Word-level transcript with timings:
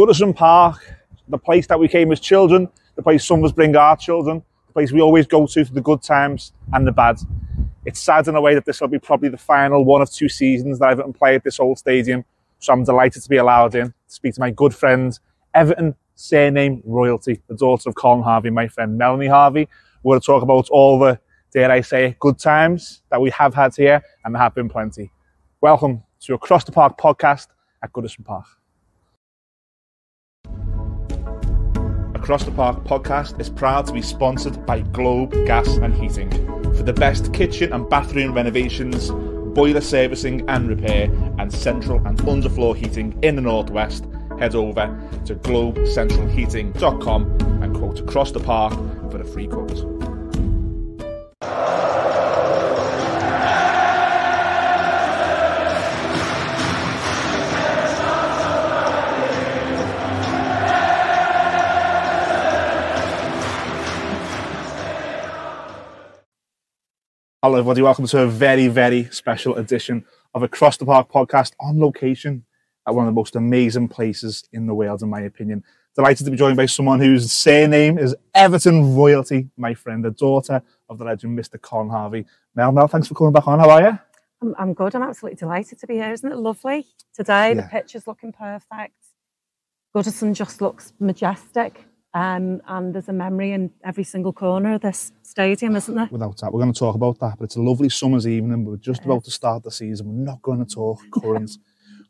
Goodison 0.00 0.34
Park, 0.34 0.96
the 1.28 1.36
place 1.36 1.66
that 1.66 1.78
we 1.78 1.86
came 1.86 2.10
as 2.10 2.20
children, 2.20 2.70
the 2.96 3.02
place 3.02 3.22
some 3.22 3.40
of 3.40 3.44
us 3.44 3.52
bring 3.52 3.76
our 3.76 3.98
children, 3.98 4.42
the 4.68 4.72
place 4.72 4.92
we 4.92 5.02
always 5.02 5.26
go 5.26 5.46
to 5.46 5.62
for 5.62 5.74
the 5.74 5.82
good 5.82 6.00
times 6.00 6.54
and 6.72 6.86
the 6.86 6.90
bad. 6.90 7.20
It's 7.84 8.00
sad 8.00 8.26
in 8.26 8.34
a 8.34 8.40
way 8.40 8.54
that 8.54 8.64
this 8.64 8.80
will 8.80 8.88
be 8.88 8.98
probably 8.98 9.28
the 9.28 9.36
final 9.36 9.84
one 9.84 10.00
of 10.00 10.10
two 10.10 10.30
seasons 10.30 10.78
that 10.78 10.88
Everton 10.88 11.12
play 11.12 11.34
at 11.34 11.44
this 11.44 11.60
old 11.60 11.78
stadium. 11.78 12.24
So 12.60 12.72
I'm 12.72 12.82
delighted 12.82 13.22
to 13.22 13.28
be 13.28 13.36
allowed 13.36 13.74
in 13.74 13.88
to 13.88 13.94
speak 14.06 14.32
to 14.36 14.40
my 14.40 14.50
good 14.50 14.74
friend, 14.74 15.18
Everton 15.52 15.94
surname 16.14 16.80
royalty, 16.86 17.42
the 17.48 17.54
daughter 17.54 17.90
of 17.90 17.94
Colin 17.94 18.22
Harvey, 18.22 18.48
my 18.48 18.68
friend 18.68 18.96
Melanie 18.96 19.26
Harvey. 19.26 19.68
We're 20.02 20.14
going 20.14 20.20
to 20.22 20.26
talk 20.26 20.42
about 20.42 20.70
all 20.70 20.98
the, 20.98 21.20
dare 21.52 21.70
I 21.70 21.82
say, 21.82 22.16
good 22.20 22.38
times 22.38 23.02
that 23.10 23.20
we 23.20 23.28
have 23.32 23.52
had 23.52 23.76
here, 23.76 24.02
and 24.24 24.34
there 24.34 24.40
have 24.40 24.54
been 24.54 24.70
plenty. 24.70 25.12
Welcome 25.60 26.02
to 26.20 26.32
Across 26.32 26.64
the 26.64 26.72
Park 26.72 26.98
podcast 26.98 27.48
at 27.82 27.92
Goodison 27.92 28.24
Park. 28.24 28.46
Across 32.20 32.44
the 32.44 32.52
Park 32.52 32.84
podcast 32.84 33.40
is 33.40 33.48
proud 33.48 33.86
to 33.86 33.94
be 33.94 34.02
sponsored 34.02 34.66
by 34.66 34.80
Globe 34.80 35.32
Gas 35.46 35.78
and 35.78 35.94
Heating. 35.94 36.30
For 36.74 36.82
the 36.82 36.92
best 36.92 37.32
kitchen 37.32 37.72
and 37.72 37.88
bathroom 37.88 38.34
renovations, 38.34 39.10
boiler 39.54 39.80
servicing 39.80 40.46
and 40.46 40.68
repair, 40.68 41.04
and 41.38 41.50
central 41.50 41.96
and 42.06 42.18
underfloor 42.18 42.76
heating 42.76 43.18
in 43.22 43.36
the 43.36 43.40
Northwest, 43.40 44.04
head 44.38 44.54
over 44.54 44.94
to 45.24 45.34
globecentralheating.com 45.34 47.22
and 47.62 47.74
quote 47.74 48.00
Across 48.00 48.32
the 48.32 48.40
Park 48.40 48.74
for 49.10 49.18
a 49.18 49.24
free 49.24 49.46
quote. 49.46 49.70
Hello, 67.42 67.56
everybody. 67.58 67.80
Welcome 67.82 68.06
to 68.08 68.18
a 68.22 68.26
very, 68.26 68.68
very 68.68 69.04
special 69.06 69.56
edition 69.56 70.04
of 70.34 70.42
Across 70.42 70.76
the 70.76 70.84
Park 70.84 71.10
podcast 71.10 71.52
on 71.58 71.80
location 71.80 72.44
at 72.86 72.94
one 72.94 73.06
of 73.06 73.12
the 73.14 73.18
most 73.18 73.34
amazing 73.36 73.88
places 73.88 74.44
in 74.52 74.66
the 74.66 74.74
world, 74.74 75.02
in 75.02 75.08
my 75.08 75.20
opinion. 75.22 75.64
Delighted 75.96 76.24
to 76.26 76.30
be 76.30 76.36
joined 76.36 76.56
by 76.58 76.66
someone 76.66 77.00
whose 77.00 77.32
surname 77.32 77.98
is 77.98 78.14
Everton 78.34 78.94
royalty, 78.94 79.48
my 79.56 79.72
friend, 79.74 80.04
the 80.04 80.10
daughter 80.10 80.62
of 80.88 80.98
the 80.98 81.04
legend, 81.04 81.38
Mr. 81.38 81.60
Colin 81.60 81.88
Harvey. 81.88 82.26
Mel, 82.54 82.72
Mel, 82.72 82.88
thanks 82.88 83.08
for 83.08 83.14
coming 83.14 83.32
back 83.32 83.48
on. 83.48 83.58
How 83.58 83.70
are 83.70 83.82
you? 83.82 83.98
I'm, 84.42 84.54
I'm 84.58 84.74
good. 84.74 84.94
I'm 84.94 85.02
absolutely 85.02 85.36
delighted 85.36 85.78
to 85.80 85.86
be 85.86 85.94
here. 85.94 86.12
Isn't 86.12 86.30
it 86.30 86.36
lovely 86.36 86.86
today? 87.14 87.54
The 87.54 87.62
Yeah. 87.62 87.68
picture's 87.68 88.06
looking 88.06 88.32
perfect. 88.32 88.94
Goodison 89.96 90.34
just 90.34 90.60
looks 90.60 90.92
majestic. 91.00 91.84
Um, 92.12 92.60
and 92.66 92.94
there's 92.94 93.08
a 93.08 93.12
memory 93.12 93.52
in 93.52 93.70
every 93.84 94.02
single 94.02 94.32
corner 94.32 94.74
of 94.74 94.80
this 94.80 95.12
stadium, 95.22 95.76
isn't 95.76 95.94
there? 95.94 96.08
Without 96.10 96.36
that, 96.38 96.52
we're 96.52 96.60
going 96.60 96.72
to 96.72 96.78
talk 96.78 96.96
about 96.96 97.20
that, 97.20 97.38
but 97.38 97.44
it's 97.44 97.56
a 97.56 97.62
lovely 97.62 97.88
summer's 97.88 98.26
evening. 98.26 98.64
We're 98.64 98.76
just 98.76 99.04
about 99.04 99.24
to 99.24 99.30
start 99.30 99.62
the 99.62 99.70
season. 99.70 100.08
We're 100.08 100.24
not 100.24 100.42
going 100.42 100.64
to 100.64 100.74
talk 100.74 100.98
current. 101.12 101.52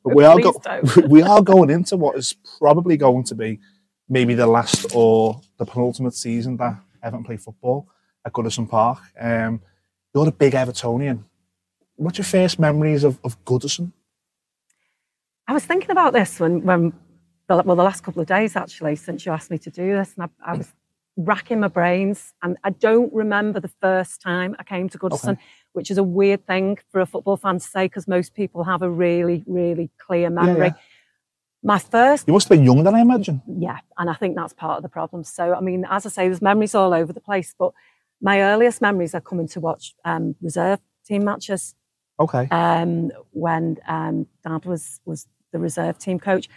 But 0.02 0.14
we 0.14 0.24
are, 0.24 0.40
go- 0.40 0.60
we 1.08 1.22
are 1.22 1.42
going 1.42 1.68
into 1.68 1.98
what 1.98 2.16
is 2.16 2.34
probably 2.58 2.96
going 2.96 3.24
to 3.24 3.34
be 3.34 3.60
maybe 4.08 4.34
the 4.34 4.46
last 4.46 4.94
or 4.94 5.40
the 5.58 5.66
penultimate 5.66 6.14
season 6.14 6.56
that 6.56 6.80
Everton 7.02 7.24
play 7.24 7.36
football 7.36 7.86
at 8.24 8.32
Goodison 8.32 8.68
Park. 8.68 8.98
Um, 9.20 9.60
you're 10.14 10.28
a 10.28 10.32
big 10.32 10.54
Evertonian. 10.54 11.24
What's 11.96 12.16
your 12.16 12.24
first 12.24 12.58
memories 12.58 13.04
of, 13.04 13.18
of 13.22 13.42
Goodison? 13.44 13.92
I 15.46 15.52
was 15.52 15.66
thinking 15.66 15.90
about 15.90 16.14
this 16.14 16.40
when, 16.40 16.62
when 16.62 16.92
the, 17.56 17.62
well, 17.64 17.76
the 17.76 17.82
last 17.82 18.02
couple 18.02 18.20
of 18.22 18.28
days 18.28 18.56
actually, 18.56 18.96
since 18.96 19.26
you 19.26 19.32
asked 19.32 19.50
me 19.50 19.58
to 19.58 19.70
do 19.70 19.92
this, 19.94 20.14
and 20.16 20.30
I, 20.44 20.52
I 20.52 20.56
was 20.56 20.68
racking 21.16 21.60
my 21.60 21.68
brains, 21.68 22.32
and 22.42 22.56
I 22.64 22.70
don't 22.70 23.12
remember 23.12 23.60
the 23.60 23.72
first 23.80 24.20
time 24.22 24.54
I 24.58 24.62
came 24.64 24.88
to 24.88 24.98
Goodison, 24.98 25.30
Okay. 25.34 25.42
which 25.72 25.90
is 25.90 25.98
a 25.98 26.02
weird 26.02 26.46
thing 26.46 26.78
for 26.90 27.00
a 27.00 27.06
football 27.06 27.36
fan 27.36 27.54
to 27.58 27.60
say 27.66 27.86
because 27.86 28.06
most 28.08 28.34
people 28.34 28.64
have 28.64 28.82
a 28.82 28.90
really, 28.90 29.44
really 29.46 29.90
clear 29.98 30.30
memory. 30.30 30.68
yeah. 30.68 30.74
My 31.62 31.78
first 31.78 32.26
You 32.26 32.32
must 32.32 32.48
have 32.48 32.56
been 32.56 32.64
young 32.64 32.82
then, 32.84 32.94
I 32.94 33.00
imagine. 33.00 33.42
yeah, 33.58 33.78
and 33.98 34.08
I 34.08 34.14
think 34.14 34.36
that's 34.36 34.54
part 34.54 34.76
of 34.78 34.82
the 34.82 34.88
problem. 34.88 35.24
So, 35.24 35.54
I 35.54 35.60
mean, 35.60 35.84
as 35.90 36.06
I 36.06 36.08
say, 36.08 36.28
there's 36.28 36.40
memories 36.40 36.74
all 36.74 36.94
over 36.94 37.12
the 37.12 37.20
place, 37.20 37.54
but 37.58 37.72
my 38.22 38.40
earliest 38.40 38.80
memories 38.80 39.14
are 39.14 39.20
coming 39.20 39.48
to 39.48 39.60
watch 39.60 39.94
um, 40.04 40.36
reserve 40.40 40.78
team 41.06 41.24
matches 41.24 41.74
Okay. 42.18 42.48
um, 42.50 43.10
when 43.32 43.78
um, 43.88 44.26
Dad 44.44 44.64
was 44.64 45.00
was 45.04 45.26
the 45.52 45.58
reserve 45.58 45.98
team 45.98 46.18
coach. 46.18 46.48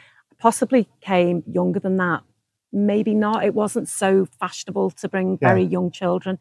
Possibly 0.47 0.89
came 0.99 1.41
younger 1.47 1.79
than 1.79 1.95
that. 1.95 2.21
Maybe 2.73 3.13
not. 3.15 3.45
It 3.45 3.53
wasn't 3.55 3.87
so 3.87 4.25
fashionable 4.41 4.91
to 4.91 5.07
bring 5.07 5.37
Yeah. 5.41 5.47
very 5.47 5.63
young 5.63 5.89
children 5.89 6.37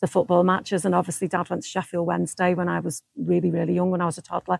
to 0.00 0.08
football 0.08 0.42
matches, 0.42 0.84
and 0.84 0.92
obviously, 0.92 1.28
Dad 1.28 1.48
went 1.48 1.62
to 1.62 1.68
Sheffield 1.68 2.04
Wednesday 2.04 2.54
when 2.54 2.68
I 2.68 2.80
was 2.80 3.04
really, 3.16 3.52
really 3.52 3.72
young, 3.74 3.92
when 3.92 4.00
I 4.00 4.06
was 4.06 4.18
a 4.18 4.22
toddler. 4.22 4.58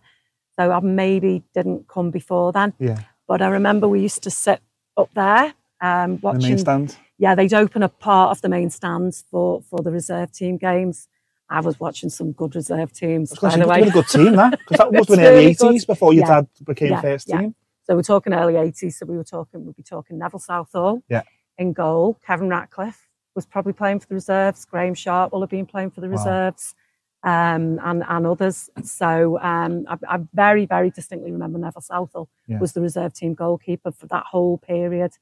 So 0.56 0.71
I 0.71 0.78
maybe 0.78 1.43
didn't 1.53 1.88
come 1.88 2.12
before 2.12 2.53
then. 2.53 2.72
Yeah. 2.78 3.00
But 3.27 3.43
I 3.43 3.49
remember 3.49 3.88
we 3.88 3.99
used 4.00 4.22
to 4.22 4.31
sit 4.31 4.60
up 4.97 5.10
there 5.15 5.54
um, 5.81 6.19
The 6.19 6.34
main 6.34 6.59
stand. 6.59 6.97
Yeah, 7.19 7.34
they'd 7.34 7.53
open 7.53 7.83
a 7.83 7.88
part 7.88 8.31
of 8.31 8.43
the 8.43 8.49
main 8.49 8.71
stands 8.71 9.25
for 9.28 9.60
for 9.62 9.81
the 9.83 9.91
reserve 9.91 10.31
team 10.31 10.56
games. 10.56 11.09
I 11.50 11.60
was 11.60 11.81
watching 11.81 12.10
some 12.10 12.31
good 12.31 12.54
reserve 12.54 12.93
teams. 12.93 13.37
By 13.41 13.56
the 13.56 13.66
way. 13.66 13.81
a 13.83 13.91
good 13.91 14.06
team, 14.06 14.37
that. 14.37 14.53
Because 14.60 14.78
that 14.78 14.93
was 15.00 15.10
in 15.10 15.16
the 15.16 15.31
80s 15.53 15.84
before 15.84 16.12
your 16.12 16.27
Yeah. 16.27 16.34
dad 16.43 16.47
became 16.65 16.91
Yeah, 16.93 17.00
first 17.00 17.27
team. 17.27 17.56
So 17.84 17.95
we're 17.95 18.03
talking 18.03 18.33
early 18.33 18.55
80s. 18.55 18.95
So 18.95 19.06
we 19.06 19.17
were 19.17 19.25
talking, 19.25 19.65
we'd 19.65 19.77
be 19.77 19.83
talking 19.83 20.19
Neville 20.19 20.41
Southall 20.41 21.03
Yeah. 21.09 21.22
in 21.59 21.72
goal. 21.72 22.19
Kevin 22.27 22.49
Ratcliffe 22.49 23.09
was 23.34 23.45
probably 23.47 23.72
playing 23.75 24.00
for 24.00 24.06
the 24.09 24.15
reserves. 24.15 24.65
Graeme 24.65 24.95
Sharp 24.95 25.33
will 25.33 25.41
have 25.43 25.50
been 25.50 25.67
playing 25.67 25.91
for 25.91 26.00
the 26.00 26.09
Wow. 26.09 26.12
reserves. 26.17 26.75
Um, 27.22 27.81
and, 27.83 28.05
and 28.06 28.27
others. 28.27 28.69
So 28.83 29.39
um, 29.41 29.87
I, 29.89 29.97
I 30.06 30.19
very, 30.34 30.67
very 30.67 30.91
distinctly 30.91 31.33
remember 31.33 31.59
Neville 31.59 31.81
Southall 31.81 32.28
Yeah. 32.47 32.59
was 32.59 32.72
the 32.75 32.83
reserve 32.83 33.15
team 33.15 33.33
goalkeeper 33.33 33.93
for 33.93 34.06
that 34.09 34.25
whole 34.27 34.59
period. 34.59 35.12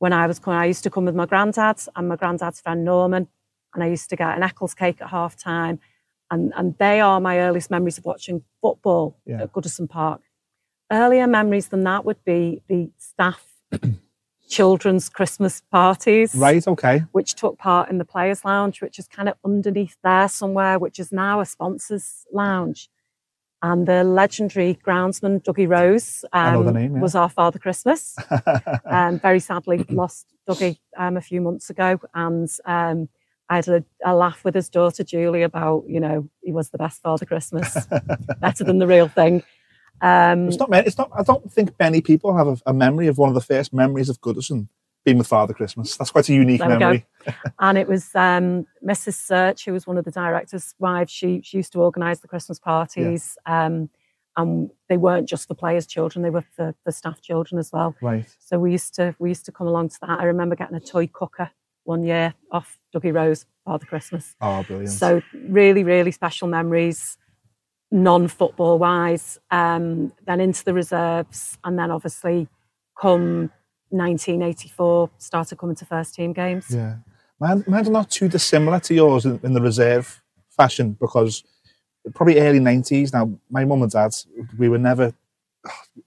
When 0.00 0.12
I 0.12 0.26
was 0.26 0.40
coming, 0.40 0.58
I 0.58 0.64
used 0.66 0.82
to 0.84 0.90
come 0.90 1.04
with 1.04 1.14
my 1.14 1.26
granddad 1.26 1.78
and 1.94 2.08
my 2.08 2.16
granddad's 2.16 2.60
friend 2.60 2.84
Norman, 2.84 3.28
and 3.72 3.84
I 3.84 3.86
used 3.86 4.10
to 4.10 4.16
get 4.16 4.36
an 4.36 4.42
Eccles 4.42 4.74
cake 4.74 5.00
at 5.00 5.10
half 5.10 5.36
time. 5.36 5.78
And, 6.28 6.52
and 6.56 6.76
they 6.78 7.00
are 7.00 7.20
my 7.20 7.38
earliest 7.38 7.70
memories 7.70 7.98
of 7.98 8.04
watching 8.04 8.42
football 8.60 9.16
Yeah. 9.24 9.42
at 9.42 9.52
Goodison 9.52 9.88
Park. 9.88 10.22
Earlier 10.90 11.26
memories 11.26 11.68
than 11.68 11.84
that 11.84 12.04
would 12.04 12.24
be 12.24 12.62
the 12.68 12.90
staff 12.96 13.44
children's 14.48 15.08
Christmas 15.08 15.60
parties, 15.70 16.34
Right, 16.34 16.66
okay. 16.66 17.04
which 17.12 17.34
took 17.34 17.58
part 17.58 17.90
in 17.90 17.98
the 17.98 18.04
Players' 18.04 18.44
Lounge, 18.44 18.80
which 18.80 18.98
is 18.98 19.06
kind 19.06 19.28
of 19.28 19.34
underneath 19.44 19.96
there 20.02 20.28
somewhere, 20.28 20.78
which 20.78 20.98
is 20.98 21.12
now 21.12 21.40
a 21.40 21.46
sponsors' 21.46 22.24
lounge. 22.32 22.88
And 23.60 23.86
the 23.86 24.04
legendary 24.04 24.78
groundsman 24.86 25.42
Dougie 25.42 25.68
Rose 25.68 26.24
I 26.32 26.52
know 26.52 26.62
the 26.62 26.68
um, 26.68 26.74
name, 26.74 26.94
yeah. 26.94 27.00
was 27.02 27.14
our 27.14 27.28
Father 27.28 27.58
Christmas. 27.58 28.16
um, 28.86 29.18
very 29.18 29.40
sadly 29.40 29.84
lost 29.90 30.32
Dougie 30.48 30.78
um, 30.96 31.16
a 31.16 31.20
few 31.20 31.40
months 31.40 31.68
ago, 31.68 32.00
and 32.14 32.48
um, 32.64 33.08
I 33.50 33.56
had 33.56 33.68
a, 33.68 33.84
a 34.04 34.14
laugh 34.14 34.44
with 34.44 34.54
his 34.54 34.68
daughter 34.68 35.02
Julie 35.02 35.42
about, 35.42 35.84
you 35.88 36.00
know, 36.00 36.28
he 36.42 36.52
was 36.52 36.70
the 36.70 36.78
best 36.78 37.02
Father 37.02 37.26
Christmas, 37.26 37.86
better 38.40 38.62
than 38.64 38.78
the 38.78 38.86
real 38.86 39.08
thing. 39.08 39.42
Um, 40.00 40.48
It's 40.48 40.58
not 40.58 40.70
many. 40.70 40.86
It's 40.86 40.98
not. 40.98 41.10
I 41.16 41.22
don't 41.22 41.50
think 41.50 41.74
many 41.78 42.00
people 42.00 42.36
have 42.36 42.46
a, 42.48 42.56
a 42.66 42.72
memory 42.72 43.06
of 43.08 43.18
one 43.18 43.28
of 43.28 43.34
the 43.34 43.40
first 43.40 43.72
memories 43.72 44.08
of 44.08 44.20
Goodison 44.20 44.68
being 45.04 45.18
with 45.18 45.26
Father 45.26 45.54
Christmas. 45.54 45.96
That's 45.96 46.10
quite 46.10 46.28
a 46.28 46.34
unique 46.34 46.60
There 46.60 46.68
we 46.68 46.74
go. 46.74 46.78
memory. 46.78 47.06
and 47.58 47.78
it 47.78 47.88
was 47.88 48.14
um, 48.14 48.66
Mrs. 48.86 49.14
Search, 49.14 49.64
who 49.64 49.72
was 49.72 49.86
one 49.86 49.98
of 49.98 50.04
the 50.04 50.10
directors' 50.10 50.74
wives. 50.78 51.12
She 51.12 51.40
she 51.42 51.56
used 51.58 51.72
to 51.72 51.80
organise 51.80 52.20
the 52.20 52.28
Christmas 52.28 52.58
parties, 52.58 53.36
um, 53.46 53.90
and 54.36 54.70
they 54.88 54.96
weren't 54.96 55.28
just 55.28 55.48
for 55.48 55.54
players' 55.54 55.86
children; 55.86 56.22
they 56.22 56.30
were 56.30 56.44
for, 56.54 56.74
for 56.84 56.92
staff 56.92 57.20
children 57.20 57.58
as 57.58 57.72
well. 57.72 57.94
Right. 58.00 58.26
So 58.38 58.58
we 58.58 58.72
used 58.72 58.94
to 58.96 59.14
we 59.18 59.30
used 59.30 59.46
to 59.46 59.52
come 59.52 59.66
along 59.66 59.90
to 59.90 59.98
that. 60.02 60.20
I 60.20 60.24
remember 60.24 60.56
getting 60.56 60.76
a 60.76 60.80
toy 60.80 61.06
cooker 61.06 61.50
one 61.84 62.04
year 62.04 62.34
off 62.52 62.78
Dougie 62.94 63.14
Rose 63.14 63.46
Father 63.64 63.86
Christmas. 63.86 64.36
Oh, 64.42 64.62
brilliant. 64.62 64.90
So 64.90 65.22
really, 65.32 65.84
really 65.84 66.12
special 66.12 66.46
memories, 66.46 67.16
non-football 67.90 68.78
wise. 68.78 69.38
Um, 69.50 70.12
then 70.26 70.40
into 70.40 70.64
the 70.64 70.74
reserves, 70.74 71.58
and 71.64 71.78
then 71.78 71.90
obviously 71.90 72.48
come 73.00 73.50
1984, 73.90 75.10
started 75.18 75.58
coming 75.58 75.76
to 75.76 75.84
first 75.84 76.14
team 76.14 76.32
games. 76.32 76.66
yeah, 76.68 76.96
mine, 77.40 77.64
mine's 77.66 77.88
not 77.88 78.10
too 78.10 78.28
dissimilar 78.28 78.80
to 78.80 78.94
yours 78.94 79.24
in, 79.24 79.40
in 79.42 79.54
the 79.54 79.62
reserve 79.62 80.22
fashion 80.50 80.96
because 81.00 81.44
probably 82.14 82.40
early 82.40 82.60
nineties. 82.60 83.12
Now, 83.12 83.30
my 83.50 83.64
mum 83.64 83.82
and 83.82 83.90
dad, 83.90 84.14
we 84.58 84.68
were 84.68 84.78
never, 84.78 85.12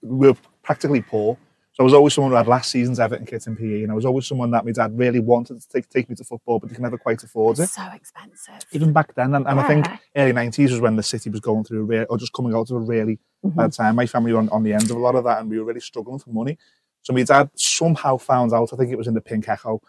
we 0.02 0.28
were 0.28 0.36
practically 0.62 1.02
poor. 1.02 1.36
So 1.72 1.82
I 1.82 1.84
was 1.84 1.94
always 1.94 2.12
someone 2.12 2.32
who 2.32 2.36
had 2.36 2.46
last 2.46 2.70
season's 2.70 3.00
Everton 3.00 3.24
kit 3.24 3.46
in 3.46 3.56
PE, 3.56 3.82
and 3.84 3.90
I 3.90 3.94
was 3.94 4.04
always 4.04 4.26
someone 4.26 4.50
that 4.50 4.64
my 4.66 4.72
dad 4.72 4.96
really 4.98 5.20
wanted 5.20 5.58
to 5.58 5.68
take, 5.68 5.88
take 5.88 6.10
me 6.10 6.14
to 6.16 6.24
football, 6.24 6.58
but 6.58 6.68
he 6.68 6.74
could 6.74 6.82
never 6.82 6.98
quite 6.98 7.22
afford 7.22 7.58
it. 7.58 7.62
It's 7.62 7.76
so 7.76 7.88
expensive. 7.94 8.66
even 8.72 8.92
back 8.92 9.14
then, 9.14 9.34
and, 9.34 9.46
and 9.46 9.58
I 9.58 9.66
think 9.66 9.86
early 10.14 10.32
nineties 10.34 10.70
was 10.70 10.80
when 10.82 10.96
the 10.96 11.02
city 11.02 11.30
was 11.30 11.40
going 11.40 11.64
through 11.64 11.80
a 11.80 11.84
real, 11.84 12.06
or 12.10 12.18
just 12.18 12.34
coming 12.34 12.54
out 12.54 12.70
of 12.70 12.76
a 12.76 12.80
really 12.80 13.18
Mhm. 13.44 13.56
bad 13.56 13.72
time. 13.72 13.96
My 13.96 14.06
family 14.06 14.32
were 14.34 14.38
on, 14.38 14.48
on 14.50 14.62
the 14.64 14.72
end 14.74 14.84
of 14.90 14.96
a 14.96 15.00
lot 15.00 15.14
of 15.14 15.24
that, 15.24 15.40
and 15.40 15.48
we 15.50 15.58
were 15.58 15.64
really 15.64 15.80
struggling 15.80 16.18
for 16.18 16.30
money. 16.30 16.58
So 17.00 17.12
my 17.14 17.22
dad 17.22 17.50
somehow 17.56 18.18
found 18.18 18.52
out, 18.52 18.72
I 18.72 18.76
think 18.76 18.92
it 18.92 18.98
was 18.98 19.08
in 19.08 19.14
the 19.14 19.20
Pink 19.22 19.48
Echo, 19.48 19.80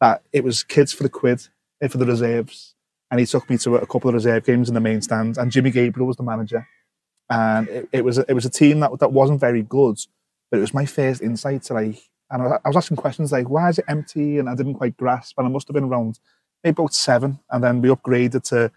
that 0.00 0.22
it 0.32 0.44
was 0.44 0.62
kids 0.62 0.92
for 0.92 1.02
the 1.04 1.08
quid, 1.08 1.48
eh, 1.80 1.88
for 1.88 1.96
the 1.98 2.06
reserves. 2.06 2.74
And 3.10 3.18
he 3.18 3.24
took 3.26 3.48
me 3.50 3.56
to 3.58 3.76
a 3.76 3.86
couple 3.86 4.08
of 4.08 4.14
reserve 4.14 4.44
games 4.44 4.68
in 4.68 4.74
the 4.74 4.80
main 4.80 5.00
stand, 5.00 5.38
and 5.38 5.50
Jimmy 5.50 5.70
Gabriel 5.70 6.06
was 6.06 6.16
the 6.18 6.22
manager. 6.22 6.68
And 7.30 7.66
it, 7.68 7.88
it 7.92 8.04
was 8.04 8.18
a, 8.18 8.24
it 8.28 8.34
was 8.34 8.44
a 8.44 8.50
team 8.50 8.80
that 8.80 8.96
that 9.00 9.10
wasn't 9.12 9.40
very 9.40 9.62
good, 9.62 9.98
but 10.50 10.58
it 10.58 10.60
was 10.60 10.74
my 10.74 10.86
first 10.86 11.22
insight 11.22 11.62
to 11.64 11.74
like, 11.74 12.00
and 12.30 12.42
I 12.42 12.68
was 12.68 12.76
asking 12.76 12.96
questions 12.96 13.32
like, 13.32 13.48
why 13.48 13.68
is 13.68 13.78
it 13.78 13.84
empty? 13.88 14.38
And 14.38 14.48
I 14.48 14.54
didn't 14.54 14.74
quite 14.74 14.96
grasp, 14.96 15.38
and 15.38 15.46
I 15.46 15.50
must 15.50 15.68
have 15.68 15.74
been 15.74 15.84
around 15.84 16.18
maybe 16.62 16.72
about 16.72 16.94
seven, 16.94 17.40
and 17.50 17.62
then 17.62 17.80
we 17.80 17.88
upgraded 17.88 18.42
to, 18.44 18.68
do 18.68 18.72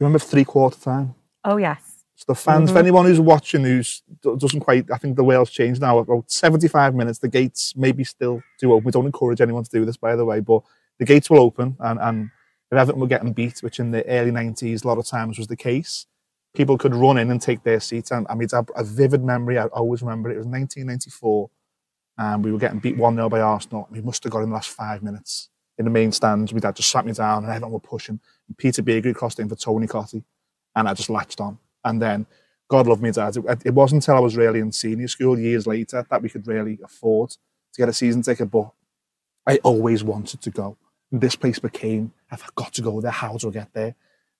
you 0.00 0.06
remember 0.06 0.18
three 0.18 0.44
quarter 0.44 0.78
time? 0.78 1.14
Oh 1.44 1.56
yes. 1.56 2.04
So 2.16 2.24
the 2.28 2.34
fans, 2.34 2.66
mm-hmm. 2.66 2.74
for 2.74 2.78
anyone 2.78 3.06
who's 3.06 3.20
watching 3.20 3.64
who's 3.64 4.02
doesn't 4.22 4.60
quite, 4.60 4.86
I 4.92 4.98
think 4.98 5.16
the 5.16 5.24
Wales 5.24 5.50
changed 5.50 5.80
now. 5.80 5.98
About 5.98 6.30
75 6.30 6.94
minutes, 6.94 7.18
the 7.18 7.28
gates 7.28 7.74
maybe 7.76 8.04
still 8.04 8.40
do 8.60 8.72
open. 8.72 8.84
We 8.84 8.92
don't 8.92 9.06
encourage 9.06 9.40
anyone 9.40 9.64
to 9.64 9.70
do 9.70 9.84
this, 9.84 9.96
by 9.96 10.14
the 10.14 10.24
way, 10.24 10.40
but 10.40 10.62
the 10.98 11.04
gates 11.04 11.28
will 11.28 11.40
open, 11.40 11.76
and, 11.80 11.98
and 12.00 12.30
if 12.70 12.78
Everton 12.78 13.00
were 13.00 13.08
getting 13.08 13.32
beat, 13.32 13.62
which 13.62 13.80
in 13.80 13.90
the 13.90 14.06
early 14.06 14.30
90s 14.30 14.84
a 14.84 14.88
lot 14.88 14.98
of 14.98 15.06
times 15.06 15.38
was 15.38 15.48
the 15.48 15.56
case, 15.56 16.06
people 16.54 16.78
could 16.78 16.94
run 16.94 17.18
in 17.18 17.30
and 17.30 17.40
take 17.40 17.62
their 17.62 17.80
seats. 17.80 18.10
And 18.10 18.26
I 18.30 18.34
mean, 18.34 18.44
it's 18.44 18.52
a, 18.52 18.64
a 18.76 18.84
vivid 18.84 19.22
memory. 19.22 19.58
I 19.58 19.66
always 19.66 20.02
remember 20.02 20.30
it. 20.30 20.34
It 20.34 20.38
was 20.38 20.46
1994, 20.46 21.50
and 22.18 22.44
we 22.44 22.52
were 22.52 22.58
getting 22.58 22.78
beat 22.78 22.96
1 22.96 23.14
0 23.16 23.28
by 23.28 23.40
Arsenal. 23.40 23.88
We 23.90 24.00
must 24.00 24.22
have 24.24 24.32
got 24.32 24.42
in 24.42 24.48
the 24.50 24.54
last 24.54 24.70
five 24.70 25.02
minutes 25.02 25.50
in 25.78 25.84
the 25.84 25.90
main 25.90 26.12
stands. 26.12 26.52
My 26.52 26.60
dad 26.60 26.76
just 26.76 26.90
sat 26.90 27.04
me 27.04 27.12
down, 27.12 27.44
and 27.44 27.52
everyone 27.52 27.72
were 27.72 27.80
pushing. 27.80 28.20
And 28.48 28.56
Peter 28.56 28.82
Beardsley 28.82 29.12
crossed 29.12 29.40
in 29.40 29.48
for 29.48 29.56
Tony 29.56 29.86
Cottee, 29.86 30.24
and 30.76 30.88
I 30.88 30.94
just 30.94 31.10
latched 31.10 31.40
on. 31.40 31.58
And 31.84 32.00
then, 32.00 32.26
God 32.68 32.86
love 32.86 33.02
me, 33.02 33.10
Dad, 33.10 33.36
it, 33.36 33.66
it 33.66 33.74
wasn't 33.74 34.02
until 34.02 34.16
I 34.16 34.20
was 34.20 34.36
really 34.36 34.60
in 34.60 34.72
senior 34.72 35.08
school 35.08 35.38
years 35.38 35.66
later 35.66 36.06
that 36.08 36.22
we 36.22 36.28
could 36.28 36.46
really 36.46 36.78
afford 36.82 37.30
to 37.30 37.38
get 37.76 37.88
a 37.88 37.92
season 37.92 38.22
ticket. 38.22 38.50
But 38.50 38.70
I 39.46 39.58
always 39.58 40.02
wanted 40.02 40.40
to 40.42 40.50
go. 40.50 40.76
This 41.12 41.36
place 41.36 41.58
became, 41.58 42.12
I've 42.30 42.54
got 42.54 42.72
to 42.74 42.82
go 42.82 43.00
there. 43.00 43.10
How 43.10 43.36
do 43.36 43.48
I 43.48 43.52
get 43.52 43.72
there? 43.74 43.94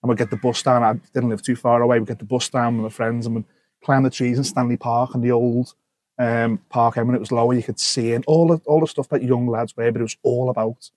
And 0.04 0.10
we'd 0.10 0.18
get 0.18 0.28
the 0.28 0.36
bus 0.36 0.62
down. 0.62 0.82
I 0.82 0.92
didn't 1.14 1.30
live 1.30 1.40
too 1.40 1.56
far 1.56 1.80
away. 1.80 1.98
We'd 1.98 2.08
get 2.08 2.18
the 2.18 2.26
bus 2.26 2.50
down 2.50 2.76
with 2.76 2.82
my 2.82 2.94
friends 2.94 3.24
and 3.24 3.36
we'd 3.36 3.46
climb 3.82 4.02
the 4.02 4.10
trees 4.10 4.36
in 4.36 4.44
Stanley 4.44 4.76
Park 4.76 5.14
and 5.14 5.24
the 5.24 5.32
old 5.32 5.72
um, 6.18 6.58
park. 6.68 6.98
And 6.98 7.06
when 7.06 7.16
it 7.16 7.20
was 7.20 7.32
lower, 7.32 7.54
you 7.54 7.62
could 7.62 7.80
see 7.80 8.12
and 8.12 8.22
all 8.26 8.48
the, 8.48 8.60
all 8.66 8.80
the 8.80 8.86
stuff 8.86 9.08
that 9.08 9.22
young 9.22 9.46
lads 9.46 9.74
were, 9.74 9.90
but 9.90 10.00
it 10.00 10.02
was 10.02 10.18
all 10.22 10.50
about 10.50 10.90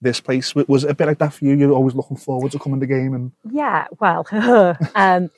this 0.00 0.20
place. 0.20 0.54
It 0.54 0.68
Was 0.68 0.84
it 0.84 0.90
a 0.90 0.94
bit 0.94 1.08
like 1.08 1.18
that 1.18 1.32
for 1.32 1.44
you? 1.44 1.56
You're 1.56 1.72
always 1.72 1.96
looking 1.96 2.16
forward 2.16 2.52
to 2.52 2.60
coming 2.60 2.78
to 2.78 2.86
the 2.86 2.94
game? 2.94 3.14
and 3.14 3.32
Yeah, 3.50 3.88
well, 3.98 4.28
um, 4.94 5.28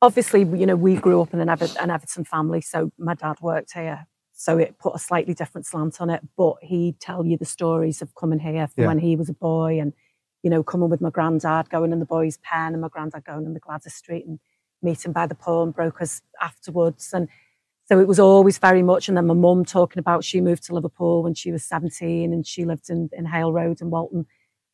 obviously, 0.00 0.44
you 0.44 0.64
know, 0.64 0.76
we 0.76 0.96
grew 0.96 1.20
up 1.20 1.34
in 1.34 1.40
an, 1.40 1.50
Ever- 1.50 1.68
an 1.78 1.90
Everton 1.90 2.24
family, 2.24 2.62
so 2.62 2.90
my 2.96 3.12
dad 3.12 3.36
worked 3.42 3.74
here. 3.74 4.06
So 4.32 4.56
it 4.56 4.78
put 4.78 4.94
a 4.94 4.98
slightly 4.98 5.34
different 5.34 5.66
slant 5.66 6.00
on 6.00 6.08
it, 6.08 6.22
but 6.38 6.54
he'd 6.62 7.00
tell 7.00 7.26
you 7.26 7.36
the 7.36 7.44
stories 7.44 8.00
of 8.00 8.14
coming 8.14 8.38
here 8.38 8.66
from 8.68 8.84
yeah. 8.84 8.88
when 8.88 8.98
he 8.98 9.14
was 9.14 9.28
a 9.28 9.34
boy 9.34 9.78
and, 9.78 9.92
you 10.42 10.50
know, 10.50 10.62
coming 10.62 10.88
with 10.88 11.00
my 11.00 11.10
granddad, 11.10 11.70
going 11.70 11.92
in 11.92 11.98
the 11.98 12.06
boys' 12.06 12.38
pen 12.38 12.72
and 12.72 12.80
my 12.80 12.88
granddad 12.88 13.24
going 13.24 13.44
in 13.44 13.54
the 13.54 13.60
Gwladys 13.60 13.92
Street 13.92 14.26
and 14.26 14.38
meeting 14.82 15.12
by 15.12 15.26
the 15.26 15.34
pawnbrokers 15.34 16.22
afterwards. 16.40 17.12
And 17.12 17.28
so 17.86 17.98
it 17.98 18.06
was 18.06 18.20
always 18.20 18.58
very 18.58 18.82
much, 18.82 19.08
and 19.08 19.16
then 19.16 19.26
my 19.26 19.34
mum 19.34 19.64
talking 19.64 19.98
about 19.98 20.24
she 20.24 20.40
moved 20.40 20.64
to 20.64 20.74
Liverpool 20.74 21.22
when 21.22 21.34
she 21.34 21.50
was 21.50 21.64
17 21.64 22.32
and 22.32 22.46
she 22.46 22.64
lived 22.64 22.90
in, 22.90 23.08
in 23.12 23.26
Hale 23.26 23.52
Road 23.52 23.80
in 23.80 23.90
Walton 23.90 24.26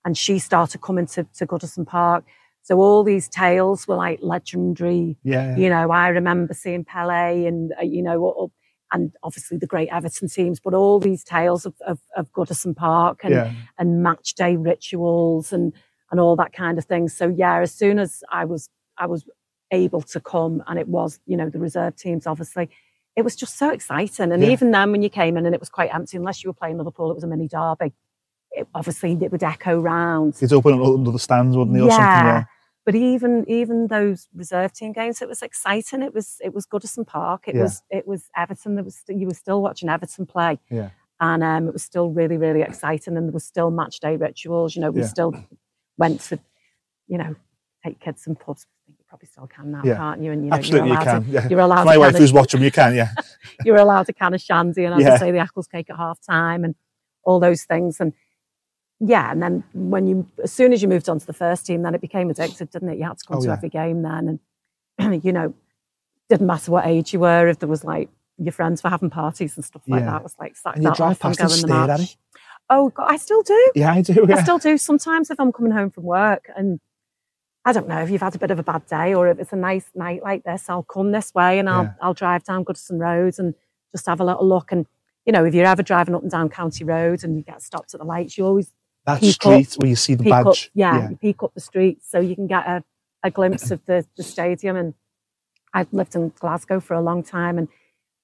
and 0.05 0.19
she 0.19 0.38
started 0.38 0.81
coming 0.81 1.06
to, 1.06 1.25
to 1.34 1.46
Goodison 1.46 1.87
Park. 1.87 2.25
So 2.62 2.78
all 2.78 3.05
these 3.05 3.28
tales 3.28 3.87
were 3.87 3.96
like 3.96 4.20
legendary. 4.22 5.16
Yeah, 5.22 5.50
yeah. 5.50 5.56
You 5.56 5.69
know, 5.70 5.90
I 5.90 6.08
remember 6.08 6.55
seeing 6.55 6.84
Pele 6.84 7.46
and, 7.46 7.72
uh, 7.78 7.84
you 7.84 8.02
know, 8.02 8.50
and 8.94 9.12
obviously 9.25 9.58
the 9.58 9.67
great 9.67 9.88
Everton 9.91 10.29
teams, 10.29 10.61
but 10.61 10.73
all 10.73 11.00
these 11.00 11.25
tales 11.25 11.67
of, 11.67 11.75
of, 11.85 11.99
of 12.17 12.32
Goodison 12.32 12.76
Park 12.76 13.25
and, 13.25 13.35
yeah. 13.35 13.52
and 13.76 14.05
match 14.05 14.35
day 14.35 14.55
rituals 14.55 15.52
and, 15.52 15.73
and 16.12 16.20
all 16.20 16.37
that 16.37 16.52
kind 16.52 16.79
of 16.79 16.85
thing. 16.85 17.08
So 17.08 17.26
yeah, 17.26 17.61
as 17.61 17.75
soon 17.75 17.99
as 17.99 18.23
I 18.31 18.44
was, 18.44 18.70
I 18.96 19.06
was 19.06 19.25
able 19.73 20.00
to 20.02 20.20
come 20.20 20.62
and 20.69 20.79
it 20.79 20.87
was, 20.87 21.19
you 21.26 21.37
know, 21.37 21.50
the 21.50 21.58
reserve 21.58 21.96
teams, 21.96 22.25
obviously, 22.25 22.70
it 23.17 23.23
was 23.23 23.35
just 23.35 23.58
so 23.58 23.70
exciting. 23.70 24.31
And 24.31 24.43
yeah. 24.43 24.50
even 24.50 24.70
then 24.70 24.93
when 24.93 25.02
you 25.02 25.11
came 25.11 25.37
in 25.37 25.44
and 25.44 25.55
it 25.56 25.61
was 25.61 25.70
quite 25.70 25.93
empty, 25.93 26.17
unless 26.17 26.44
you 26.44 26.50
were 26.50 26.55
playing 26.55 26.79
Liverpool, 26.79 27.11
it 27.11 27.14
was 27.14 27.25
a 27.25 27.26
mini 27.26 27.49
derby. 27.49 27.93
It, 28.52 28.69
obviously 28.73 29.19
it 29.20 29.32
would 29.32 29.43
echo 29.43 29.81
round. 29.81 30.37
It's 30.40 30.52
open 30.52 30.81
under 30.81 31.11
the 31.11 31.19
stands, 31.19 31.56
wouldn't 31.56 31.76
it? 31.76 31.81
Or 31.81 31.90
something? 31.90 32.06
Yeah. 32.06 32.44
But 32.85 32.95
even 32.95 33.45
even 33.49 33.87
those 33.87 34.29
reserve 34.35 34.73
team 34.73 34.93
games, 34.93 35.23
it 35.23 35.29
was 35.29 35.43
exciting. 35.43 36.03
It 36.03 36.13
was 36.13 36.37
it 36.45 36.53
was 36.53 36.67
Goodison 36.67 37.07
Park. 37.07 37.45
It 37.49 37.55
yeah. 37.55 37.63
was 37.63 37.83
it 37.91 38.07
was 38.07 38.29
Everton. 38.37 38.75
That 38.75 38.85
was 38.85 39.03
you 39.09 39.27
were 39.27 39.35
still 39.35 39.63
watching 39.63 39.89
Everton 39.89 40.27
play. 40.27 40.59
Yeah. 40.71 40.91
And 41.21 41.43
um, 41.43 41.69
it 41.69 41.73
was 41.73 41.83
still 41.83 42.11
really 42.11 42.37
really 42.37 42.61
exciting, 42.61 43.17
and 43.17 43.29
there 43.29 43.33
was 43.33 43.45
still 43.45 43.71
match 43.71 44.01
day 44.01 44.17
rituals. 44.17 44.77
You 44.77 44.83
know, 44.83 44.91
we 44.91 45.01
yeah. 45.01 45.07
still 45.07 45.33
went 45.97 46.21
to, 46.23 46.39
you 47.07 47.17
know, 47.17 47.37
take 47.83 48.01
kids 48.01 48.27
and 48.27 48.39
pubs. 48.39 48.67
You 48.87 48.95
probably 49.09 49.29
still 49.29 49.47
can 49.47 49.71
now, 49.71 49.83
yeah. 49.83 49.97
can't 49.97 50.23
you? 50.23 50.33
And 50.33 50.45
you 50.45 50.51
know, 50.51 50.57
Absolutely, 50.57 50.89
you're 50.91 50.99
allowed 50.99 51.05
you 51.05 51.11
can. 51.11 51.25
To, 51.25 51.31
yeah. 51.31 51.49
You're 51.49 51.61
allowed. 51.61 51.85
My 51.85 51.97
wife 51.97 52.17
who's 52.17 52.33
watching, 52.33 52.63
you 52.63 52.71
can. 52.71 52.95
Yeah. 52.95 53.13
you're 53.65 53.77
allowed 53.77 54.09
a 54.11 54.13
can 54.21 54.35
of 54.35 54.43
shandy, 54.43 54.85
and 54.85 54.95
as 54.95 55.01
yeah. 55.01 55.15
I 55.15 55.19
say, 55.19 55.31
the 55.31 55.39
Eccles 55.39 55.69
cake 55.69 55.89
at 55.89 55.97
half 55.97 56.21
time, 56.21 56.65
and 56.65 56.75
all 57.23 57.41
those 57.41 57.63
things. 57.63 58.01
And 58.01 58.13
yeah, 59.06 59.31
and 59.31 59.43
then 59.43 59.65
when 59.75 60.06
you, 60.06 60.27
as 60.43 60.53
soon 60.53 60.73
as 60.73 60.83
you 60.83 60.89
moved 60.89 61.09
on 61.09 61.19
to 61.19 61.27
the 61.27 61.33
first 61.33 61.67
team, 61.67 61.83
then 61.83 61.95
it 61.95 62.01
became 62.01 62.33
addictive, 62.33 62.71
didn't 62.71 62.89
it? 62.89 62.99
You 62.99 63.05
had 63.05 63.19
to 63.19 63.25
come 63.27 63.39
oh, 63.39 63.41
to 63.41 63.47
yeah. 63.47 63.53
every 63.53 63.69
game 63.69 64.03
then, 64.03 64.41
and 64.99 65.25
you 65.25 65.33
know, 65.33 65.55
didn't 66.29 66.47
matter 66.47 66.71
what 66.71 66.87
age 66.87 67.12
you 67.12 67.21
were. 67.21 67.49
If 67.49 67.59
there 67.59 67.69
was 67.69 67.85
like 67.85 68.09
your 68.39 68.53
friends 68.53 68.83
were 68.83 68.91
having 68.91 69.11
parties 69.11 69.56
and 69.56 69.65
stuff 69.65 69.83
like 69.87 70.01
yeah. 70.01 70.06
that, 70.06 70.17
it 70.19 70.23
was 70.23 70.37
like 70.39 70.56
sack 70.56 70.77
and 70.77 70.87
that 70.87 70.97
drive 70.97 71.19
off 71.23 71.25
and 71.25 71.37
go 71.37 71.55
in 71.55 71.61
the 71.61 71.67
match. 71.69 72.17
Oh 72.71 72.89
God, 72.91 73.11
I 73.11 73.17
still 73.17 73.43
do. 73.43 73.73
Yeah, 73.75 73.93
I 73.93 74.01
do. 74.01 74.27
Yeah. 74.29 74.37
I 74.37 74.43
still 74.43 74.59
do. 74.59 74.79
Sometimes 74.79 75.31
if 75.31 75.39
I'm 75.39 75.53
coming 75.53 75.73
home 75.73 75.91
from 75.91 76.05
work 76.05 76.49
and 76.57 76.81
I 77.65 77.73
don't 77.73 77.89
know 77.89 78.00
if 78.03 78.11
you've 78.11 78.23
had 78.23 78.35
a 78.35 78.39
bit 78.39 78.50
of 78.50 78.59
a 78.59 78.62
bad 78.62 78.87
day 78.87 79.15
or 79.15 79.29
if 79.29 79.39
it's 79.39 79.53
a 79.53 79.57
nice 79.57 79.91
night 79.95 80.23
like 80.23 80.45
this, 80.45 80.69
I'll 80.69 80.83
come 80.83 81.12
this 81.12 81.35
way 81.35 81.59
and 81.59 81.69
I'll 81.69 81.85
yeah. 81.85 81.95
I'll 82.00 82.15
drive 82.15 82.45
down 82.45 82.65
Goodison 82.65 82.99
Roads 82.99 83.39
and 83.39 83.55
just 83.93 84.07
have 84.07 84.21
a 84.21 84.25
little 84.25 84.47
look. 84.47 84.73
And 84.73 84.87
you 85.27 85.33
know, 85.33 85.45
if 85.45 85.55
you're 85.55 85.67
ever 85.67 85.83
driving 85.83 86.15
up 86.15 86.23
and 86.23 86.31
down 86.31 86.49
County 86.49 86.85
Road 86.85 87.25
and 87.25 87.37
you 87.37 87.43
get 87.43 87.62
stopped 87.62 87.95
at 87.95 88.00
the 88.00 88.07
lights, 88.07 88.37
you 88.37 88.47
always 88.47 88.71
that 89.06 89.23
street 89.25 89.73
up, 89.73 89.83
where 89.83 89.89
you 89.89 89.97
see 89.97 90.15
the 90.15 90.25
badge. 90.25 90.47
Up, 90.47 90.56
yeah, 90.75 90.99
yeah, 90.99 91.11
you 91.11 91.17
peek 91.17 91.43
up 91.43 91.55
the 91.55 91.61
street 91.61 92.03
so 92.03 92.21
you 92.21 92.35
can 92.35 92.47
get 92.47 92.67
a, 92.67 92.85
a 93.23 93.31
glimpse 93.31 93.71
of 93.71 93.85
the, 93.87 94.06
the 94.17 94.23
stadium. 94.23 94.77
And 94.77 94.95
I've 95.73 95.93
lived 95.93 96.15
in 96.15 96.33
Glasgow 96.39 96.81
for 96.81 96.95
a 96.95 97.03
long 97.03 97.23
time 97.23 97.59
and 97.59 97.69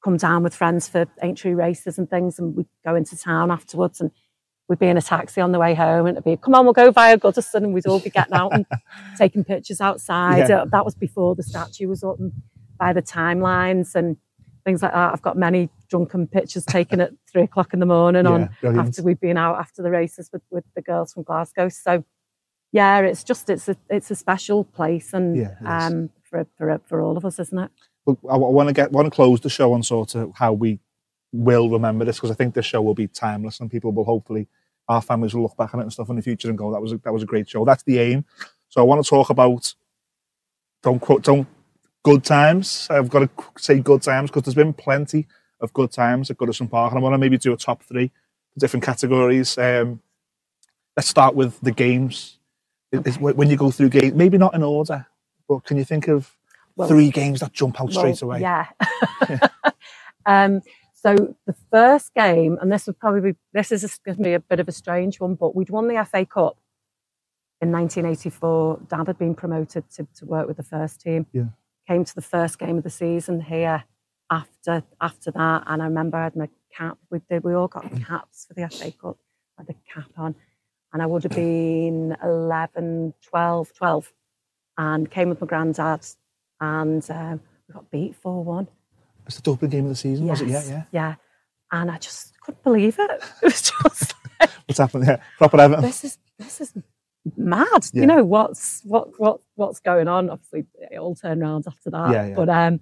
come 0.03 0.17
down 0.17 0.43
with 0.43 0.55
friends 0.55 0.89
for 0.89 1.07
Aintree 1.23 1.53
races 1.53 1.99
and 1.99 2.09
things. 2.09 2.39
And 2.39 2.57
we'd 2.57 2.69
go 2.85 2.95
into 2.95 3.17
town 3.17 3.51
afterwards 3.51 4.01
and 4.01 4.11
we'd 4.69 4.79
be 4.79 4.87
in 4.87 4.97
a 4.97 5.03
taxi 5.03 5.41
on 5.41 5.53
the 5.53 5.59
way 5.59 5.75
home 5.75 6.07
and 6.07 6.17
it'd 6.17 6.25
be, 6.25 6.37
come 6.37 6.55
on, 6.55 6.65
we'll 6.65 6.73
go 6.73 6.91
via 6.91 7.19
Goodison. 7.19 7.65
And 7.65 7.75
we'd 7.75 7.87
all 7.87 8.01
be 8.01 8.11
getting 8.11 8.35
out 8.35 8.55
and 8.55 8.65
taking 9.19 9.45
pictures 9.45 9.81
outside. 9.81 10.49
Yeah. 10.49 10.65
That 10.71 10.85
was 10.85 10.95
before 10.95 11.35
the 11.35 11.43
statue 11.43 11.89
was 11.89 12.03
up 12.03 12.19
and 12.19 12.33
by 12.79 12.95
the 12.95 13.03
timelines 13.03 13.95
and 13.95 14.17
things 14.65 14.83
like 14.83 14.93
that. 14.93 15.13
I've 15.13 15.23
got 15.23 15.37
many 15.37 15.71
drunken 15.89 16.27
pictures 16.27 16.65
taken 16.65 17.01
at 17.01 17.13
three 17.33 17.43
o'clock 17.43 17.73
in 17.73 17.81
the 17.81 17.87
morning 17.87 18.25
yeah, 18.25 18.31
on 18.31 18.51
brilliant. 18.61 18.89
after 18.89 19.03
we've 19.03 19.21
been 19.21 19.37
out 19.37 19.59
after 19.59 19.83
the 19.83 19.91
races 19.91 20.31
with, 20.33 20.43
with 20.51 20.65
the 20.75 20.83
girls 20.83 21.13
from 21.13 21.23
Glasgow. 21.23 21.69
So 21.69 22.05
yeah, 22.73 23.01
it's 23.01 23.25
just 23.25 23.51
it's 23.51 23.69
a 23.69 23.77
it's 23.89 24.11
a 24.11 24.17
special 24.17 24.65
place 24.65 25.13
and 25.13 25.37
yeah, 25.37 25.55
um 25.65 26.11
for, 26.23 26.47
for 26.57 26.81
for 26.87 27.01
all 27.01 27.17
of 27.17 27.25
us, 27.25 27.39
isn't 27.39 27.59
it? 27.59 27.71
Well, 28.05 28.19
I 28.31 28.37
want 28.37 28.69
to 28.69 28.73
get 28.73 28.93
want 28.93 29.07
to 29.07 29.11
close 29.11 29.41
the 29.41 29.51
show 29.51 29.73
on 29.73 29.83
sort 29.83 30.15
of 30.15 30.33
how 30.35 30.53
we 30.53 30.79
will 31.33 31.69
remember 31.69 32.05
this 32.05 32.17
because 32.17 32.31
I 32.31 32.35
think 32.35 32.55
this 32.55 32.67
show 32.67 32.83
will 32.83 32.95
be 32.95 33.07
timeless 33.07 33.61
and 33.61 33.71
people 33.71 33.93
will 33.93 34.05
hopefully 34.05 34.49
our 34.89 35.01
families 35.01 35.35
will 35.35 35.43
look 35.43 35.57
back 35.57 35.73
on 35.75 35.81
it 35.81 35.85
and 35.85 35.93
stuff 35.93 36.11
in 36.11 36.17
the 36.17 36.23
future 36.23 36.49
and 36.49 36.59
go 36.59 36.73
that 36.73 36.81
was 36.81 36.93
a, 36.93 36.99
that 36.99 37.13
was 37.13 37.23
a 37.23 37.27
great 37.27 37.49
show. 37.49 37.65
That's 37.65 37.85
the 37.85 37.99
aim. 37.99 38.25
So 38.69 38.81
I 38.81 38.85
want 38.85 39.03
to 39.05 39.09
talk 39.09 39.31
about 39.31 39.75
don't 40.83 41.01
quote 41.01 41.23
don't 41.23 41.47
good 42.03 42.25
times. 42.25 42.87
I've 42.91 43.09
got 43.09 43.21
to 43.21 43.31
say 43.59 43.79
good 43.81 44.03
times 44.03 44.31
because 44.31 44.45
there's 44.45 44.55
been 44.55 44.73
plenty 44.73 45.27
of 45.61 45.73
good 45.73 45.93
times 45.93 46.31
at 46.31 46.39
Goodison 46.39 46.71
Park, 46.71 46.93
and 46.93 46.99
I 46.99 47.03
want 47.03 47.15
to 47.15 47.19
maybe 47.19 47.39
do 47.39 47.53
a 47.53 47.57
top 47.57 47.83
three 47.83 48.11
different 48.59 48.85
categories. 48.85 49.57
Um, 49.59 50.01
let's 50.97 51.09
start 51.09 51.35
with 51.35 51.61
the 51.61 51.73
games. 51.73 52.39
Okay. 52.93 53.13
when 53.21 53.49
you 53.49 53.57
go 53.57 53.71
through 53.71 53.91
games, 53.91 54.15
maybe 54.15 54.37
not 54.37 54.55
in 54.55 54.65
order, 54.65 55.07
but 55.49 55.65
can 55.65 55.77
you 55.77 55.85
think 55.85 56.09
of 56.09 56.37
well, 56.75 56.89
three 56.89 57.11
games 57.11 57.39
that 57.39 57.53
jump 57.53 57.81
out 57.81 57.93
well, 57.93 57.99
straight 57.99 58.23
away? 58.23 58.41
Yeah. 58.41 58.67
um, 60.27 60.61
so 60.93 61.37
the 61.47 61.55
first 61.71 62.13
game, 62.15 62.59
and 62.61 62.71
this 62.71 62.87
would 62.87 62.99
probably 62.99 63.33
be, 63.33 63.39
this 63.53 63.71
is 63.71 64.01
going 64.05 64.17
to 64.17 64.23
be 64.23 64.33
a 64.33 64.41
bit 64.41 64.59
of 64.59 64.69
a 64.69 64.73
strange 64.73 65.21
one, 65.21 65.37
but 65.37 65.55
we'd 65.55 65.71
won 65.71 65.87
the 65.87 66.05
FA 66.05 66.27
Cup 66.27 66.59
in 67.61 67.71
1984. 67.71 68.81
Dad 68.89 69.07
had 69.07 69.19
been 69.19 69.37
promoted 69.37 69.89
to, 69.93 70.07
to 70.17 70.27
work 70.27 70.49
with 70.49 70.57
the 70.57 70.63
first 70.65 71.01
team. 71.01 71.27
Yeah 71.33 71.45
came 71.91 72.05
to 72.05 72.15
the 72.15 72.23
first 72.23 72.57
game 72.61 72.79
of 72.79 72.85
the 72.85 72.91
season 72.91 73.41
here 73.41 73.83
after 74.31 74.85
after 75.01 75.33
that, 75.33 75.65
and 75.67 75.83
I 75.83 75.87
remember 75.87 76.19
I 76.19 76.25
had 76.25 76.37
my 76.37 76.49
cap. 76.77 76.99
We 77.11 77.21
did. 77.29 77.43
We 77.43 77.55
all 77.55 77.67
got 77.67 77.85
caps 78.07 78.47
for 78.47 78.55
the 78.55 78.69
FA 78.69 78.93
Cup. 78.93 79.19
I 79.59 79.63
had 79.63 79.71
a 79.71 79.93
cap 79.93 80.11
on, 80.17 80.37
and 80.93 81.03
I 81.03 81.07
would 81.07 81.25
have 81.25 81.33
been 81.33 82.17
11, 82.23 83.15
12, 83.29 83.75
12, 83.75 84.13
and 84.79 85.11
came 85.11 85.31
with 85.31 85.41
my 85.41 85.49
granddad, 85.49 86.07
and 86.61 87.05
um, 87.11 87.41
we 87.67 87.75
got 87.75 87.91
beat 87.91 88.15
four 88.15 88.45
one. 88.45 88.69
It's 89.27 89.37
the 89.37 89.43
Dublin 89.43 89.71
game 89.71 89.85
of 89.87 89.91
the 89.91 89.97
season, 89.97 90.27
yes. 90.27 90.41
was 90.41 90.49
it? 90.49 90.53
Yeah, 90.53 90.63
yeah. 90.69 90.83
Yeah. 90.93 91.15
and 91.73 91.91
I 91.91 91.99
just 91.99 92.39
couldn't 92.41 92.63
believe 92.63 92.97
it. 93.01 93.11
It 93.43 93.47
was 93.47 93.63
just 93.63 94.15
What's 94.67 94.79
happening 94.79 95.07
here? 95.07 95.21
Proper 95.39 95.61
Everton. 95.61 95.85
this 95.85 96.05
is 96.05 96.19
this 96.39 96.61
is 96.61 96.73
mad. 97.37 97.87
Yeah. 97.93 98.01
You 98.03 98.07
know 98.07 98.25
what's 98.25 98.83
what 98.85 99.19
what 99.19 99.41
what's 99.55 99.81
going 99.81 100.09
on. 100.09 100.31
Obviously, 100.31 100.67
it 100.91 100.99
all 100.99 101.15
turned 101.15 101.43
around 101.43 101.65
after 101.67 101.91
that. 101.91 102.13
Yeah, 102.13 102.27
yeah. 102.29 102.35
But 102.35 102.49
um, 102.49 102.81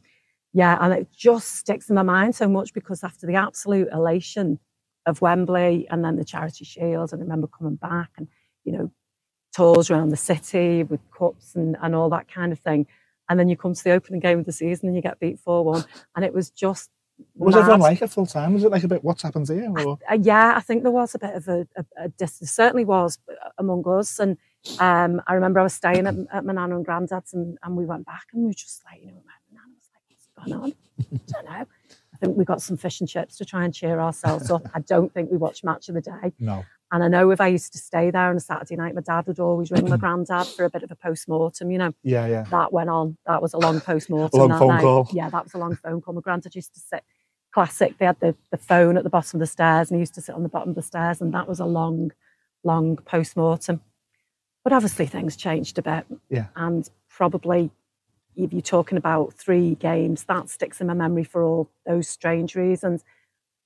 yeah, 0.52 0.78
and 0.80 0.92
it 0.92 1.08
just 1.12 1.56
sticks 1.56 1.88
in 1.88 1.94
my 1.96 2.02
mind 2.02 2.34
so 2.34 2.48
much 2.48 2.72
because 2.72 3.04
after 3.04 3.26
the 3.26 3.34
absolute 3.34 3.88
elation 3.92 4.58
of 5.06 5.20
Wembley 5.20 5.86
and 5.90 6.04
then 6.04 6.16
the 6.16 6.24
Charity 6.24 6.64
Shield, 6.64 7.12
and 7.12 7.20
I 7.20 7.24
remember 7.24 7.46
coming 7.46 7.76
back 7.76 8.10
and 8.16 8.28
you 8.64 8.72
know 8.72 8.90
tours 9.54 9.90
around 9.90 10.10
the 10.10 10.16
city 10.16 10.82
with 10.82 11.00
cups 11.10 11.54
and 11.54 11.76
and 11.82 11.94
all 11.94 12.10
that 12.10 12.28
kind 12.32 12.52
of 12.52 12.58
thing. 12.60 12.86
And 13.30 13.38
then 13.38 13.48
you 13.48 13.56
come 13.56 13.74
to 13.74 13.84
the 13.84 13.90
opening 13.90 14.20
game 14.20 14.38
of 14.38 14.46
the 14.46 14.52
season 14.52 14.88
and 14.88 14.96
you 14.96 15.02
get 15.02 15.20
beat 15.20 15.38
4 15.38 15.62
1. 15.62 15.84
And 16.16 16.24
it 16.24 16.32
was 16.32 16.50
just. 16.50 16.90
Was 17.34 17.54
mad. 17.54 17.60
everyone 17.60 17.80
like 17.80 18.02
it 18.02 18.10
full 18.10 18.26
time? 18.26 18.54
Was 18.54 18.64
it 18.64 18.70
like 18.70 18.84
a 18.84 18.88
bit 18.88 19.04
what's 19.04 19.22
happened 19.22 19.48
here? 19.48 19.72
Or? 19.84 19.98
Uh, 20.10 20.18
yeah, 20.20 20.54
I 20.56 20.60
think 20.60 20.82
there 20.82 20.92
was 20.92 21.14
a 21.14 21.18
bit 21.18 21.34
of 21.34 21.48
a, 21.48 21.66
a, 21.76 21.84
a 22.04 22.08
dis- 22.08 22.38
there 22.38 22.48
certainly 22.48 22.84
was 22.84 23.18
among 23.58 23.84
us. 23.86 24.18
And 24.18 24.36
um, 24.80 25.22
I 25.26 25.34
remember 25.34 25.60
I 25.60 25.64
was 25.64 25.74
staying 25.74 26.06
at, 26.06 26.14
at 26.32 26.44
my 26.44 26.52
nana 26.52 26.76
and 26.76 26.84
granddad's, 26.84 27.34
and, 27.34 27.56
and 27.62 27.76
we 27.76 27.86
went 27.86 28.06
back, 28.06 28.26
and 28.32 28.42
we 28.42 28.48
were 28.48 28.54
just 28.54 28.84
like, 28.84 29.00
you 29.00 29.08
know, 29.08 29.22
my 29.24 29.32
nana 29.52 29.72
was 29.74 29.88
like, 29.94 30.02
"What's 30.08 30.50
going 30.50 30.62
on?" 30.62 30.72
I 31.00 31.20
don't 31.32 31.44
know. 31.44 31.66
I 32.14 32.16
think 32.18 32.36
we 32.36 32.44
got 32.44 32.60
some 32.60 32.76
fish 32.76 33.00
and 33.00 33.08
chips 33.08 33.36
to 33.38 33.44
try 33.44 33.64
and 33.64 33.72
cheer 33.72 34.00
ourselves 34.00 34.50
up. 34.50 34.62
I 34.74 34.80
don't 34.80 35.12
think 35.14 35.30
we 35.30 35.36
watched 35.36 35.62
match 35.62 35.88
of 35.88 35.94
the 35.94 36.00
day. 36.00 36.32
No. 36.40 36.64
And 36.90 37.04
I 37.04 37.08
know 37.08 37.30
if 37.30 37.40
I 37.40 37.48
used 37.48 37.72
to 37.72 37.78
stay 37.78 38.10
there 38.10 38.30
on 38.30 38.36
a 38.36 38.40
Saturday 38.40 38.76
night, 38.76 38.94
my 38.94 39.02
dad 39.02 39.26
would 39.26 39.38
always 39.38 39.70
ring 39.70 39.88
my 39.90 39.96
granddad 40.04 40.46
for 40.46 40.64
a 40.64 40.70
bit 40.70 40.82
of 40.82 40.90
a 40.90 40.96
post 40.96 41.28
mortem. 41.28 41.70
You 41.70 41.78
know, 41.78 41.92
Yeah, 42.02 42.26
yeah. 42.26 42.44
that 42.50 42.72
went 42.72 42.88
on. 42.88 43.18
That 43.26 43.42
was 43.42 43.52
a 43.54 43.58
long 43.58 43.80
post 43.80 44.08
mortem. 44.08 44.38
long 44.40 44.48
that 44.48 44.58
phone 44.58 44.68
night. 44.68 44.80
call. 44.80 45.08
Yeah, 45.12 45.28
that 45.30 45.44
was 45.44 45.54
a 45.54 45.58
long 45.58 45.76
phone 45.76 46.00
call. 46.00 46.14
My 46.14 46.20
granddad 46.22 46.54
used 46.54 46.72
to 46.74 46.80
sit 46.80 47.04
classic. 47.52 47.98
They 47.98 48.06
had 48.06 48.20
the, 48.20 48.34
the 48.50 48.56
phone 48.56 48.96
at 48.96 49.04
the 49.04 49.10
bottom 49.10 49.36
of 49.38 49.40
the 49.40 49.46
stairs 49.46 49.90
and 49.90 49.96
he 49.96 50.00
used 50.00 50.14
to 50.14 50.20
sit 50.22 50.34
on 50.34 50.42
the 50.42 50.48
bottom 50.48 50.70
of 50.70 50.74
the 50.76 50.82
stairs 50.82 51.20
and 51.20 51.32
that 51.34 51.46
was 51.48 51.60
a 51.60 51.64
long, 51.66 52.12
long 52.64 52.96
post 52.96 53.36
mortem. 53.36 53.80
But 54.64 54.72
obviously 54.72 55.06
things 55.06 55.36
changed 55.36 55.78
a 55.78 55.82
bit. 55.82 56.06
Yeah. 56.30 56.46
And 56.56 56.88
probably 57.08 57.70
if 58.36 58.52
you're 58.52 58.62
talking 58.62 58.96
about 58.98 59.34
three 59.34 59.74
games, 59.74 60.24
that 60.24 60.48
sticks 60.48 60.80
in 60.80 60.86
my 60.86 60.94
memory 60.94 61.24
for 61.24 61.42
all 61.42 61.70
those 61.86 62.08
strange 62.08 62.54
reasons. 62.54 63.02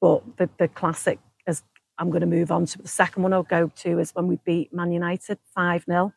But 0.00 0.38
the, 0.38 0.48
the 0.58 0.68
classic 0.68 1.18
as 1.46 1.62
I'm 1.98 2.10
going 2.10 2.20
to 2.22 2.26
move 2.26 2.50
on 2.50 2.66
to 2.66 2.78
the 2.78 2.88
second 2.88 3.22
one 3.22 3.32
I'll 3.32 3.42
go 3.42 3.68
to 3.68 3.98
is 3.98 4.12
when 4.12 4.26
we 4.26 4.38
beat 4.44 4.72
Man 4.72 4.92
United 4.92 5.38
5 5.54 5.84
0. 5.84 6.12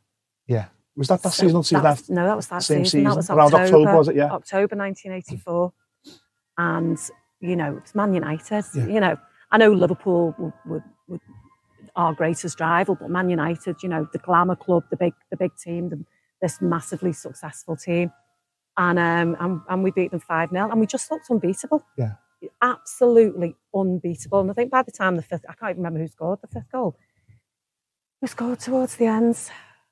Yeah. 0.47 0.67
Was 0.95 1.09
that 1.09 1.21
that 1.23 1.33
season 1.33 1.57
or 1.57 1.63
season 1.63 1.83
that 1.83 1.91
was? 1.91 2.09
No, 2.09 2.25
that 2.25 2.35
was 2.35 2.47
that 2.47 2.63
Same 2.63 2.85
season. 2.85 3.03
That 3.03 3.15
was? 3.17 3.29
Around 3.29 3.53
October, 3.53 3.63
October, 3.63 3.97
was 3.97 4.07
it? 4.07 4.15
Yeah. 4.15 4.31
October 4.31 4.75
1984. 4.75 5.73
And, 6.57 6.97
you 7.41 7.55
know, 7.55 7.77
it's 7.77 7.93
Man 7.93 8.13
United. 8.13 8.63
Yeah. 8.73 8.87
You 8.87 8.99
know, 9.01 9.17
I 9.51 9.57
know 9.57 9.71
Liverpool 9.71 10.33
would, 10.37 10.53
would, 10.65 10.83
would 11.07 11.21
our 11.95 12.13
greatest 12.13 12.59
rival, 12.59 12.95
but 12.95 13.09
Man 13.09 13.29
United, 13.29 13.83
you 13.83 13.89
know, 13.89 14.07
the 14.11 14.19
glamour 14.19 14.55
club, 14.55 14.83
the 14.89 14.97
big, 14.97 15.13
the 15.31 15.37
big 15.37 15.51
team, 15.57 15.89
the, 15.89 16.03
this 16.41 16.61
massively 16.61 17.13
successful 17.13 17.75
team. 17.75 18.11
And, 18.77 18.99
um, 18.99 19.37
and, 19.39 19.61
and 19.69 19.83
we 19.83 19.91
beat 19.91 20.11
them 20.11 20.19
5 20.19 20.49
0. 20.49 20.69
And 20.71 20.79
we 20.79 20.87
just 20.87 21.11
looked 21.11 21.29
unbeatable. 21.29 21.85
Yeah. 21.97 22.13
Absolutely 22.61 23.55
unbeatable. 23.73 24.39
And 24.41 24.51
I 24.51 24.53
think 24.53 24.71
by 24.71 24.81
the 24.81 24.91
time 24.91 25.15
the 25.15 25.21
fifth, 25.21 25.45
I 25.49 25.53
can't 25.53 25.71
even 25.71 25.83
remember 25.83 25.99
who 25.99 26.07
scored 26.07 26.39
the 26.41 26.47
fifth 26.47 26.71
goal. 26.71 26.97
Who 28.21 28.27
scored 28.27 28.59
towards 28.59 28.95
the 28.95 29.05
end? 29.05 29.37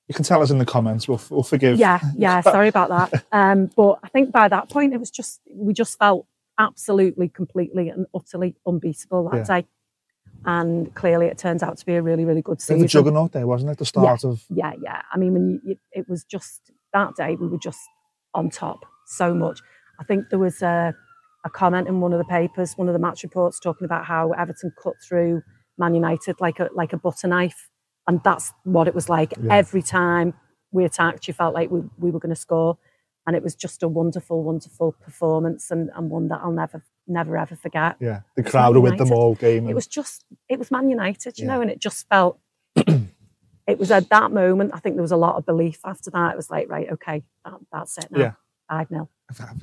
You 0.07 0.15
can 0.15 0.23
tell 0.25 0.41
us 0.41 0.51
in 0.51 0.57
the 0.57 0.65
comments. 0.65 1.07
We'll, 1.07 1.21
we'll 1.29 1.43
forgive. 1.43 1.77
Yeah, 1.77 1.99
yeah. 2.15 2.41
Sorry 2.55 2.67
about 2.67 2.89
that. 2.89 3.23
Um, 3.31 3.69
but 3.75 3.99
I 4.03 4.09
think 4.09 4.31
by 4.31 4.47
that 4.47 4.69
point, 4.69 4.93
it 4.93 4.99
was 4.99 5.11
just 5.11 5.39
we 5.53 5.73
just 5.73 5.97
felt 5.97 6.27
absolutely, 6.59 7.29
completely, 7.29 7.89
and 7.89 8.05
utterly 8.13 8.55
unbeatable 8.67 9.29
that 9.31 9.47
day. 9.47 9.65
And 10.45 10.93
clearly, 10.93 11.27
it 11.27 11.37
turns 11.37 11.63
out 11.63 11.77
to 11.77 11.85
be 11.85 11.95
a 11.95 12.01
really, 12.01 12.25
really 12.25 12.41
good 12.41 12.57
Bit 12.57 12.63
of 12.63 12.65
season. 12.65 12.83
a 12.83 12.87
juggernaut 12.87 13.31
there, 13.31 13.47
wasn't 13.47 13.71
it? 13.71 13.77
The 13.77 13.85
start 13.85 14.25
of. 14.25 14.43
Yeah, 14.49 14.73
yeah. 14.81 15.01
I 15.11 15.17
mean, 15.17 15.33
when 15.33 15.49
you, 15.49 15.61
you, 15.63 15.75
it 15.93 16.09
was 16.09 16.25
just 16.25 16.71
that 16.91 17.15
day, 17.15 17.35
we 17.35 17.47
were 17.47 17.57
just 17.57 17.79
on 18.33 18.49
top 18.49 18.85
so 19.05 19.33
much. 19.33 19.61
I 19.99 20.03
think 20.03 20.29
there 20.29 20.39
was 20.39 20.61
a, 20.61 20.93
a 21.45 21.49
comment 21.49 21.87
in 21.87 21.99
one 22.01 22.13
of 22.13 22.19
the 22.19 22.25
papers, 22.25 22.73
one 22.77 22.87
of 22.87 22.93
the 22.93 22.99
match 22.99 23.23
reports, 23.23 23.59
talking 23.59 23.85
about 23.85 24.05
how 24.05 24.31
Everton 24.31 24.71
cut 24.81 24.93
through 25.07 25.41
Man 25.77 25.93
United 25.95 26.35
like 26.39 26.59
a 26.59 26.69
like 26.73 26.93
a 26.93 26.97
butter 26.97 27.27
knife, 27.27 27.69
and 28.07 28.21
that's 28.23 28.53
what 28.63 28.87
it 28.87 28.95
was 28.95 29.09
like 29.09 29.33
Yeah. 29.41 29.53
every 29.55 29.81
time 29.81 30.33
we 30.71 30.85
attacked. 30.85 31.27
You 31.27 31.33
felt 31.33 31.53
like 31.53 31.69
we, 31.71 31.81
we 31.97 32.11
were 32.11 32.19
going 32.19 32.33
to 32.33 32.39
score, 32.39 32.77
and 33.27 33.35
it 33.35 33.43
was 33.43 33.55
just 33.55 33.83
a 33.83 33.87
wonderful, 33.87 34.43
wonderful 34.43 34.93
performance, 35.03 35.69
and, 35.71 35.89
and 35.95 36.09
one 36.09 36.27
that 36.29 36.41
I'll 36.43 36.51
never, 36.51 36.83
never, 37.07 37.37
ever 37.37 37.55
forget. 37.55 37.95
Yeah. 37.99 38.21
The 38.35 38.43
crowd 38.43 38.75
were 38.75 38.81
with 38.81 38.97
them 38.97 39.11
all 39.11 39.35
game. 39.35 39.67
It 39.67 39.75
was 39.75 39.87
just, 39.87 40.25
it 40.49 40.59
was 40.59 40.71
Man 40.71 40.89
United, 40.89 41.37
you 41.37 41.45
Yeah. 41.45 41.55
know, 41.55 41.61
and 41.61 41.69
it 41.71 41.79
just 41.79 42.07
felt, 42.09 42.39
it 42.75 43.77
was 43.79 43.91
at 43.91 44.09
that 44.09 44.31
moment, 44.31 44.71
I 44.73 44.79
think 44.79 44.95
there 44.95 45.01
was 45.03 45.11
a 45.11 45.17
lot 45.17 45.35
of 45.35 45.45
belief 45.45 45.79
after 45.85 46.11
that. 46.11 46.33
It 46.33 46.37
was 46.37 46.49
like, 46.49 46.69
right, 46.69 46.89
okay, 46.91 47.23
that, 47.45 47.53
that's 47.71 47.97
it 47.97 48.07
now. 48.11 48.19
Yeah. 48.19 48.31
5 48.69 48.87
0. 48.89 49.09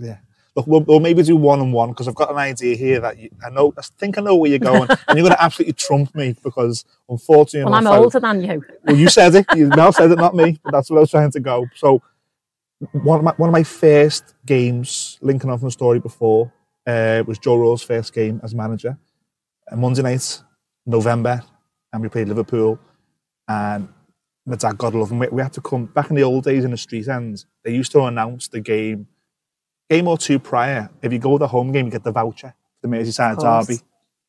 Yeah. 0.00 0.18
We'll, 0.66 0.80
we'll 0.82 1.00
maybe 1.00 1.22
do 1.22 1.36
one 1.36 1.60
on 1.60 1.72
one 1.72 1.90
because 1.90 2.08
I've 2.08 2.14
got 2.14 2.30
an 2.30 2.36
idea 2.36 2.76
here 2.76 3.00
that 3.00 3.18
you, 3.18 3.30
I 3.44 3.50
know. 3.50 3.72
I 3.78 3.82
think 3.82 4.18
I 4.18 4.20
know 4.22 4.36
where 4.36 4.50
you're 4.50 4.58
going, 4.58 4.88
and 4.90 5.18
you're 5.18 5.24
going 5.26 5.30
to 5.36 5.42
absolutely 5.42 5.74
trump 5.74 6.14
me 6.14 6.34
because 6.42 6.84
unfortunately, 7.08 7.64
Well, 7.70 7.74
I'm 7.74 7.86
I- 7.86 7.96
older 7.98 8.20
than 8.20 8.42
you. 8.42 8.62
Well, 8.84 8.96
you 8.96 9.08
said 9.08 9.34
it. 9.34 9.46
You 9.54 9.68
Mel 9.76 9.92
said 9.92 10.10
it, 10.10 10.16
not 10.18 10.34
me. 10.34 10.58
But 10.62 10.72
that's 10.72 10.90
what 10.90 10.98
I 10.98 11.00
was 11.00 11.10
trying 11.10 11.30
to 11.32 11.40
go. 11.40 11.66
So, 11.76 12.02
one 12.92 13.18
of 13.18 13.24
my 13.24 13.32
one 13.36 13.48
of 13.48 13.52
my 13.52 13.62
first 13.64 14.34
games, 14.46 15.18
linking 15.20 15.50
on 15.50 15.58
from 15.58 15.68
the 15.68 15.72
story 15.72 16.00
before, 16.00 16.52
uh, 16.86 17.22
was 17.26 17.38
Joe 17.38 17.56
Royle's 17.56 17.82
first 17.82 18.12
game 18.12 18.40
as 18.42 18.54
manager. 18.54 18.98
A 19.70 19.76
Monday 19.76 20.02
night, 20.02 20.42
November, 20.86 21.42
and 21.92 22.02
we 22.02 22.08
played 22.08 22.28
Liverpool. 22.28 22.78
And 23.46 23.88
my 24.46 24.56
dad, 24.56 24.78
God 24.78 24.94
love 24.94 25.10
him, 25.12 25.18
we, 25.18 25.28
we 25.28 25.42
had 25.42 25.52
to 25.52 25.60
come 25.60 25.86
back 25.86 26.10
in 26.10 26.16
the 26.16 26.22
old 26.22 26.44
days 26.44 26.64
in 26.64 26.70
the 26.70 26.76
street 26.76 27.06
ends. 27.08 27.46
They 27.64 27.72
used 27.72 27.92
to 27.92 28.02
announce 28.04 28.48
the 28.48 28.60
game, 28.60 29.06
game 29.90 30.06
or 30.06 30.16
two 30.16 30.38
prior. 30.38 30.88
If 31.02 31.12
you 31.12 31.18
go 31.18 31.32
to 31.32 31.38
the 31.40 31.48
home 31.48 31.72
game, 31.72 31.86
you 31.86 31.90
get 31.90 32.04
the 32.04 32.12
voucher, 32.12 32.54
for 32.80 32.86
the 32.86 32.96
Merseyside 32.96 33.40
derby. 33.40 33.80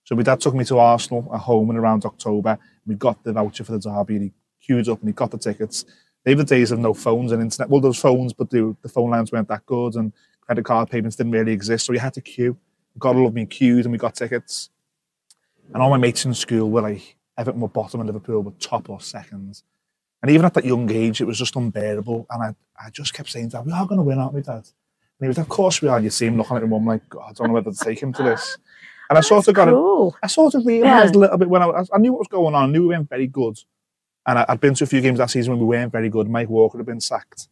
So 0.04 0.16
my 0.16 0.24
dad 0.24 0.42
took 0.42 0.56
me 0.56 0.66
to 0.66 0.80
Arsenal 0.80 1.30
at 1.34 1.40
home 1.42 1.70
in 1.70 1.78
around 1.78 2.04
October. 2.04 2.58
We 2.86 2.96
got 2.96 3.24
the 3.24 3.32
voucher 3.32 3.64
for 3.64 3.74
the 3.74 3.80
derby. 3.80 4.16
And 4.16 4.24
he 4.26 4.32
queued 4.60 4.90
up 4.90 5.00
and 5.00 5.10
he 5.10 5.14
got 5.14 5.30
the 5.30 5.38
tickets. 5.38 5.86
They 6.24 6.34
were 6.34 6.44
the 6.44 6.56
days 6.56 6.72
of 6.72 6.80
no 6.80 6.94
phones 6.94 7.32
and 7.32 7.42
internet. 7.42 7.70
Well, 7.70 7.82
there 7.82 7.90
was 7.90 8.00
phones, 8.00 8.34
but 8.34 8.50
the, 8.50 8.76
the 8.82 8.90
phone 8.90 9.12
lines 9.12 9.32
weren't 9.32 9.48
that 9.50 9.66
good 9.66 9.96
and 9.96 10.12
credit 10.42 10.66
card 10.66 10.90
payments 10.90 11.16
didn't 11.16 11.32
really 11.32 11.52
exist. 11.52 11.86
So 11.86 11.94
we 11.94 12.00
had 12.00 12.14
to 12.16 12.22
queue. 12.22 12.58
God 12.98 13.16
love 13.16 13.34
me, 13.34 13.46
queued 13.46 13.86
and 13.86 13.92
we 13.92 13.98
got 13.98 14.16
tickets. 14.16 14.70
And 15.74 15.82
all 15.82 15.90
my 15.90 15.98
mates 15.98 16.26
in 16.26 16.34
school 16.34 16.70
were 16.70 16.82
like, 16.82 17.16
Everton 17.38 17.62
were 17.62 17.70
bottom 17.70 18.02
and 18.02 18.08
Liverpool 18.08 18.42
were 18.42 18.52
top 18.60 18.90
or 18.90 19.00
second. 19.00 19.62
And 20.22 20.32
even 20.32 20.46
at 20.46 20.54
that 20.56 20.66
young 20.66 20.92
age, 20.92 21.22
it 21.22 21.26
was 21.26 21.38
just 21.38 21.56
unbearable. 21.56 22.28
And 22.30 22.44
I, 22.44 22.56
I 22.86 22.90
just 22.90 23.14
kept 23.14 23.30
saying, 23.30 23.50
Dad, 23.50 23.66
we 23.66 23.72
are 23.72 23.86
going 23.86 23.98
to 23.98 24.04
win, 24.04 24.20
aren't 24.20 24.34
we, 24.34 24.42
Dad? 24.42 24.68
And 25.22 25.26
he 25.26 25.28
was, 25.28 25.38
of 25.38 25.48
course 25.50 25.82
we 25.84 25.88
are. 25.88 25.98
And 25.98 26.04
You 26.04 26.10
see 26.10 26.26
him 26.26 26.36
looking 26.38 26.58
at 26.58 26.64
him, 26.64 26.72
I'm 26.74 26.84
like, 26.86 27.08
God, 27.08 27.26
I 27.30 27.34
don't 27.34 27.48
know 27.50 27.54
whether 27.54 27.72
to 27.72 27.78
take 27.78 28.02
him 28.02 28.12
to 28.14 28.24
this. 28.24 28.58
And 29.10 29.18
I 29.18 29.22
sort 29.22 29.46
of 29.50 29.54
got 29.54 29.68
a, 29.68 29.72
Cool. 29.72 30.16
I 30.24 30.28
sort 30.28 30.56
of 30.56 30.66
realised 30.66 31.14
Yeah. 31.14 31.20
a 31.20 31.22
little 31.22 31.38
bit 31.38 31.50
when 31.50 31.62
I 31.62 31.84
I 31.94 31.98
knew 31.98 32.14
what 32.14 32.20
was 32.20 32.28
going 32.30 32.56
on. 32.56 32.70
I 32.70 32.72
knew 32.72 32.84
we 32.84 32.88
weren't 32.96 33.10
very 33.10 33.28
good. 33.28 33.60
And 34.26 34.40
I, 34.40 34.46
I'd 34.48 34.62
been 34.62 34.74
to 34.76 34.86
a 34.86 34.88
few 34.88 35.02
games 35.02 35.18
that 35.20 35.30
season 35.30 35.52
when 35.52 35.60
we 35.60 35.66
weren't 35.66 35.92
very 35.92 36.08
good. 36.10 36.30
Mike 36.30 36.48
Walker 36.50 36.78
had 36.78 36.86
been 36.88 37.02
sacked. 37.02 37.50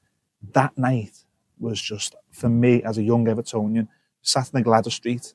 That 0.54 0.78
night 0.78 1.26
was 1.60 1.82
just, 1.82 2.16
for 2.32 2.48
me 2.48 2.82
as 2.84 2.98
a 2.98 3.04
young 3.04 3.26
Evertonian, 3.26 3.90
sat 4.22 4.50
in 4.54 4.64
the 4.64 4.70
Gwladys 4.70 4.94
Street 4.94 5.34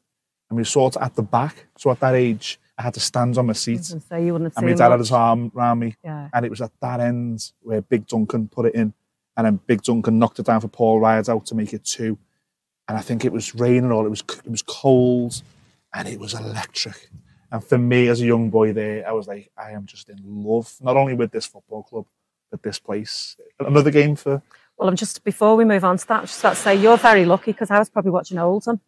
and 0.49 0.57
we 0.57 0.61
were 0.63 0.65
sort 0.65 0.97
of 0.97 1.03
at 1.03 1.15
the 1.15 1.23
back. 1.23 1.67
So 1.77 1.91
at 1.91 2.01
that 2.01 2.15
age, 2.15 2.59
I 2.79 2.83
had 2.85 2.95
to 2.95 3.01
stand 3.01 3.37
on 3.37 3.45
my 3.47 3.53
seat 3.53 3.91
And 3.91 4.03
so 4.03 4.17
you 4.17 4.33
wouldn't 4.33 4.55
and 4.57 4.65
my 4.67 4.73
dad 4.73 4.93
had 4.93 5.01
his 5.01 5.13
arm 5.13 5.53
around 5.55 5.79
me. 5.81 5.95
Yeah. 6.03 6.31
And 6.33 6.47
it 6.47 6.49
was 6.49 6.63
at 6.63 6.73
that 6.81 7.01
end 7.01 7.53
where 7.61 7.83
Big 7.83 8.07
Duncan 8.07 8.49
put 8.49 8.65
it 8.65 8.75
in. 8.75 8.95
And 9.37 9.45
then 9.47 9.61
Big 9.67 9.83
Duncan 9.83 10.19
knocked 10.19 10.39
it 10.39 10.47
down 10.47 10.63
for 10.63 10.69
Paul 10.69 11.01
Rideout 11.01 11.45
to 11.47 11.55
make 11.55 11.75
it 11.75 11.85
two. 11.85 12.17
And 12.89 12.99
I 12.99 13.01
think 13.01 13.25
it 13.25 13.33
was 13.33 13.55
raining 13.55 13.91
all, 13.91 14.07
it 14.07 14.11
was 14.11 14.23
it 14.45 14.51
was 14.51 14.63
cold 14.63 15.43
and 15.95 16.09
it 16.09 16.19
was 16.21 16.35
electric. 16.35 17.11
And 17.51 17.63
for 17.65 17.79
me 17.79 18.09
as 18.09 18.21
a 18.21 18.27
young 18.27 18.51
boy 18.51 18.73
there, 18.73 19.09
I 19.09 19.13
was 19.13 19.29
like, 19.29 19.51
I 19.57 19.71
am 19.71 19.87
just 19.87 20.09
in 20.09 20.19
love, 20.25 20.75
not 20.81 20.97
only 20.97 21.15
with 21.15 21.31
this 21.31 21.47
football 21.47 21.83
club, 21.85 22.07
but 22.51 22.63
this 22.63 22.79
place. 22.79 23.37
Another 23.61 23.91
game 23.91 24.17
for 24.17 24.43
Well, 24.77 24.89
I'm 24.89 24.97
just, 24.97 25.23
before 25.25 25.57
we 25.57 25.65
move 25.65 25.85
on 25.85 25.97
to 25.97 26.09
that, 26.09 26.23
just 26.23 26.43
got 26.43 26.51
to 26.51 26.57
say 26.57 26.75
you're 26.75 26.97
very 26.97 27.25
lucky 27.25 27.53
because 27.53 27.71
I 27.71 27.79
was 27.79 27.89
probably 27.89 28.11
watching 28.11 28.39
Oldham. 28.39 28.81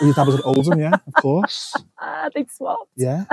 well, 0.00 0.14
your 0.16 0.26
was 0.26 0.36
at 0.36 0.44
Oldham, 0.46 0.78
yeah, 0.78 0.94
of 1.06 1.14
course. 1.14 1.74
Ah, 2.00 2.28
they'd 2.34 2.50
swapped. 2.50 2.90
Yeah, 2.96 3.24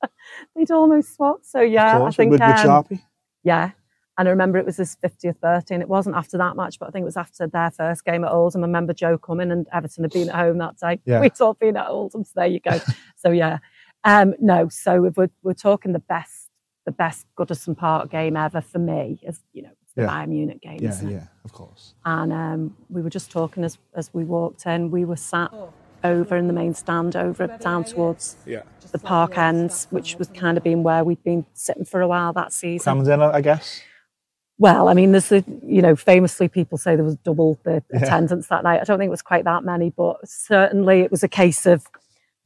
They'd 0.54 0.70
almost 0.70 1.14
swapped. 1.14 1.46
So, 1.46 1.60
yeah, 1.60 2.02
I 2.02 2.10
think. 2.10 2.30
with, 2.30 2.40
with 2.40 2.48
um, 2.48 2.66
Sharpie. 2.66 3.02
Yeah. 3.42 3.70
And 4.18 4.28
I 4.28 4.30
remember 4.30 4.58
it 4.58 4.64
was 4.64 4.78
his 4.78 4.96
50th 5.04 5.40
birthday, 5.40 5.74
and 5.74 5.82
it 5.82 5.88
wasn't 5.88 6.16
after 6.16 6.38
that 6.38 6.56
match, 6.56 6.78
but 6.78 6.88
I 6.88 6.90
think 6.90 7.02
it 7.02 7.06
was 7.06 7.18
after 7.18 7.46
their 7.46 7.70
first 7.70 8.04
game 8.04 8.24
at 8.24 8.32
Oldham. 8.32 8.62
I 8.64 8.66
remember 8.66 8.94
Joe 8.94 9.18
coming, 9.18 9.50
and 9.50 9.66
Everton 9.72 10.04
had 10.04 10.12
been 10.12 10.28
at 10.30 10.34
home 10.34 10.58
that 10.58 10.78
day. 10.78 11.00
Yeah. 11.04 11.20
We'd 11.20 11.38
all 11.40 11.54
been 11.54 11.76
at 11.76 11.88
Oldham, 11.88 12.24
so 12.24 12.32
there 12.36 12.46
you 12.46 12.60
go. 12.60 12.80
so 13.16 13.30
yeah, 13.30 13.58
um, 14.04 14.34
no. 14.40 14.68
So 14.68 15.04
if 15.04 15.16
we're 15.16 15.30
we're 15.42 15.52
talking 15.54 15.92
the 15.92 15.98
best, 15.98 16.48
the 16.86 16.92
best 16.92 17.26
Goodison 17.38 17.76
Park 17.76 18.10
game 18.10 18.36
ever 18.36 18.60
for 18.62 18.78
me, 18.78 19.20
is 19.22 19.40
you 19.52 19.62
know 19.62 19.70
the 19.94 20.02
Yeah. 20.02 20.08
Bayern 20.08 20.28
Munich 20.28 20.62
game, 20.62 20.78
Yeah, 20.80 20.98
yeah, 21.02 21.24
of 21.44 21.52
course. 21.52 21.94
And 22.06 22.32
um, 22.32 22.76
we 22.88 23.02
were 23.02 23.10
just 23.10 23.30
talking 23.30 23.64
as 23.64 23.76
as 23.94 24.12
we 24.14 24.24
walked 24.24 24.64
in. 24.64 24.90
We 24.90 25.04
were 25.04 25.16
sat 25.16 25.52
over 26.04 26.36
in 26.36 26.46
the 26.46 26.52
main 26.54 26.72
stand, 26.72 27.16
over 27.16 27.46
down 27.60 27.84
towards 27.84 28.36
Yeah. 28.46 28.62
the 28.92 28.98
park 28.98 29.36
ends, 29.36 29.88
which 29.90 30.16
was 30.16 30.28
kind 30.28 30.56
of 30.56 30.64
been 30.64 30.82
where 30.82 31.04
we'd 31.04 31.22
been 31.22 31.44
sitting 31.52 31.84
for 31.84 32.00
a 32.00 32.08
while 32.08 32.32
that 32.32 32.52
season. 32.54 33.02
Crammed 33.04 33.08
in, 33.08 33.20
I 33.20 33.40
guess. 33.42 33.82
Well, 34.58 34.88
I 34.88 34.94
mean, 34.94 35.12
there's 35.12 35.28
the, 35.28 35.44
you 35.62 35.82
know, 35.82 35.94
famously 35.94 36.48
people 36.48 36.78
say 36.78 36.96
there 36.96 37.04
was 37.04 37.16
double 37.16 37.58
the 37.64 37.82
attendance 37.92 38.46
that 38.48 38.64
night. 38.64 38.80
I 38.80 38.84
don't 38.84 38.98
think 38.98 39.08
it 39.08 39.10
was 39.10 39.22
quite 39.22 39.44
that 39.44 39.64
many, 39.64 39.90
but 39.90 40.16
certainly 40.26 41.00
it 41.00 41.10
was 41.10 41.22
a 41.22 41.28
case 41.28 41.66
of 41.66 41.86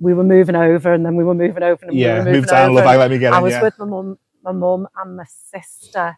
we 0.00 0.12
were 0.12 0.25
moving 0.25 0.57
over 0.57 0.93
and 0.93 1.07
then 1.07 1.14
we 1.14 1.23
were 1.23 1.35
moving 1.35 1.62
over 1.62 1.85
and 1.87 1.95
we 1.95 2.05
were 2.05 2.25
moving 2.25 2.43
down, 2.43 2.71
over. 2.71 2.81
I 2.85 2.97
let 2.97 3.11
me 3.11 3.19
get 3.19 3.33
I 3.33 3.38
in, 3.38 3.43
was 3.45 3.52
yeah. 3.52 3.62
with 3.62 3.79
my 3.79 3.85
mum, 3.85 4.19
my 4.43 4.52
mum 4.52 4.88
and 4.97 5.17
my 5.17 5.25
sister. 5.25 6.17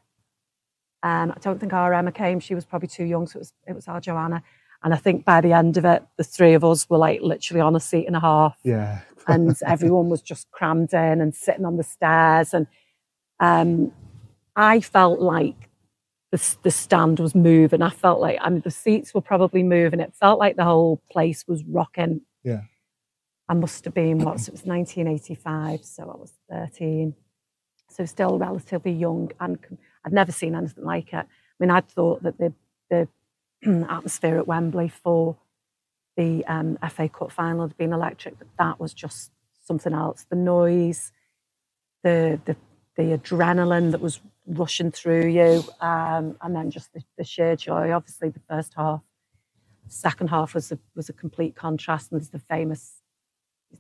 Um, 1.02 1.32
I 1.32 1.38
don't 1.40 1.58
think 1.58 1.72
our 1.72 1.92
Emma 1.92 2.12
came. 2.12 2.40
She 2.40 2.54
was 2.54 2.64
probably 2.64 2.88
too 2.88 3.04
young, 3.04 3.26
so 3.26 3.38
it 3.38 3.40
was 3.40 3.52
it 3.66 3.75
was 3.75 3.88
our 3.88 4.00
Joanna. 4.00 4.42
And 4.84 4.94
I 4.94 4.96
think 4.96 5.25
by 5.25 5.40
the 5.40 5.52
end 5.52 5.76
of 5.76 5.84
it, 5.84 6.02
the 6.16 6.25
three 6.25 6.54
of 6.54 6.64
us 6.64 6.88
were 6.88 6.99
like 6.99 7.20
literally 7.20 7.61
on 7.61 7.76
a 7.76 7.80
seat 7.80 8.06
and 8.06 8.16
a 8.16 8.20
half 8.20 8.56
Yeah. 8.64 9.00
and 9.28 9.56
everyone 9.66 10.08
was 10.08 10.22
just 10.22 10.50
crammed 10.50 10.92
in 10.92 11.20
and 11.20 11.34
sitting 11.34 11.64
on 11.64 11.76
the 11.76 11.84
stairs 11.84 12.52
and 12.54 12.66
um, 13.38 13.92
I 14.56 14.80
felt 14.80 15.20
like 15.20 15.68
the, 16.32 16.56
the 16.62 16.70
stand 16.70 17.20
was 17.20 17.34
moving. 17.34 17.82
I 17.82 17.90
felt 17.90 18.20
like 18.20 18.38
I 18.40 18.48
mean 18.48 18.62
the 18.62 18.70
seats 18.70 19.14
were 19.14 19.20
probably 19.20 19.62
moving. 19.62 20.00
It 20.00 20.14
felt 20.18 20.38
like 20.40 20.56
the 20.56 20.64
whole 20.64 21.00
place 21.10 21.44
was 21.46 21.62
rocking. 21.64 22.22
Yeah. 22.42 22.62
I 23.48 23.54
must 23.54 23.84
have 23.84 23.92
been 23.92 24.18
what? 24.18 24.40
It 24.48 24.52
was 24.52 24.64
1985, 24.64 25.84
so 25.84 26.04
I 26.04 26.16
was 26.16 26.32
13. 26.50 27.14
So 27.90 28.06
still 28.06 28.38
relatively 28.38 28.92
young, 28.92 29.30
and 29.38 29.58
I'd 30.06 30.14
never 30.14 30.32
seen 30.32 30.54
anything 30.54 30.84
like 30.84 31.12
it. 31.12 31.26
I 31.26 31.26
mean, 31.60 31.70
I'd 31.70 31.88
thought 31.88 32.22
that 32.22 32.38
the 32.38 32.54
the 32.88 33.08
atmosphere 33.90 34.38
at 34.38 34.48
Wembley 34.48 34.88
for 34.88 35.36
the 36.16 36.44
um, 36.46 36.78
FA 36.88 37.10
Cup 37.10 37.30
final 37.30 37.68
had 37.68 37.76
been 37.76 37.92
electric, 37.92 38.38
but 38.38 38.48
that 38.58 38.80
was 38.80 38.94
just 38.94 39.30
something 39.62 39.92
else. 39.92 40.24
The 40.30 40.36
noise, 40.36 41.12
the 42.02 42.40
the 42.46 42.56
the 42.96 43.18
adrenaline 43.18 43.90
that 43.90 44.00
was 44.00 44.20
rushing 44.46 44.90
through 44.90 45.28
you, 45.28 45.64
um, 45.80 46.37
and 46.42 46.54
then 46.54 46.70
just 46.70 46.92
the, 46.92 47.02
the 47.18 47.25
sheer 47.25 47.56
joy. 47.56 47.92
Obviously, 47.92 48.28
the 48.30 48.40
first 48.49 48.75
half, 48.76 49.02
second 49.88 50.28
half 50.28 50.54
was 50.54 50.72
a 50.72 50.78
was 50.94 51.08
a 51.08 51.12
complete 51.12 51.54
contrast, 51.54 52.11
and 52.12 52.20
there's 52.20 52.30
the 52.30 52.38
famous, 52.38 52.94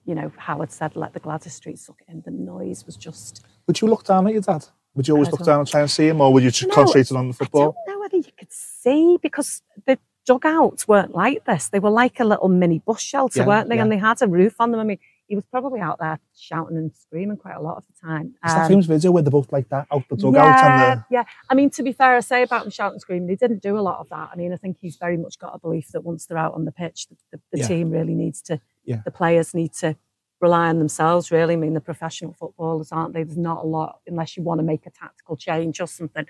you 0.04 0.14
know, 0.14 0.30
Howard 0.36 0.70
said, 0.72 0.96
"Let 0.96 1.12
the 1.14 1.20
Gwladys 1.20 1.50
Street 1.52 1.78
suck 1.78 2.00
it 2.06 2.10
in." 2.12 2.22
The 2.24 2.30
noise 2.30 2.84
was 2.86 2.96
just. 2.96 3.44
Would 3.66 3.80
you 3.80 3.88
look 3.88 4.04
down 4.04 4.26
at 4.26 4.32
your 4.32 4.42
dad? 4.42 4.66
Would 4.94 5.08
you 5.08 5.14
always 5.14 5.32
look 5.32 5.44
down 5.44 5.60
and 5.60 5.68
try 5.68 5.80
and 5.80 5.90
see 5.90 6.08
him, 6.08 6.20
or 6.20 6.32
would 6.32 6.42
you 6.42 6.50
just 6.50 6.68
No, 6.68 6.74
concentrate 6.74 7.16
on 7.16 7.28
the 7.28 7.34
I 7.34 7.36
football? 7.36 7.74
don't 7.86 7.94
know 7.94 8.00
whether 8.00 8.16
you 8.18 8.32
could 8.38 8.52
see 8.52 9.18
because 9.22 9.62
the 9.86 9.98
dugouts 10.26 10.86
weren't 10.86 11.14
like 11.14 11.44
this. 11.46 11.68
They 11.70 11.78
were 11.80 11.90
like 11.90 12.20
a 12.20 12.24
little 12.24 12.48
mini 12.48 12.78
bus 12.78 13.00
shelter, 13.00 13.40
Yeah, 13.40 13.46
weren't 13.46 13.68
they? 13.70 13.76
yeah. 13.76 13.82
And 13.82 13.90
they 13.90 13.96
had 13.96 14.20
a 14.20 14.28
roof 14.28 14.56
on 14.60 14.70
them. 14.70 14.80
I 14.80 14.84
mean, 14.84 14.98
he 15.32 15.36
was 15.36 15.46
probably 15.46 15.80
out 15.80 15.98
there 15.98 16.18
shouting 16.36 16.76
and 16.76 16.94
screaming 16.94 17.38
quite 17.38 17.54
a 17.56 17.60
lot 17.62 17.78
of 17.78 17.86
the 17.86 17.94
time. 18.06 18.34
Is 18.44 18.52
that 18.52 18.64
Um, 18.64 18.68
famous 18.68 18.84
video 18.84 19.10
where 19.12 19.22
they're 19.22 19.30
both 19.30 19.50
like 19.50 19.66
that 19.70 19.86
out 19.90 20.06
the 20.10 20.16
dugout 20.16 20.44
yeah, 20.62 20.94
the 20.96 21.04
yeah. 21.10 21.24
I 21.48 21.54
mean, 21.54 21.70
to 21.70 21.82
be 21.82 21.90
fair, 21.92 22.16
I 22.16 22.20
say 22.20 22.42
about 22.42 22.66
him 22.66 22.70
shouting 22.70 22.96
and 22.96 23.00
screaming, 23.00 23.30
he 23.30 23.36
didn't 23.36 23.62
do 23.62 23.78
a 23.78 23.80
lot 23.80 23.98
of 23.98 24.10
that. 24.10 24.28
I 24.30 24.36
mean, 24.36 24.52
I 24.52 24.56
think 24.56 24.76
he's 24.78 24.96
very 24.96 25.16
much 25.16 25.38
got 25.38 25.54
a 25.54 25.58
belief 25.58 25.88
that 25.92 26.02
once 26.04 26.26
they're 26.26 26.36
out 26.36 26.52
on 26.52 26.66
the 26.66 26.70
pitch, 26.72 27.06
the, 27.08 27.16
the, 27.30 27.40
the 27.52 27.58
Yeah. 27.60 27.66
team 27.66 27.88
really 27.90 28.14
needs 28.14 28.42
to, 28.42 28.60
Yeah. 28.84 29.00
the 29.06 29.10
players 29.10 29.54
need 29.54 29.72
to 29.84 29.96
rely 30.42 30.68
on 30.68 30.78
themselves, 30.78 31.30
really. 31.30 31.54
I 31.54 31.56
mean, 31.56 31.72
the 31.72 31.80
professional 31.80 32.34
footballers, 32.34 32.92
aren't 32.92 33.14
they? 33.14 33.22
There's 33.22 33.38
not 33.38 33.64
a 33.64 33.66
lot, 33.66 34.00
unless 34.06 34.36
you 34.36 34.42
want 34.42 34.58
to 34.58 34.64
make 34.64 34.84
a 34.84 34.90
tactical 34.90 35.38
change 35.38 35.80
or 35.80 35.86
something, 35.86 36.26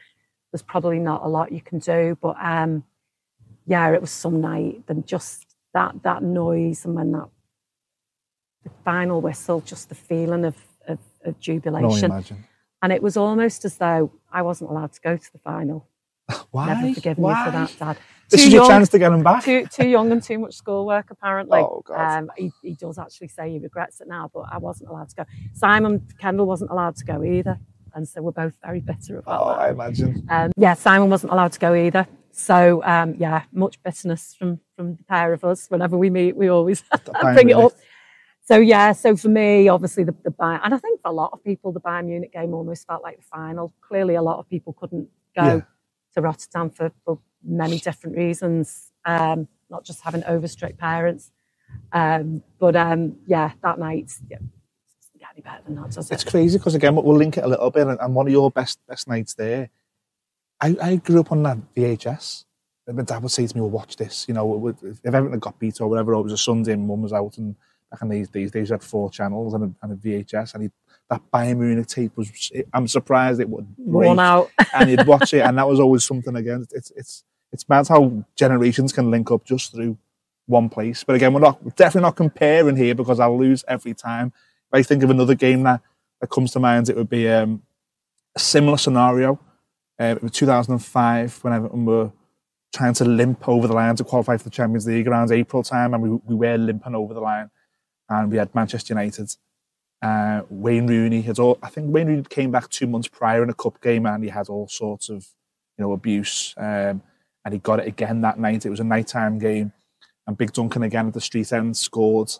there's 0.52 0.62
probably 0.62 1.00
not 1.00 1.24
a 1.24 1.28
lot 1.28 1.50
you 1.50 1.60
can 1.60 1.80
do. 1.80 2.16
But 2.20 2.36
um, 2.40 2.84
yeah, 3.66 3.90
it 3.90 4.00
was 4.00 4.12
some 4.12 4.40
night, 4.40 4.84
and 4.86 5.04
just 5.04 5.56
that, 5.74 6.04
that 6.04 6.22
noise, 6.22 6.84
and 6.84 6.94
when 6.94 7.10
that, 7.12 7.28
the 8.64 8.70
final 8.84 9.20
whistle, 9.20 9.60
just 9.60 9.88
the 9.88 9.94
feeling 9.94 10.44
of, 10.44 10.56
of, 10.88 10.98
of 11.24 11.38
jubilation. 11.40 12.10
imagine. 12.10 12.44
And 12.82 12.92
it 12.92 13.02
was 13.02 13.16
almost 13.16 13.64
as 13.64 13.76
though 13.76 14.12
I 14.32 14.42
wasn't 14.42 14.70
allowed 14.70 14.92
to 14.92 15.00
go 15.00 15.16
to 15.16 15.32
the 15.32 15.38
final. 15.38 15.88
Why? 16.50 16.74
Never 16.74 16.94
forgiven 16.94 17.22
Why? 17.22 17.38
you 17.38 17.44
for 17.44 17.50
that, 17.58 17.76
Dad. 17.78 17.98
This 18.30 18.40
Too 18.42 18.46
is 18.46 18.52
your 18.54 18.62
young, 18.62 18.70
chance 18.70 18.88
to 18.90 18.98
get 18.98 19.12
him 19.12 19.22
back. 19.22 19.44
Too, 19.44 19.66
too 19.66 19.86
young 19.86 20.10
and 20.10 20.22
too 20.22 20.38
much 20.38 20.54
schoolwork, 20.54 21.10
apparently. 21.10 21.60
Oh, 21.60 21.82
God. 21.86 22.18
Um, 22.18 22.30
he, 22.36 22.50
he 22.62 22.74
does 22.74 22.98
actually 22.98 23.28
say 23.28 23.50
he 23.50 23.58
regrets 23.58 24.00
it 24.00 24.08
now, 24.08 24.30
but 24.32 24.44
I 24.50 24.58
wasn't 24.58 24.88
allowed 24.90 25.10
to 25.10 25.16
go. 25.16 25.24
Simon 25.52 26.06
Kendall 26.18 26.46
wasn't 26.46 26.70
allowed 26.70 26.96
to 26.96 27.04
go 27.04 27.22
either. 27.22 27.58
And 27.94 28.08
so 28.08 28.22
we're 28.22 28.32
both 28.32 28.54
very 28.64 28.80
bitter 28.80 29.18
about 29.18 29.42
Oh, 29.42 29.48
that. 29.50 29.58
I 29.58 29.70
imagine. 29.70 30.26
Um, 30.30 30.50
yeah, 30.56 30.72
Simon 30.72 31.10
wasn't 31.10 31.32
allowed 31.32 31.52
to 31.52 31.58
go 31.60 31.74
either. 31.74 32.06
So 32.30 32.82
um, 32.84 33.14
yeah, 33.18 33.42
much 33.52 33.82
bitterness 33.82 34.34
from 34.38 34.58
from 34.74 34.96
the 34.96 35.04
pair 35.04 35.34
of 35.34 35.44
us. 35.44 35.66
Whenever 35.68 35.98
we 35.98 36.08
meet, 36.08 36.34
we 36.34 36.48
always 36.48 36.82
bring 37.34 37.50
it 37.50 37.56
up. 37.56 37.72
So 38.44 38.56
yeah, 38.58 38.92
so 38.92 39.16
for 39.16 39.28
me, 39.28 39.68
obviously 39.68 40.02
the, 40.04 40.14
the 40.24 40.30
Bayern, 40.30 40.60
and 40.64 40.74
I 40.74 40.78
think 40.78 41.00
for 41.00 41.08
a 41.08 41.12
lot 41.14 41.30
of 41.32 41.42
people, 41.44 41.70
the 41.72 41.80
Bayern 41.80 42.06
Munich 42.06 42.32
game 42.32 42.54
almost 42.54 42.86
felt 42.86 43.02
like 43.02 43.18
the 43.18 43.22
final. 43.22 43.72
Clearly, 43.80 44.16
a 44.16 44.22
lot 44.22 44.38
of 44.38 44.48
people 44.48 44.72
couldn't 44.72 45.08
go 45.36 45.44
Yeah. 45.44 45.60
to 46.14 46.20
Rotterdam 46.20 46.68
for, 46.70 46.90
for 47.04 47.18
many 47.44 47.78
different 47.78 48.16
reasons, 48.16 48.90
um, 49.04 49.46
not 49.70 49.84
just 49.84 50.00
having 50.02 50.24
over 50.24 50.48
strict 50.48 50.78
parents. 50.78 51.30
Um, 51.92 52.42
but 52.58 52.74
um, 52.74 53.16
yeah, 53.26 53.52
that 53.62 53.78
night, 53.78 54.12
yeah, 54.28 54.38
get 55.18 55.28
any 55.34 55.40
better 55.42 55.62
than 55.64 55.76
that, 55.76 55.92
does 55.92 56.10
it? 56.10 56.14
It's 56.14 56.24
crazy 56.24 56.58
because 56.58 56.74
again, 56.74 56.96
we'll 56.96 57.16
link 57.16 57.38
it 57.38 57.44
a 57.44 57.48
little 57.48 57.70
bit, 57.70 57.86
and, 57.86 57.98
and 58.00 58.14
one 58.14 58.26
of 58.26 58.32
your 58.32 58.50
best 58.50 58.80
best 58.88 59.06
nights 59.08 59.34
there. 59.34 59.70
I, 60.60 60.76
I 60.82 60.96
grew 60.96 61.20
up 61.20 61.32
on 61.32 61.42
that 61.44 61.58
VHS. 61.76 62.44
And 62.88 62.96
My 62.96 63.02
dad 63.04 63.22
would 63.22 63.30
say 63.30 63.46
to 63.46 63.56
me, 63.56 63.60
"Well, 63.60 63.70
watch 63.70 63.96
this." 63.96 64.26
You 64.26 64.34
know, 64.34 64.66
if 64.68 64.98
everything 65.04 65.30
had 65.30 65.40
got 65.40 65.58
beat 65.60 65.80
or 65.80 65.88
whatever, 65.88 66.12
it 66.14 66.22
was 66.22 66.32
a 66.32 66.36
Sunday, 66.38 66.72
and 66.72 66.86
Mum 66.88 67.02
was 67.02 67.12
out, 67.12 67.38
and 67.38 67.54
back 67.92 68.02
in 68.02 68.08
these 68.08 68.28
these 68.30 68.50
days, 68.50 68.70
you 68.70 68.74
had 68.74 68.82
four 68.82 69.10
channels 69.10 69.54
and 69.54 69.64
a, 69.64 69.72
and 69.82 69.92
a 69.92 69.96
VHS, 69.96 70.54
and 70.54 70.64
he, 70.64 70.70
that 71.10 71.22
Munich 71.32 71.86
tape 71.86 72.16
was. 72.16 72.50
I'm 72.72 72.88
surprised 72.88 73.40
it 73.40 73.48
would 73.48 73.66
Worn 73.76 74.18
out. 74.18 74.50
and 74.74 74.90
you'd 74.90 75.06
watch 75.06 75.34
it, 75.34 75.40
and 75.40 75.58
that 75.58 75.68
was 75.68 75.78
always 75.78 76.04
something 76.04 76.34
again. 76.34 76.66
It's 76.72 76.90
it's 76.96 77.24
it's 77.52 77.68
mad 77.68 77.86
how 77.88 78.24
generations 78.34 78.92
can 78.92 79.10
link 79.10 79.30
up 79.30 79.44
just 79.44 79.72
through 79.72 79.98
one 80.46 80.68
place. 80.68 81.04
But 81.04 81.16
again, 81.16 81.32
we're 81.34 81.40
not 81.40 81.62
we're 81.62 81.72
definitely 81.72 82.06
not 82.06 82.16
comparing 82.16 82.76
here 82.76 82.94
because 82.94 83.20
I'll 83.20 83.38
lose 83.38 83.64
every 83.68 83.94
time. 83.94 84.32
If 84.72 84.78
I 84.78 84.82
think 84.82 85.02
of 85.02 85.10
another 85.10 85.34
game 85.34 85.62
that, 85.64 85.82
that 86.20 86.30
comes 86.30 86.52
to 86.52 86.60
mind, 86.60 86.88
it 86.88 86.96
would 86.96 87.10
be 87.10 87.28
um, 87.28 87.62
a 88.34 88.40
similar 88.40 88.78
scenario. 88.78 89.38
Uh, 90.00 90.14
it 90.16 90.22
was 90.22 90.32
2005 90.32 91.44
when 91.44 91.52
Everton 91.52 91.84
were 91.84 92.10
trying 92.74 92.94
to 92.94 93.04
limp 93.04 93.46
over 93.46 93.68
the 93.68 93.74
line 93.74 93.94
to 93.96 94.04
qualify 94.04 94.38
for 94.38 94.44
the 94.44 94.50
Champions 94.50 94.86
League 94.86 95.06
around 95.06 95.30
April 95.30 95.62
time, 95.62 95.92
and 95.92 96.02
we, 96.02 96.08
we 96.24 96.34
were 96.34 96.56
limping 96.56 96.94
over 96.94 97.12
the 97.12 97.20
line. 97.20 97.50
And 98.08 98.30
we 98.30 98.36
had 98.36 98.54
Manchester 98.54 98.94
United. 98.94 99.34
Uh, 100.02 100.42
Wayne 100.50 100.86
Rooney 100.86 101.22
had 101.22 101.38
all. 101.38 101.58
I 101.62 101.68
think 101.68 101.92
Wayne 101.92 102.08
Rooney 102.08 102.24
came 102.28 102.50
back 102.50 102.68
two 102.68 102.86
months 102.86 103.08
prior 103.08 103.42
in 103.42 103.50
a 103.50 103.54
cup 103.54 103.80
game, 103.80 104.06
and 104.06 104.22
he 104.22 104.30
had 104.30 104.48
all 104.48 104.68
sorts 104.68 105.08
of, 105.08 105.26
you 105.78 105.84
know, 105.84 105.92
abuse. 105.92 106.54
Um, 106.56 107.02
and 107.44 107.52
he 107.52 107.58
got 107.58 107.80
it 107.80 107.86
again 107.86 108.20
that 108.22 108.38
night. 108.38 108.66
It 108.66 108.70
was 108.70 108.80
a 108.80 108.84
nighttime 108.84 109.38
game, 109.38 109.72
and 110.26 110.36
Big 110.36 110.52
Duncan 110.52 110.82
again 110.82 111.06
at 111.06 111.14
the 111.14 111.20
street 111.20 111.52
end 111.52 111.76
scored. 111.76 112.32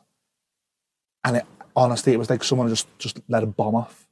And 1.25 1.37
it, 1.37 1.47
honestly, 1.77 2.13
it 2.13 2.19
was 2.19 2.31
like 2.31 2.43
someone 2.43 2.69
just 2.69 2.87
just 2.99 3.21
let 3.29 3.45
a 3.45 3.47
bomb 3.47 3.77
off, 3.77 4.09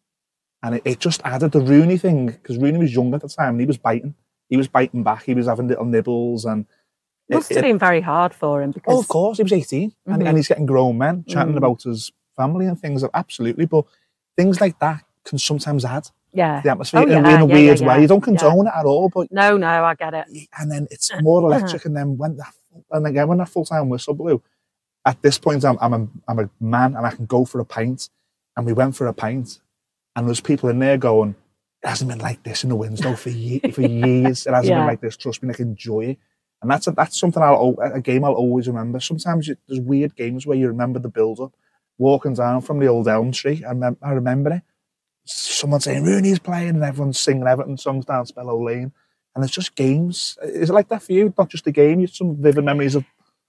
and 0.63 0.77
it, 0.77 0.83
it 0.85 1.01
just 1.01 1.21
added 1.25 1.53
the 1.53 1.61
Rooney 1.61 1.99
thing 1.99 2.27
because 2.27 2.57
Rooney 2.57 2.79
was 2.79 2.95
young 2.95 3.13
at 3.15 3.21
the 3.21 3.29
time 3.29 3.55
and 3.55 3.61
he 3.61 3.67
was 3.67 3.79
biting. 3.79 4.15
He 4.49 4.57
was 4.57 4.69
biting 4.69 5.03
back. 5.03 5.25
He 5.25 5.35
was 5.35 5.47
having 5.47 5.69
little 5.69 5.85
nibbles 5.85 6.45
and. 6.45 6.67
It- 7.31 7.35
Must 7.35 7.49
have 7.51 7.59
it- 7.59 7.63
been 7.63 7.79
very 7.79 8.01
hard 8.01 8.35
for 8.35 8.63
him 8.63 8.71
because 8.73 8.95
Oh, 8.95 9.01
of 9.01 9.09
course, 9.09 9.37
he 9.39 9.43
was 9.43 9.53
18 9.53 9.93
and, 10.07 10.23
Mhm. 10.23 10.27
and 10.29 10.37
he's 10.37 10.49
getting 10.49 10.67
grown 10.67 10.99
men 10.99 11.25
chatting 11.29 11.55
Mm. 11.55 11.59
about 11.59 11.83
his 11.83 12.13
family 12.37 12.67
and 12.67 12.79
things. 12.81 13.05
Absolutely, 13.15 13.67
but 13.67 13.85
things 14.37 14.61
like 14.61 14.79
that 14.81 15.03
can 15.25 15.39
sometimes 15.39 15.85
add 15.85 16.09
yeah. 16.33 16.61
the 16.63 16.71
atmosphere 16.71 17.01
Oh, 17.01 17.03
in, 17.05 17.09
yeah, 17.11 17.19
in 17.19 17.25
a 17.27 17.47
yeah, 17.47 17.55
weird 17.55 17.81
yeah, 17.81 17.87
way. 17.89 18.01
You 18.03 18.09
don't 18.09 18.21
condone 18.21 18.67
it 18.67 18.73
at 18.75 18.85
all, 18.87 19.09
but 19.09 19.31
No, 19.31 19.57
no, 19.57 19.85
I 19.85 19.95
get 19.95 20.15
it. 20.15 20.27
and 20.59 20.71
then 20.73 20.87
it's 20.91 21.11
more 21.23 21.41
electric. 21.43 21.85
And 21.87 21.97
then 21.97 22.17
when 22.19 22.37
that 22.37 22.53
and 22.93 23.07
again 23.07 23.27
when 23.29 23.39
that 23.39 23.49
full 23.49 23.65
time 23.65 23.89
whistle 23.89 24.15
blew, 24.15 24.41
at 25.05 25.21
this 25.23 25.39
point 25.39 25.65
I'm 25.65 25.77
I'm 25.81 25.93
a 25.95 26.09
I'm 26.29 26.39
a 26.39 26.51
man 26.61 26.95
and 26.97 27.05
I 27.07 27.11
can 27.11 27.27
go 27.27 27.45
for 27.45 27.61
a 27.61 27.65
pint, 27.65 28.09
and 28.57 28.65
we 28.67 28.73
went 28.73 28.97
for 28.97 29.07
a 29.07 29.13
pint, 29.13 29.61
and 30.17 30.27
there's 30.27 30.41
people 30.41 30.69
in 30.69 30.79
there 30.79 30.97
going, 30.99 31.35
it 31.83 31.89
hasn't 31.89 32.11
been 32.11 32.19
like 32.21 32.43
this 32.43 32.63
in 32.63 32.69
the 32.71 32.77
Winslow 32.77 33.15
for 33.17 33.31
ye- 33.31 33.59
for 33.75 33.83
years. 33.83 34.47
It 34.47 34.55
hasn't 34.55 34.75
been 34.75 34.87
like 34.87 35.01
this. 35.01 35.17
Trust 35.17 35.43
me, 35.43 35.49
like 35.49 35.61
enjoy 35.61 36.01
it. 36.13 36.19
And 36.63 36.71
that's 36.71 36.87
a, 36.87 36.91
that's 36.91 37.19
something 37.19 37.43
I'll 37.43 37.77
a 37.81 38.01
game 38.01 38.25
I'll 38.25 38.35
always 38.35 38.69
remember. 38.69 39.01
Sometimes 39.01 39.49
you, 39.49 39.57
there's 39.67 39.81
weird 39.81 40.15
games 40.15 40.47
where 40.47 40.57
you 40.57 40.69
remember 40.69 40.99
the 40.99 41.09
build 41.09 41.41
up, 41.41 41.55
walking 41.99 42.35
down 42.35 42.61
from 42.61 42.79
the 42.79 42.87
old 42.87 43.09
Elm 43.09 43.33
Tree. 43.33 43.65
I, 43.67 43.73
mem- 43.73 43.97
I 44.03 44.11
remember 44.11 44.53
it. 44.53 44.63
Someone 45.25 45.81
saying 45.81 46.05
Rooney's 46.05 46.39
playing, 46.39 46.71
and 46.71 46.85
everyone's 46.85 47.19
singing 47.19 47.47
Everton 47.47 47.79
songs 47.79 48.05
down 48.05 48.27
Spellow 48.27 48.63
Lane. 48.63 48.93
And 49.35 49.45
it's 49.45 49.55
just 49.55 49.75
games. 49.75 50.37
Is 50.43 50.71
it 50.71 50.73
like 50.73 50.89
that 50.89 51.03
for 51.03 51.13
you? 51.13 51.33
Not 51.39 51.49
just 51.49 51.67
a 51.67 51.71
game. 51.71 52.01
You 52.01 52.07
have 52.07 52.15
some 52.15 52.37
vivid 52.37 52.65
memories 52.65 52.95
of. 52.95 53.05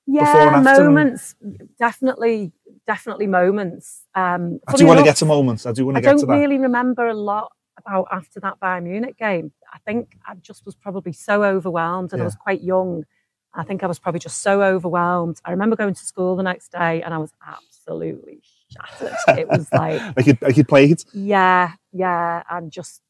Before 0.06 0.26
Yeah, 0.26 0.58
and 0.58 0.68
after 0.68 0.84
moments, 0.84 1.36
definitely, 1.80 2.52
definitely 2.88 3.28
moments. 3.28 4.04
Um, 4.16 4.60
I 4.68 4.76
do 4.76 4.86
want 4.86 4.98
to 4.98 5.02
enough, 5.02 5.06
get 5.06 5.16
to 5.18 5.26
moments. 5.26 5.66
I 5.66 5.72
do 5.72 5.86
want 5.86 5.98
I 5.98 6.02
to 6.02 6.06
get 6.06 6.16
I 6.16 6.18
don't 6.18 6.40
really 6.40 6.58
remember 6.58 7.08
a 7.08 7.14
lot 7.14 7.52
about 7.86 8.08
after 8.12 8.40
that 8.40 8.60
Bayern 8.60 8.84
Munich 8.84 9.18
game. 9.18 9.52
I 9.74 9.78
think 9.86 10.18
I 10.28 10.36
just 10.36 10.66
was 10.66 10.76
probably 10.76 11.14
so 11.14 11.44
overwhelmed 11.44 12.12
and 12.14 12.20
Yeah. 12.20 12.24
I 12.24 12.26
was 12.26 12.36
quite 12.36 12.62
young. 12.62 13.06
I 13.54 13.64
think 13.64 13.84
I 13.84 13.88
was 13.88 14.00
probably 14.00 14.20
just 14.20 14.40
so 14.42 14.62
overwhelmed. 14.64 15.40
I 15.44 15.52
remember 15.52 15.76
going 15.76 15.94
to 15.94 16.06
school 16.06 16.36
the 16.36 16.44
next 16.44 16.72
day 16.72 17.02
and 17.02 17.14
I 17.14 17.18
was 17.18 17.34
absolutely 17.46 18.42
shattered. 18.72 19.16
it 19.40 19.48
was 19.50 19.68
like 19.74 20.02
like 20.18 20.26
you 20.28 20.38
like 20.42 20.58
you 20.58 20.64
played. 20.64 21.04
Yeah, 21.14 21.72
yeah, 21.92 22.44
and 22.50 22.72
just 22.72 23.02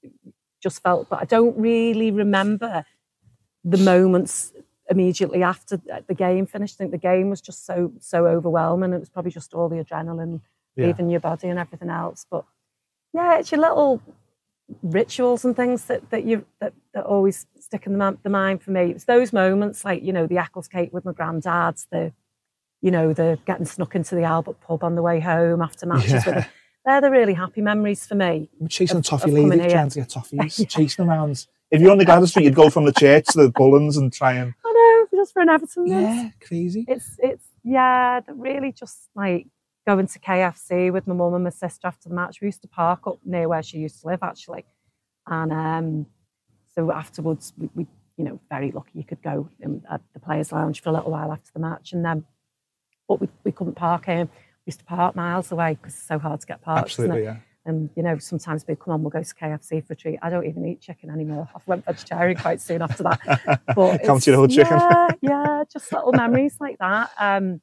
just 0.61 0.81
felt. 0.83 1.09
But 1.09 1.21
I 1.21 1.25
don't 1.25 1.57
really 1.57 2.09
remember 2.11 2.83
the 3.63 3.77
moments 3.77 4.53
immediately 4.89 5.41
after 5.43 5.77
the 6.07 6.13
game 6.15 6.45
finished. 6.45 6.75
I 6.75 6.77
think 6.79 6.91
the 6.91 6.97
game 6.97 7.29
was 7.29 7.41
just 7.41 7.65
so 7.65 7.91
so 7.99 8.25
overwhelming. 8.27 8.93
It 8.93 8.99
was 8.99 9.09
probably 9.09 9.31
just 9.31 9.53
all 9.53 9.69
the 9.69 9.83
adrenaline 9.83 10.41
Yeah. 10.75 10.87
leaving 10.87 11.09
your 11.09 11.19
body 11.19 11.47
and 11.49 11.59
everything 11.59 11.89
else. 11.89 12.25
But 12.29 12.45
yeah, 13.13 13.37
it's 13.39 13.51
your 13.51 13.61
little 13.61 14.01
rituals 14.83 15.45
and 15.45 15.55
things 15.55 15.85
that, 15.85 16.09
that 16.11 16.23
you 16.25 16.45
that, 16.59 16.73
that 16.93 17.05
always 17.05 17.45
stick 17.59 17.85
in 17.85 17.97
the, 17.97 18.17
the 18.23 18.29
mind 18.29 18.61
for 18.61 18.71
me. 18.71 18.91
It's 18.91 19.05
those 19.05 19.31
moments 19.33 19.83
like 19.85 20.03
you 20.03 20.13
know 20.13 20.27
the 20.27 20.37
Eccles 20.37 20.67
cake 20.67 20.91
with 20.93 21.05
my 21.05 21.13
granddad's, 21.13 21.87
the 21.91 22.11
you 22.81 22.91
know 22.91 23.13
the 23.13 23.37
getting 23.45 23.65
snuck 23.65 23.95
into 23.95 24.15
the 24.15 24.23
Albert 24.23 24.59
pub 24.61 24.83
on 24.83 24.95
the 24.95 25.01
way 25.01 25.19
home 25.19 25.61
after 25.61 25.85
matches. 25.85 26.13
With 26.13 26.27
Yeah. 26.27 26.33
them. 26.41 26.45
They're 26.83 27.01
the 27.01 27.11
really 27.11 27.33
happy 27.35 27.61
memories 27.61 28.07
for 28.07 28.15
me. 28.15 28.49
Chasing 28.67 28.97
Of- 28.97 29.05
toffee 29.05 29.29
here. 29.29 29.69
trying 29.69 29.89
to 29.89 29.99
get 29.99 30.09
toffees, 30.09 30.57
Yeah. 30.59 30.65
chasing 30.65 31.05
around. 31.07 31.45
If 31.69 31.79
you're 31.79 31.91
on 31.91 31.99
the 31.99 32.05
Gardner 32.05 32.25
Street, 32.27 32.45
you'd 32.45 32.55
go 32.55 32.71
from 32.71 32.85
the 32.85 32.91
church 32.91 33.25
to 33.27 33.37
the 33.43 33.51
Bullens 33.51 33.97
and 33.97 34.11
try 34.11 34.33
and 34.33 34.53
I 34.65 35.07
know, 35.13 35.19
just 35.19 35.31
for 35.33 35.41
an 35.43 35.49
Everton. 35.49 35.85
yeah, 35.87 36.29
crazy. 36.45 36.85
it's 36.87 37.17
it's 37.19 37.45
yeah, 37.63 38.21
really 38.27 38.71
just 38.71 39.09
like 39.15 39.45
going 39.87 40.07
to 40.07 40.19
KFC 40.19 40.91
with 40.91 41.07
my 41.07 41.13
mum 41.13 41.33
and 41.33 41.43
my 41.43 41.49
sister 41.49 41.87
after 41.87 42.09
the 42.09 42.15
match. 42.15 42.41
We 42.41 42.47
used 42.47 42.61
to 42.61 42.67
park 42.67 43.07
up 43.07 43.19
near 43.25 43.47
where 43.47 43.63
she 43.63 43.77
used 43.77 44.01
to 44.01 44.07
live 44.07 44.19
actually, 44.21 44.65
and 45.27 45.51
um, 45.51 46.05
so 46.75 46.91
afterwards 46.91 47.53
we, 47.57 47.69
we 47.75 47.87
you 48.17 48.25
know 48.25 48.39
very 48.49 48.71
lucky 48.71 48.91
you 48.93 49.03
could 49.03 49.21
go 49.21 49.49
in, 49.59 49.83
at 49.91 50.01
the 50.13 50.19
players' 50.19 50.51
lounge 50.51 50.81
for 50.81 50.89
a 50.89 50.93
little 50.93 51.11
while 51.11 51.31
after 51.31 51.51
the 51.53 51.59
match, 51.59 51.93
and 51.93 52.05
then 52.05 52.25
but 53.07 53.19
we, 53.19 53.27
we 53.43 53.51
couldn't 53.51 53.75
park 53.75 54.05
here. 54.05 54.25
We 54.25 54.29
used 54.67 54.79
to 54.79 54.85
park 54.85 55.15
miles 55.15 55.51
away 55.51 55.73
because 55.73 55.93
it's 55.93 56.07
so 56.07 56.19
hard 56.19 56.39
to 56.41 56.47
get 56.47 56.61
parked. 56.61 56.91
Absolutely, 56.91 57.23
yeah. 57.23 57.37
And 57.65 57.89
you 57.95 58.01
know, 58.01 58.17
sometimes 58.17 58.65
we 58.67 58.75
come 58.75 58.93
on, 58.93 59.03
we'll 59.03 59.11
go 59.11 59.21
to 59.21 59.35
KFC 59.35 59.85
for 59.85 59.93
a 59.93 59.95
treat. 59.95 60.17
I 60.21 60.29
don't 60.29 60.45
even 60.45 60.65
eat 60.65 60.81
chicken 60.81 61.09
anymore. 61.11 61.47
I 61.55 61.59
went 61.67 61.85
vegetarian 61.85 62.37
quite 62.37 62.59
soon 62.59 62.81
after 62.81 63.03
that. 63.03 63.61
But 63.75 64.03
Come 64.03 64.19
to 64.19 64.31
your 64.31 64.39
old 64.39 64.51
chicken. 64.51 64.79
Yeah, 64.79 65.07
yeah, 65.21 65.63
just 65.71 65.91
little 65.91 66.13
memories 66.13 66.57
like 66.59 66.77
that. 66.79 67.11
Um, 67.19 67.61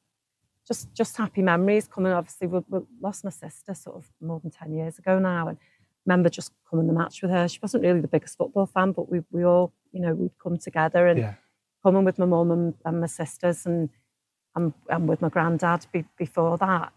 just 0.69 0.93
just 0.93 1.17
happy 1.17 1.41
memories 1.41 1.87
coming. 1.87 2.13
Obviously, 2.13 2.47
we, 2.47 2.59
we 2.69 2.79
lost 3.01 3.25
my 3.25 3.31
sister 3.31 3.73
sort 3.73 3.97
of 3.97 4.05
more 4.21 4.39
than 4.39 4.51
ten 4.51 4.71
years 4.73 4.97
ago 4.99 5.19
now, 5.19 5.49
and 5.49 5.57
remember 6.05 6.29
just 6.29 6.53
coming 6.69 6.87
the 6.87 6.93
match 6.93 7.21
with 7.21 7.31
her. 7.31 7.47
She 7.49 7.59
wasn't 7.61 7.83
really 7.83 7.99
the 8.01 8.07
biggest 8.07 8.37
football 8.37 8.67
fan, 8.67 8.93
but 8.93 9.11
we 9.11 9.21
we 9.31 9.43
all 9.43 9.73
you 9.91 9.99
know 9.99 10.13
we'd 10.13 10.37
come 10.41 10.57
together 10.57 11.07
and 11.07 11.19
Yeah. 11.19 11.33
coming 11.83 12.05
with 12.05 12.17
my 12.19 12.25
mum 12.25 12.51
and, 12.51 12.73
and 12.85 13.01
my 13.01 13.07
sisters 13.07 13.65
and 13.65 13.89
and, 14.55 14.73
and 14.89 15.09
with 15.09 15.21
my 15.21 15.29
granddad 15.29 15.85
be, 15.91 16.05
before 16.17 16.57
that. 16.59 16.93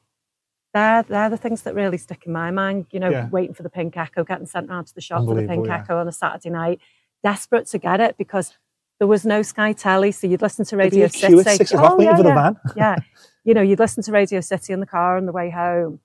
They're, 0.75 1.03
they're 1.03 1.29
the 1.29 1.37
things 1.37 1.63
that 1.63 1.75
really 1.75 1.99
stick 1.99 2.23
in 2.25 2.33
my 2.33 2.51
mind. 2.51 2.87
You 2.93 3.01
know, 3.01 3.11
Yeah. 3.11 3.29
waiting 3.29 3.55
for 3.55 3.63
the 3.63 3.69
pink 3.69 3.97
echo, 3.97 4.25
getting 4.25 4.47
sent 4.47 4.71
round 4.71 4.87
to 4.87 4.95
the 4.95 5.03
shop 5.03 5.25
for 5.27 5.35
the 5.35 5.47
pink 5.47 5.67
yeah. 5.67 5.77
echo 5.77 5.99
on 5.99 6.09
a 6.09 6.13
Saturday 6.13 6.49
night, 6.51 6.81
desperate 7.23 7.67
to 7.69 7.79
get 7.79 8.01
it 8.01 8.17
because 8.17 8.57
there 8.99 9.07
was 9.09 9.27
no 9.27 9.43
Sky 9.43 9.73
Telly, 9.75 10.13
so 10.13 10.27
you'd 10.27 10.41
listen 10.41 10.65
to 10.65 10.77
Radio 10.77 11.07
a 11.07 11.09
queue 11.11 11.41
at 11.41 11.45
City. 11.45 11.57
six 11.59 11.73
Oh, 11.75 12.01
yeah, 12.01 12.17
yeah, 12.23 12.53
yeah. 12.77 12.97
You 13.45 13.55
know, 13.55 13.63
you'd 13.63 13.79
listen 13.79 14.03
to 14.05 14.13
Radio 14.13 14.41
City 14.41 14.73
in 14.73 14.81
the 14.81 14.87
car 14.87 15.17
on 15.17 15.27
the 15.27 15.33
way 15.33 15.51
home 15.51 16.01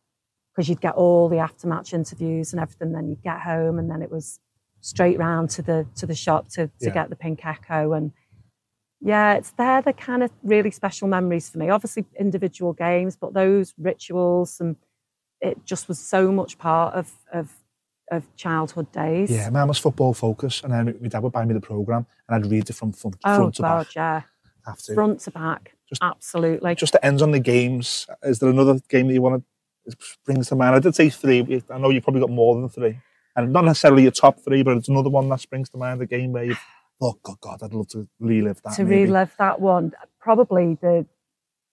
because 0.55 0.67
you'd 0.69 0.81
get 0.81 0.95
all 0.95 1.29
the 1.29 1.35
aftermatch 1.37 1.93
interviews 1.93 2.51
and 2.53 2.61
everything. 2.61 2.91
Then 2.93 3.09
you'd 3.09 3.21
get 3.23 3.41
home, 3.41 3.77
and 3.79 3.89
then 3.89 4.01
it 4.01 4.11
was 4.11 4.39
straight 4.81 5.17
round 5.19 5.49
to 5.51 5.61
the 5.61 5.85
to 5.95 6.05
the 6.05 6.15
shop 6.15 6.49
to 6.49 6.67
to 6.67 6.71
Yeah. 6.87 6.93
get 6.93 7.09
the 7.09 7.15
pink 7.15 7.45
echo 7.45 7.93
and 7.93 8.11
yeah, 8.99 9.35
it's 9.35 9.51
there, 9.51 9.79
they're 9.83 9.93
the 9.93 10.01
kind 10.01 10.23
of 10.23 10.31
really 10.41 10.71
special 10.71 11.07
memories 11.07 11.47
for 11.49 11.59
me. 11.59 11.69
Obviously, 11.69 12.05
individual 12.19 12.73
games, 12.73 13.15
but 13.15 13.33
those 13.35 13.75
rituals 13.77 14.59
and 14.59 14.75
it 15.39 15.63
just 15.65 15.87
was 15.87 15.99
so 15.99 16.31
much 16.31 16.57
part 16.57 16.95
of 16.95 17.13
of 17.31 17.53
of 18.09 18.23
childhood 18.35 18.91
days. 18.91 19.29
Yeah, 19.29 19.49
mine 19.51 19.67
was 19.67 19.77
football 19.77 20.15
focus, 20.15 20.63
and 20.63 20.73
then 20.73 20.97
my 20.99 21.09
dad 21.09 21.21
would 21.21 21.33
buy 21.33 21.45
me 21.45 21.53
the 21.53 21.59
program, 21.61 22.07
and 22.27 22.43
I'd 22.43 22.49
read 22.49 22.67
it 22.69 22.73
from 22.73 22.91
front, 22.93 23.17
Oh 23.23 23.35
front 23.37 23.55
to 23.55 23.61
God, 23.61 23.85
back. 23.85 23.95
yeah, 23.95 24.21
to. 24.85 24.93
front 24.95 25.19
to 25.21 25.31
back, 25.31 25.75
Just- 25.89 26.03
absolutely. 26.03 26.75
Just 26.75 26.93
to 26.93 27.05
end 27.05 27.21
on 27.21 27.31
the 27.31 27.39
games, 27.39 28.07
is 28.23 28.39
there 28.39 28.49
another 28.49 28.79
game 28.89 29.07
that 29.07 29.13
you 29.13 29.21
want 29.21 29.43
to 29.87 29.97
brings 30.25 30.49
to 30.49 30.55
mind? 30.55 30.75
I 30.75 30.79
did 30.79 30.95
say 30.95 31.09
three. 31.09 31.63
I 31.69 31.77
know 31.77 31.89
you 31.89 32.01
probably 32.01 32.21
got 32.21 32.29
more 32.29 32.55
than 32.55 32.67
three, 32.69 32.99
and 33.35 33.53
not 33.53 33.63
necessarily 33.65 34.03
your 34.03 34.11
top 34.11 34.39
three, 34.43 34.63
but 34.63 34.75
it's 34.77 34.89
another 34.89 35.09
one 35.09 35.29
that 35.29 35.39
springs 35.39 35.69
to 35.69 35.77
mind. 35.77 36.01
The 36.01 36.05
game 36.05 36.33
where 36.33 36.43
you, 36.43 36.55
oh 37.01 37.17
God, 37.23 37.39
God, 37.39 37.63
I'd 37.63 37.73
love 37.73 37.87
to 37.89 38.07
relive 38.19 38.61
that. 38.63 38.73
to 38.75 38.83
maybe. 38.83 39.03
relive 39.03 39.33
that 39.37 39.61
one, 39.61 39.93
probably 40.19 40.77
the 40.81 41.05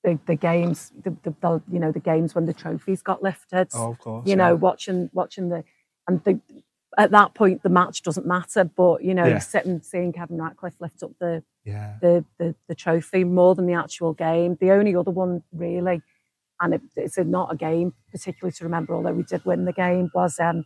the, 0.04 0.18
the 0.26 0.34
games, 0.36 0.92
the, 1.02 1.16
the, 1.22 1.34
the 1.40 1.62
you 1.72 1.78
know 1.78 1.90
the 1.90 1.98
games 2.00 2.34
when 2.34 2.46
the 2.46 2.52
trophies 2.52 3.02
got 3.02 3.22
lifted. 3.22 3.68
Oh, 3.74 3.92
of 3.92 3.98
course. 3.98 4.26
you 4.26 4.30
yeah. 4.30 4.36
know, 4.36 4.54
watching 4.54 5.10
watching 5.12 5.48
the 5.48 5.64
and 6.06 6.22
the 6.24 6.38
at 6.96 7.10
that 7.10 7.34
point 7.34 7.62
the 7.64 7.68
match 7.68 8.02
doesn't 8.02 8.26
matter, 8.26 8.62
but 8.64 9.02
you 9.02 9.14
know, 9.14 9.26
Yeah. 9.26 9.38
sitting 9.38 9.80
seeing 9.82 10.12
Kevin 10.12 10.40
Ratcliffe 10.40 10.80
lift 10.80 11.02
up 11.02 11.12
the 11.18 11.42
Yeah. 11.64 11.94
the, 12.00 12.24
the 12.38 12.54
the 12.68 12.74
trophy 12.74 13.24
more 13.24 13.54
than 13.54 13.66
the 13.66 13.74
actual 13.74 14.12
game. 14.12 14.56
The 14.60 14.70
only 14.72 14.94
other 14.94 15.10
one 15.10 15.42
really, 15.52 16.02
and 16.60 16.74
it, 16.74 16.82
it's 16.96 17.16
a, 17.16 17.24
not 17.24 17.52
a 17.52 17.56
game 17.56 17.94
particularly 18.10 18.52
to 18.52 18.64
remember, 18.64 18.94
although 18.94 19.12
we 19.12 19.22
did 19.22 19.44
win 19.44 19.64
the 19.64 19.72
game, 19.72 20.10
was 20.14 20.38
um, 20.38 20.64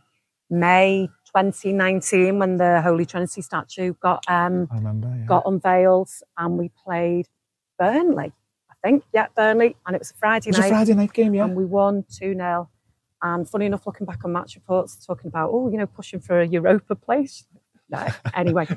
May 0.49 1.07
2019 1.33 2.39
when 2.39 2.57
the 2.57 2.81
Holy 2.81 3.05
Trinity 3.05 3.41
statue 3.41 3.93
got 4.01 4.23
um, 4.27 4.67
I 4.71 4.75
remember. 4.75 5.07
Yeah. 5.07 5.25
got 5.25 5.43
unveiled 5.45 6.09
and 6.37 6.57
we 6.57 6.71
played 6.83 7.27
Burnley. 7.77 8.33
I 8.69 8.87
think, 8.87 9.03
yeah, 9.13 9.27
Burnley, 9.35 9.75
and 9.85 9.95
it 9.95 9.99
was 9.99 10.11
a 10.11 10.15
Friday 10.15 10.51
night. 10.51 10.57
it 10.57 10.61
was 10.61 10.65
a 10.65 10.69
Friday 10.69 10.93
night 10.93 11.13
game, 11.13 11.33
yeah. 11.33 11.45
and 11.45 11.55
we 11.55 11.65
won 11.65 12.05
2 12.17 12.33
0. 12.33 12.69
And 13.21 13.49
funny 13.49 13.65
enough, 13.65 13.85
looking 13.85 14.05
back 14.05 14.23
on 14.23 14.31
match 14.31 14.55
reports, 14.55 15.05
talking 15.05 15.27
about, 15.27 15.49
oh, 15.51 15.69
you 15.69 15.77
know, 15.77 15.85
pushing 15.85 16.21
for 16.21 16.39
a 16.39 16.47
Europa 16.47 16.95
place. 16.95 17.45
No, 17.89 18.07
anyway. 18.35 18.67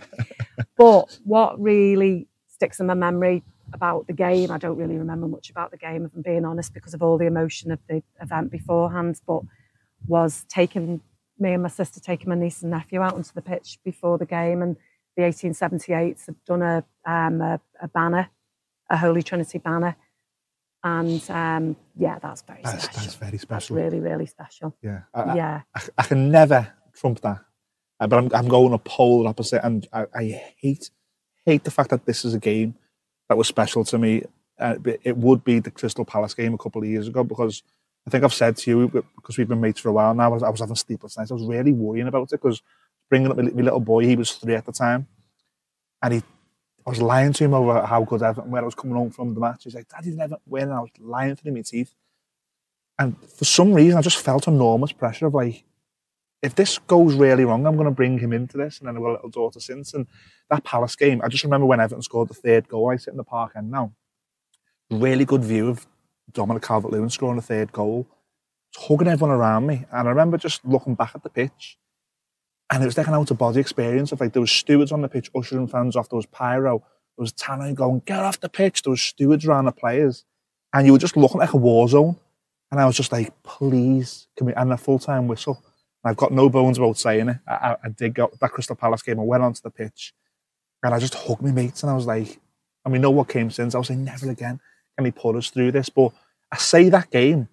but 0.76 1.18
what 1.24 1.60
really 1.60 2.28
sticks 2.48 2.80
in 2.80 2.86
my 2.86 2.94
memory 2.94 3.42
about 3.74 4.06
the 4.06 4.12
game, 4.12 4.50
I 4.50 4.58
don't 4.58 4.76
really 4.76 4.96
remember 4.96 5.26
much 5.28 5.50
about 5.50 5.70
the 5.70 5.76
game, 5.76 6.04
if 6.04 6.14
I'm 6.14 6.22
being 6.22 6.44
honest, 6.44 6.74
because 6.74 6.94
of 6.94 7.02
all 7.02 7.18
the 7.18 7.26
emotion 7.26 7.70
of 7.70 7.78
the 7.88 8.02
event 8.20 8.50
beforehand, 8.50 9.20
but 9.26 9.42
was 10.06 10.44
taking 10.48 11.00
me 11.38 11.52
and 11.54 11.62
my 11.62 11.68
sister, 11.68 12.00
taking 12.00 12.28
my 12.28 12.34
niece 12.34 12.62
and 12.62 12.70
nephew 12.70 13.00
out 13.00 13.14
onto 13.14 13.32
the 13.34 13.42
pitch 13.42 13.78
before 13.84 14.18
the 14.18 14.26
game. 14.26 14.62
And 14.62 14.76
the 15.16 15.22
1878s 15.22 16.26
have 16.26 16.44
done 16.46 16.62
a, 16.62 16.84
um, 17.06 17.40
a, 17.40 17.60
a 17.80 17.88
banner, 17.88 18.28
a 18.90 18.96
Holy 18.96 19.22
Trinity 19.22 19.58
banner. 19.58 19.96
And 20.84 21.22
um, 21.30 21.76
yeah, 21.96 22.18
that's 22.18 22.42
very 22.42 22.60
That's, 22.64 22.84
special. 22.84 23.00
that's 23.02 23.14
very 23.14 23.30
That's 23.32 23.42
special. 23.42 23.76
really, 23.76 24.00
really 24.00 24.26
special. 24.26 24.74
Yeah. 24.82 25.02
I, 25.14 25.20
I- 25.22 25.34
yeah. 25.36 25.60
I, 25.74 25.80
I 25.98 26.02
can 26.04 26.30
never 26.30 26.72
trump 26.92 27.20
that. 27.20 27.38
Uh, 28.02 28.06
but 28.08 28.18
I'm, 28.18 28.30
I'm 28.34 28.48
going 28.48 28.72
a 28.72 28.78
polar 28.78 29.28
opposite, 29.28 29.64
and 29.64 29.86
I, 29.92 30.06
I 30.12 30.24
hate 30.56 30.90
hate 31.46 31.62
the 31.62 31.70
fact 31.70 31.90
that 31.90 32.04
this 32.04 32.24
is 32.24 32.34
a 32.34 32.38
game 32.38 32.74
that 33.28 33.38
was 33.38 33.46
special 33.46 33.84
to 33.84 33.96
me. 33.96 34.24
Uh, 34.58 34.74
it 35.04 35.16
would 35.16 35.44
be 35.44 35.60
the 35.60 35.70
Crystal 35.70 36.04
Palace 36.04 36.34
game 36.34 36.52
a 36.52 36.58
couple 36.58 36.82
of 36.82 36.88
years 36.88 37.06
ago 37.06 37.22
because 37.22 37.62
I 38.04 38.10
think 38.10 38.24
I've 38.24 38.34
said 38.34 38.56
to 38.56 38.70
you 38.70 38.88
because 38.88 39.38
we've 39.38 39.46
been 39.46 39.60
mates 39.60 39.78
for 39.78 39.88
a 39.88 39.92
while 39.92 40.14
now. 40.14 40.24
I 40.24 40.28
was, 40.28 40.42
I 40.42 40.48
was 40.48 40.58
having 40.58 40.74
sleepless 40.74 41.16
nights. 41.16 41.30
I 41.30 41.34
was 41.34 41.44
really 41.44 41.70
worrying 41.70 42.08
about 42.08 42.32
it 42.32 42.40
because 42.42 42.60
bringing 43.08 43.30
up 43.30 43.36
my, 43.36 43.44
my 43.44 43.62
little 43.62 43.78
boy, 43.78 44.04
he 44.04 44.16
was 44.16 44.32
three 44.32 44.56
at 44.56 44.66
the 44.66 44.72
time, 44.72 45.06
and 46.02 46.14
he. 46.14 46.22
I 46.84 46.90
was 46.90 47.00
lying 47.00 47.32
to 47.34 47.44
him 47.44 47.54
over 47.54 47.86
how 47.86 48.02
good 48.02 48.24
Everton 48.24 48.50
where 48.50 48.62
I 48.62 48.64
was 48.64 48.74
coming 48.74 48.96
home 48.96 49.12
from 49.12 49.34
the 49.34 49.40
match. 49.40 49.62
He's 49.62 49.76
like, 49.76 49.88
Daddy 49.88 50.06
didn't 50.06 50.22
Everton 50.22 50.42
win. 50.46 50.64
And 50.64 50.72
I 50.72 50.80
was 50.80 50.90
lying 50.98 51.38
in 51.44 51.54
my 51.54 51.60
teeth. 51.60 51.94
And 52.98 53.16
for 53.30 53.44
some 53.44 53.72
reason, 53.72 53.96
I 53.96 54.02
just 54.02 54.18
felt 54.18 54.48
enormous 54.48 54.90
pressure 54.90 55.26
of 55.26 55.34
like, 55.34 55.62
if 56.42 56.56
this 56.56 56.78
goes 56.78 57.14
really 57.14 57.44
wrong, 57.44 57.66
I'm 57.66 57.76
going 57.76 57.86
to 57.86 57.92
bring 57.92 58.18
him 58.18 58.32
into 58.32 58.56
this. 58.56 58.78
And 58.78 58.88
then 58.88 58.96
I've 58.96 59.02
got 59.02 59.10
a 59.10 59.12
little 59.12 59.30
daughter 59.30 59.60
since. 59.60 59.94
And 59.94 60.06
that 60.50 60.64
Palace 60.64 60.96
game, 60.96 61.20
I 61.22 61.28
just 61.28 61.44
remember 61.44 61.66
when 61.66 61.80
Everton 61.80 62.02
scored 62.02 62.28
the 62.28 62.34
third 62.34 62.68
goal, 62.68 62.90
I 62.90 62.96
sit 62.96 63.12
in 63.12 63.16
the 63.16 63.24
park 63.24 63.52
end 63.56 63.70
now. 63.70 63.92
Really 64.90 65.24
good 65.24 65.44
view 65.44 65.68
of 65.68 65.86
Dominic 66.32 66.62
Calvert-Lewin 66.62 67.10
scoring 67.10 67.36
the 67.36 67.42
third 67.42 67.70
goal. 67.72 68.08
Hugging 68.76 69.06
everyone 69.06 69.36
around 69.36 69.66
me. 69.66 69.84
And 69.92 70.08
I 70.08 70.10
remember 70.10 70.36
just 70.36 70.64
looking 70.64 70.94
back 70.94 71.12
at 71.14 71.22
the 71.22 71.30
pitch. 71.30 71.78
And 72.70 72.82
it 72.82 72.86
was 72.86 72.96
like 72.96 73.06
an 73.06 73.14
out-of-body 73.14 73.60
experience 73.60 74.12
of 74.12 74.20
like, 74.20 74.32
there 74.32 74.40
was 74.40 74.50
stewards 74.50 74.92
on 74.92 75.02
the 75.02 75.08
pitch 75.08 75.30
ushering 75.36 75.68
fans 75.68 75.94
off. 75.94 76.08
There 76.08 76.16
was 76.16 76.26
pyro. 76.26 76.78
There 76.78 77.22
was 77.22 77.32
Tanner 77.32 77.72
going, 77.74 78.02
get 78.04 78.18
off 78.18 78.40
the 78.40 78.48
pitch. 78.48 78.82
There 78.82 78.90
was 78.90 79.02
stewards 79.02 79.44
around 79.44 79.66
the 79.66 79.72
players. 79.72 80.24
And 80.72 80.86
you 80.86 80.92
were 80.92 80.98
just 80.98 81.16
looking 81.16 81.38
like 81.38 81.52
a 81.52 81.58
war 81.58 81.86
zone. 81.86 82.16
And 82.70 82.80
I 82.80 82.86
was 82.86 82.96
just 82.96 83.12
like, 83.12 83.42
please, 83.42 84.26
can 84.36 84.46
we, 84.46 84.54
and 84.54 84.72
a 84.72 84.78
full-time 84.78 85.28
whistle. 85.28 85.62
I've 86.04 86.16
got 86.16 86.32
no 86.32 86.48
bones 86.48 86.78
about 86.78 86.98
saying 86.98 87.28
it. 87.28 87.36
I, 87.46 87.76
I, 87.84 87.88
did 87.90 88.14
go 88.14 88.30
that 88.40 88.50
Crystal 88.50 88.74
Palace 88.74 89.02
game. 89.02 89.20
I 89.20 89.22
went 89.22 89.42
onto 89.42 89.60
the 89.62 89.70
pitch 89.70 90.12
and 90.82 90.92
I 90.92 90.98
just 90.98 91.14
hugged 91.14 91.42
my 91.42 91.52
mates 91.52 91.82
and 91.82 91.90
I 91.90 91.94
was 91.94 92.06
like, 92.06 92.40
and 92.84 92.92
we 92.92 92.98
know 92.98 93.10
what 93.10 93.28
came 93.28 93.50
since. 93.50 93.74
I 93.74 93.78
was 93.78 93.90
like, 93.90 93.98
never 94.00 94.30
again 94.30 94.60
can 94.96 95.04
he 95.04 95.10
put 95.10 95.36
us 95.36 95.50
through 95.50 95.72
this. 95.72 95.88
But 95.88 96.12
I 96.50 96.56
say 96.56 96.88
that 96.90 97.10
game 97.10 97.48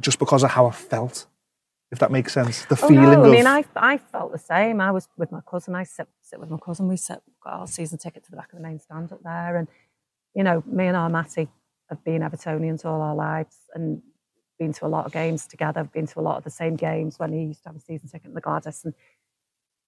just 0.00 0.18
because 0.18 0.42
of 0.42 0.50
how 0.50 0.66
I 0.66 0.72
felt, 0.72 1.26
if 1.90 1.98
that 1.98 2.10
makes 2.10 2.32
sense. 2.32 2.64
The 2.66 2.78
Oh, 2.82 2.88
feeling 2.88 3.04
no, 3.04 3.24
I 3.24 3.30
mean, 3.30 3.46
I, 3.46 3.64
I 3.76 3.98
felt 3.98 4.32
the 4.32 4.38
same. 4.38 4.80
I 4.80 4.90
was 4.90 5.08
with 5.16 5.32
my 5.32 5.40
cousin. 5.48 5.74
I 5.74 5.84
sit, 5.84 6.08
sit 6.20 6.40
with 6.40 6.50
my 6.50 6.58
cousin. 6.58 6.88
We 6.88 6.96
sit, 6.96 7.20
got 7.42 7.60
our 7.60 7.66
season 7.66 7.98
ticket 7.98 8.24
to 8.24 8.30
the 8.30 8.36
back 8.36 8.52
of 8.52 8.58
the 8.58 8.62
main 8.62 8.78
stand 8.78 9.12
up 9.12 9.22
there. 9.22 9.56
And 9.56 9.68
you 10.34 10.44
know, 10.44 10.62
me 10.66 10.86
and 10.86 10.96
our 10.96 11.10
Matty 11.10 11.48
have 11.88 12.02
been 12.04 12.22
Evertonians 12.22 12.84
all 12.84 13.02
our 13.02 13.14
lives 13.14 13.56
and 13.74 14.02
been 14.58 14.72
to 14.74 14.86
a 14.86 14.88
lot 14.88 15.06
of 15.06 15.12
games 15.12 15.46
together, 15.46 15.84
been 15.84 16.06
to 16.06 16.20
a 16.20 16.22
lot 16.22 16.36
of 16.38 16.44
the 16.44 16.50
same 16.50 16.76
games 16.76 17.18
when 17.18 17.32
he 17.32 17.44
used 17.44 17.62
to 17.64 17.70
have 17.70 17.76
a 17.76 17.80
season 17.80 18.08
ticket 18.08 18.28
in 18.28 18.34
the 18.34 18.42
Gwladys. 18.42 18.84
And 18.84 18.94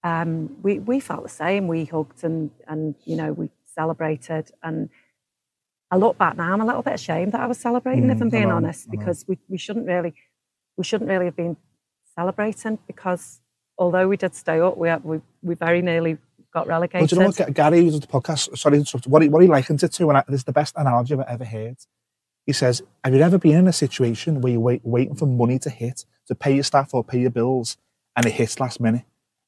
um, 0.03 0.57
we, 0.61 0.79
we 0.79 0.99
felt 0.99 1.23
the 1.23 1.29
same. 1.29 1.67
We 1.67 1.85
hugged 1.85 2.23
and, 2.23 2.51
and, 2.67 2.95
you 3.05 3.15
know, 3.15 3.33
we 3.33 3.49
celebrated. 3.73 4.51
And 4.63 4.89
I 5.91 5.97
look 5.97 6.17
back 6.17 6.37
now, 6.37 6.53
I'm 6.53 6.61
a 6.61 6.65
little 6.65 6.81
bit 6.81 6.93
ashamed 6.93 7.31
that 7.33 7.41
I 7.41 7.47
was 7.47 7.57
celebrating, 7.59 8.09
if 8.09 8.17
Mm, 8.17 8.21
I'm 8.21 8.27
I 8.27 8.31
being 8.31 8.51
honest, 8.51 8.89
because 8.91 9.25
we, 9.27 9.37
we 9.49 9.57
shouldn't 9.57 9.87
really, 9.87 10.13
we 10.77 10.83
shouldn't 10.83 11.09
really 11.09 11.25
have 11.25 11.35
been 11.35 11.57
celebrating 12.15 12.79
because 12.87 13.39
although 13.77 14.07
we 14.07 14.17
did 14.17 14.35
stay 14.35 14.59
up, 14.59 14.77
we, 14.77 14.93
we, 15.03 15.21
we 15.43 15.55
very 15.55 15.81
nearly 15.81 16.17
got 16.53 16.67
Well, 16.67 16.77
relegated. 16.79 17.09
do 17.09 17.15
you 17.15 17.21
know 17.21 17.27
what, 17.27 17.53
Gary 17.53 17.87
at 17.87 18.01
the 18.01 18.07
podcast, 18.07 18.57
sorry 18.57 18.73
to 18.75 18.79
interrupt, 18.79 19.07
what 19.07 19.21
he, 19.21 19.29
what 19.29 19.41
he 19.41 19.47
likens 19.47 19.83
it 19.83 19.91
to, 19.93 20.09
and 20.09 20.17
I, 20.17 20.23
this 20.27 20.39
is 20.39 20.43
the 20.45 20.53
best 20.53 20.75
analogy 20.77 21.13
I've 21.13 21.21
ever 21.21 21.45
heard. 21.45 21.77
He 22.45 22.53
says, 22.53 22.83
have 23.03 23.13
you 23.13 23.21
ever 23.21 23.37
been 23.37 23.55
in 23.57 23.67
a 23.67 23.73
situation 23.73 24.41
where 24.41 24.51
you're 24.53 24.61
wait, 24.61 24.81
waiting 24.83 25.15
for 25.15 25.25
money 25.25 25.57
to 25.59 25.69
hit, 25.69 26.05
to 26.27 26.35
pay 26.35 26.53
your 26.53 26.63
staff 26.63 26.93
or 26.93 27.03
pay 27.03 27.19
your 27.19 27.31
bills, 27.31 27.77
and 28.15 28.25
it 28.25 28.33
hits 28.33 28.59
last 28.59 28.79
minute, 28.79 29.03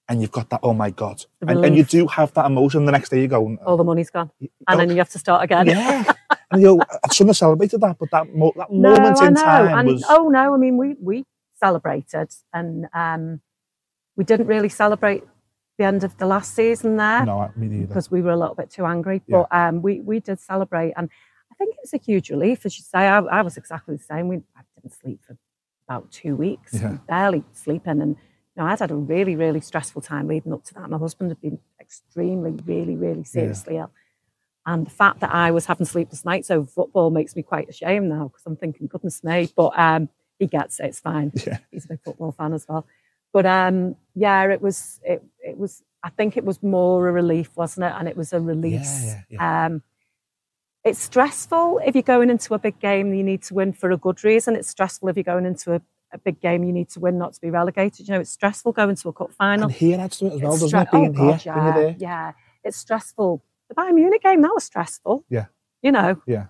and 0.09 0.21
you've 0.21 0.31
got 0.31 0.49
that, 0.49 0.61
oh 0.63 0.73
my 0.73 0.89
God. 0.89 1.23
And, 1.41 1.63
and 1.63 1.75
you 1.75 1.83
do 1.83 2.07
have 2.07 2.33
that 2.33 2.45
emotion 2.45 2.85
the 2.85 2.91
next 2.91 3.09
day 3.09 3.19
you're 3.19 3.27
going, 3.27 3.59
All 3.65 3.77
the 3.77 3.83
money's 3.83 4.09
gone. 4.09 4.31
oh, 4.41 4.47
And 4.67 4.79
then 4.79 4.89
you 4.89 4.97
have 4.97 5.09
to 5.09 5.19
start 5.19 5.43
again. 5.43 5.67
yeah. 5.67 6.11
and 6.51 6.61
you 6.61 6.67
know, 6.77 6.81
I 6.81 7.13
shouldn't 7.13 7.29
have 7.29 7.37
celebrated 7.37 7.81
that, 7.81 7.97
but 7.99 8.09
that, 8.11 8.33
mo- 8.35 8.53
that 8.55 8.71
No, 8.71 8.91
moment 8.91 9.21
in 9.21 9.35
time 9.35 9.77
and 9.77 9.87
was... 9.89 10.03
oh 10.09 10.29
no, 10.29 10.53
I 10.53 10.57
mean 10.57 10.77
we 10.77 10.95
we 10.99 11.25
celebrated 11.55 12.29
and 12.53 12.87
um, 12.93 13.41
we 14.15 14.23
didn't 14.23 14.47
really 14.47 14.69
celebrate 14.69 15.23
the 15.77 15.85
end 15.85 16.03
of 16.03 16.17
the 16.17 16.25
last 16.25 16.55
season 16.55 16.97
there 16.97 17.23
no, 17.25 17.51
me 17.55 17.67
neither. 17.67 17.87
because 17.87 18.09
we 18.09 18.21
were 18.21 18.31
a 18.31 18.37
little 18.37 18.55
bit 18.55 18.69
too 18.71 18.85
angry. 18.85 19.21
Yeah. 19.27 19.43
But 19.49 19.55
um, 19.55 19.81
we 19.81 19.99
we 20.01 20.19
did 20.19 20.39
celebrate, 20.39 20.93
and 20.97 21.09
think 21.57 21.75
it 21.75 21.79
was 21.81 21.93
a 21.93 21.97
huge 21.97 22.29
relief, 22.29 22.65
as 22.65 22.77
you 22.77 22.83
say. 22.83 22.99
I, 22.99 23.19
I 23.19 23.41
was 23.41 23.57
exactly 23.57 23.95
the 23.95 24.03
same. 24.03 24.27
We 24.27 24.37
I 24.55 24.61
didn't 24.75 24.93
sleep 24.93 25.19
for 25.25 25.37
about 25.87 26.11
two 26.11 26.35
weeks, 26.35 26.73
Yeah. 26.73 26.97
barely 27.07 27.43
sleeping, 27.53 28.01
and 28.01 28.15
you 28.15 28.57
know 28.57 28.65
I'd 28.65 28.79
had 28.79 28.91
a 28.91 28.95
really 28.95 29.35
really 29.35 29.61
stressful 29.61 30.01
time 30.01 30.27
leading 30.27 30.53
up 30.53 30.63
to 30.65 30.73
that. 30.75 30.89
My 30.89 30.97
husband 30.97 31.31
had 31.31 31.41
been 31.41 31.59
extremely, 31.79 32.51
really, 32.65 32.95
really 32.95 33.23
seriously 33.23 33.77
ill. 33.77 33.91
And 34.65 34.85
the 34.85 34.89
fact 34.91 35.21
that 35.21 35.33
I 35.33 35.51
was 35.51 35.65
having 35.65 35.85
sleepless 35.85 36.25
nights 36.25 36.51
over 36.51 36.67
football 36.67 37.09
makes 37.09 37.35
me 37.37 37.41
quite 37.41 37.69
ashamed 37.69 38.09
now 38.09 38.27
because 38.27 38.43
I'm 38.45 38.57
thinking, 38.57 38.87
goodness 38.87 39.23
me. 39.23 39.49
But 39.55 39.71
um, 39.79 40.09
he 40.39 40.45
gets 40.47 40.79
it; 40.81 40.87
it's 40.87 40.99
fine. 40.99 41.31
Yeah. 41.47 41.59
He's 41.71 41.85
a 41.85 41.89
big 41.89 42.01
football 42.03 42.33
fan 42.33 42.51
as 42.53 42.65
well. 42.67 42.85
But 43.31 43.45
um, 43.45 43.95
yeah, 44.15 44.43
it 44.51 44.61
was 44.61 44.99
it 45.03 45.23
it 45.41 45.57
was. 45.57 45.83
I 46.03 46.09
think 46.09 46.37
it 46.37 46.45
was 46.45 46.61
more 46.61 47.07
a 47.07 47.11
relief, 47.11 47.49
wasn't 47.57 47.85
it? 47.85 47.93
And 47.97 48.07
it 48.07 48.15
was 48.17 48.31
a 48.33 48.39
release. 48.39 49.05
Yeah, 49.05 49.21
yeah, 49.29 49.65
Um, 49.65 49.81
it's 50.87 50.99
stressful 50.99 51.79
if 51.85 51.95
you're 51.95 52.01
going 52.01 52.29
into 52.29 52.53
a 52.53 52.59
big 52.59 52.79
game 52.79 53.13
you 53.13 53.23
need 53.23 53.41
to 53.43 53.53
win 53.53 53.73
for 53.73 53.91
a 53.91 53.97
good 53.97 54.23
reason. 54.23 54.55
It's 54.55 54.69
stressful 54.69 55.09
if 55.09 55.15
you're 55.17 55.23
going 55.23 55.45
into 55.45 55.73
a, 55.75 55.81
a 56.13 56.17
big 56.17 56.39
game 56.39 56.63
you 56.63 56.71
need 56.73 56.89
to 56.89 56.99
win 56.99 57.17
not 57.17 57.33
to 57.33 57.41
be 57.41 57.49
relegated. 57.49 58.07
You 58.07 58.15
know, 58.15 58.19
it's 58.21 58.29
stressful 58.31 58.71
going 58.73 58.95
to 58.95 59.09
a 59.09 59.13
cup 59.13 59.31
final. 59.33 59.65
And 59.65 59.73
here 59.73 59.99
adds 59.99 60.17
to 60.19 60.27
it 60.27 60.33
as 60.33 60.41
well, 60.41 60.53
It's 60.53 60.61
doesn't 60.63 60.79
it? 60.79 60.85
stre- 60.85 60.89
oh, 60.93 60.99
Being 60.99 61.11
God, 61.13 61.41
here, 61.41 61.53
when 61.53 61.65
yeah, 61.65 61.73
there. 61.73 61.95
Yeah, 61.99 62.31
it's 62.63 62.77
stressful. 62.77 63.43
The 63.69 63.75
Bayern 63.75 63.95
Munich 63.95 64.23
game, 64.23 64.41
that 64.41 64.51
was 64.53 64.63
stressful. 64.63 65.25
Yeah. 65.29 65.45
You 65.81 65.91
know, 65.91 66.21
Yeah. 66.25 66.45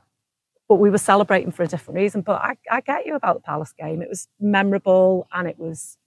but 0.69 0.75
we 0.75 0.89
were 0.89 0.97
celebrating 0.99 1.51
for 1.51 1.63
a 1.63 1.67
different 1.67 1.97
reason. 1.97 2.21
But 2.21 2.41
I, 2.41 2.57
I 2.71 2.81
get 2.81 3.05
you 3.05 3.15
about 3.15 3.35
the 3.35 3.41
Palace 3.41 3.73
game. 3.77 4.01
It 4.01 4.09
was 4.09 4.27
memorable 4.39 5.27
and 5.33 5.47
it 5.47 5.57
was 5.59 5.97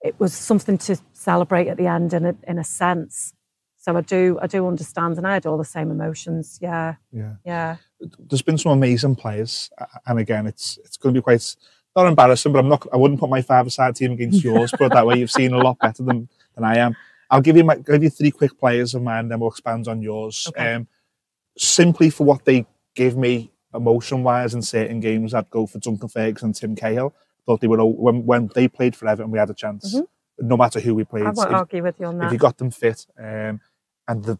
it 0.00 0.14
was 0.20 0.32
something 0.32 0.78
to 0.78 0.96
celebrate 1.12 1.66
at 1.68 1.76
the 1.76 1.86
end 1.86 2.12
in 2.14 2.24
a 2.24 2.34
in 2.46 2.58
a 2.58 2.64
sense. 2.64 3.32
So 3.88 3.96
I 3.96 4.02
do 4.02 4.38
I 4.42 4.46
do 4.46 4.66
understand 4.68 5.16
and 5.16 5.26
I 5.26 5.32
had 5.32 5.46
all 5.46 5.56
the 5.56 5.64
same 5.64 5.90
emotions. 5.90 6.58
Yeah, 6.60 6.96
Yeah. 7.10 7.36
yeah. 7.42 7.76
there's 8.28 8.42
been 8.42 8.58
some 8.58 8.72
amazing 8.72 9.16
players, 9.16 9.70
and 10.06 10.18
again, 10.18 10.46
it's 10.46 10.78
it's 10.84 10.98
going 10.98 11.14
to 11.14 11.20
be 11.20 11.22
quite 11.22 11.56
not 11.96 12.06
embarrassing, 12.06 12.52
but 12.52 12.58
I'm 12.58 12.68
not. 12.68 12.86
I 12.92 12.98
wouldn't 12.98 13.18
put 13.18 13.30
my 13.30 13.40
five-a-side 13.40 13.96
team 13.96 14.12
against 14.12 14.44
yours. 14.44 14.70
Put 14.72 14.88
it 14.88 14.92
that 14.92 15.06
way. 15.06 15.18
You've 15.18 15.30
seen 15.30 15.54
a 15.54 15.58
lot 15.58 15.78
better 15.78 16.02
than 16.02 16.28
than 16.54 16.64
I 16.64 16.76
am. 16.76 16.96
I'll 17.30 17.40
give 17.40 17.56
you 17.56 17.64
my 17.64 17.76
give 17.76 18.02
you 18.02 18.10
three 18.10 18.30
quick 18.30 18.58
players 18.58 18.94
of 18.94 19.00
mine, 19.02 19.28
then 19.28 19.40
we'll 19.40 19.48
expand 19.48 19.88
on 19.88 20.02
yours. 20.02 20.46
Okay. 20.50 20.74
Um, 20.74 20.86
simply 21.56 22.10
for 22.10 22.24
what 22.24 22.44
they 22.44 22.66
give 22.94 23.16
me 23.16 23.50
emotion-wise 23.72 24.52
in 24.52 24.60
certain 24.60 25.00
games, 25.00 25.32
I'd 25.32 25.48
go 25.48 25.66
for 25.66 25.78
Duncan 25.78 26.08
Ferguson 26.10 26.48
and 26.48 26.54
Tim 26.54 26.76
Cahill. 26.76 27.14
Thought 27.46 27.62
they 27.62 27.68
were 27.68 27.80
all- 27.80 27.96
when 27.96 28.26
when 28.26 28.50
they 28.54 28.68
played 28.68 28.94
for 28.94 29.08
Everton, 29.08 29.30
we 29.30 29.38
had 29.38 29.48
a 29.48 29.54
chance. 29.54 29.94
Mhm. 29.94 30.06
No 30.40 30.56
matter 30.58 30.78
who 30.78 30.94
we 30.94 31.04
played, 31.04 31.22
I 31.24 31.30
won't 31.30 31.48
If- 31.48 31.54
argue 31.56 31.82
with 31.82 31.98
you 31.98 32.06
on 32.06 32.18
that. 32.18 32.26
if 32.26 32.32
you 32.32 32.38
got 32.38 32.58
them 32.58 32.70
fit 32.70 33.06
um, 33.18 33.60
and 34.08 34.24
the 34.24 34.38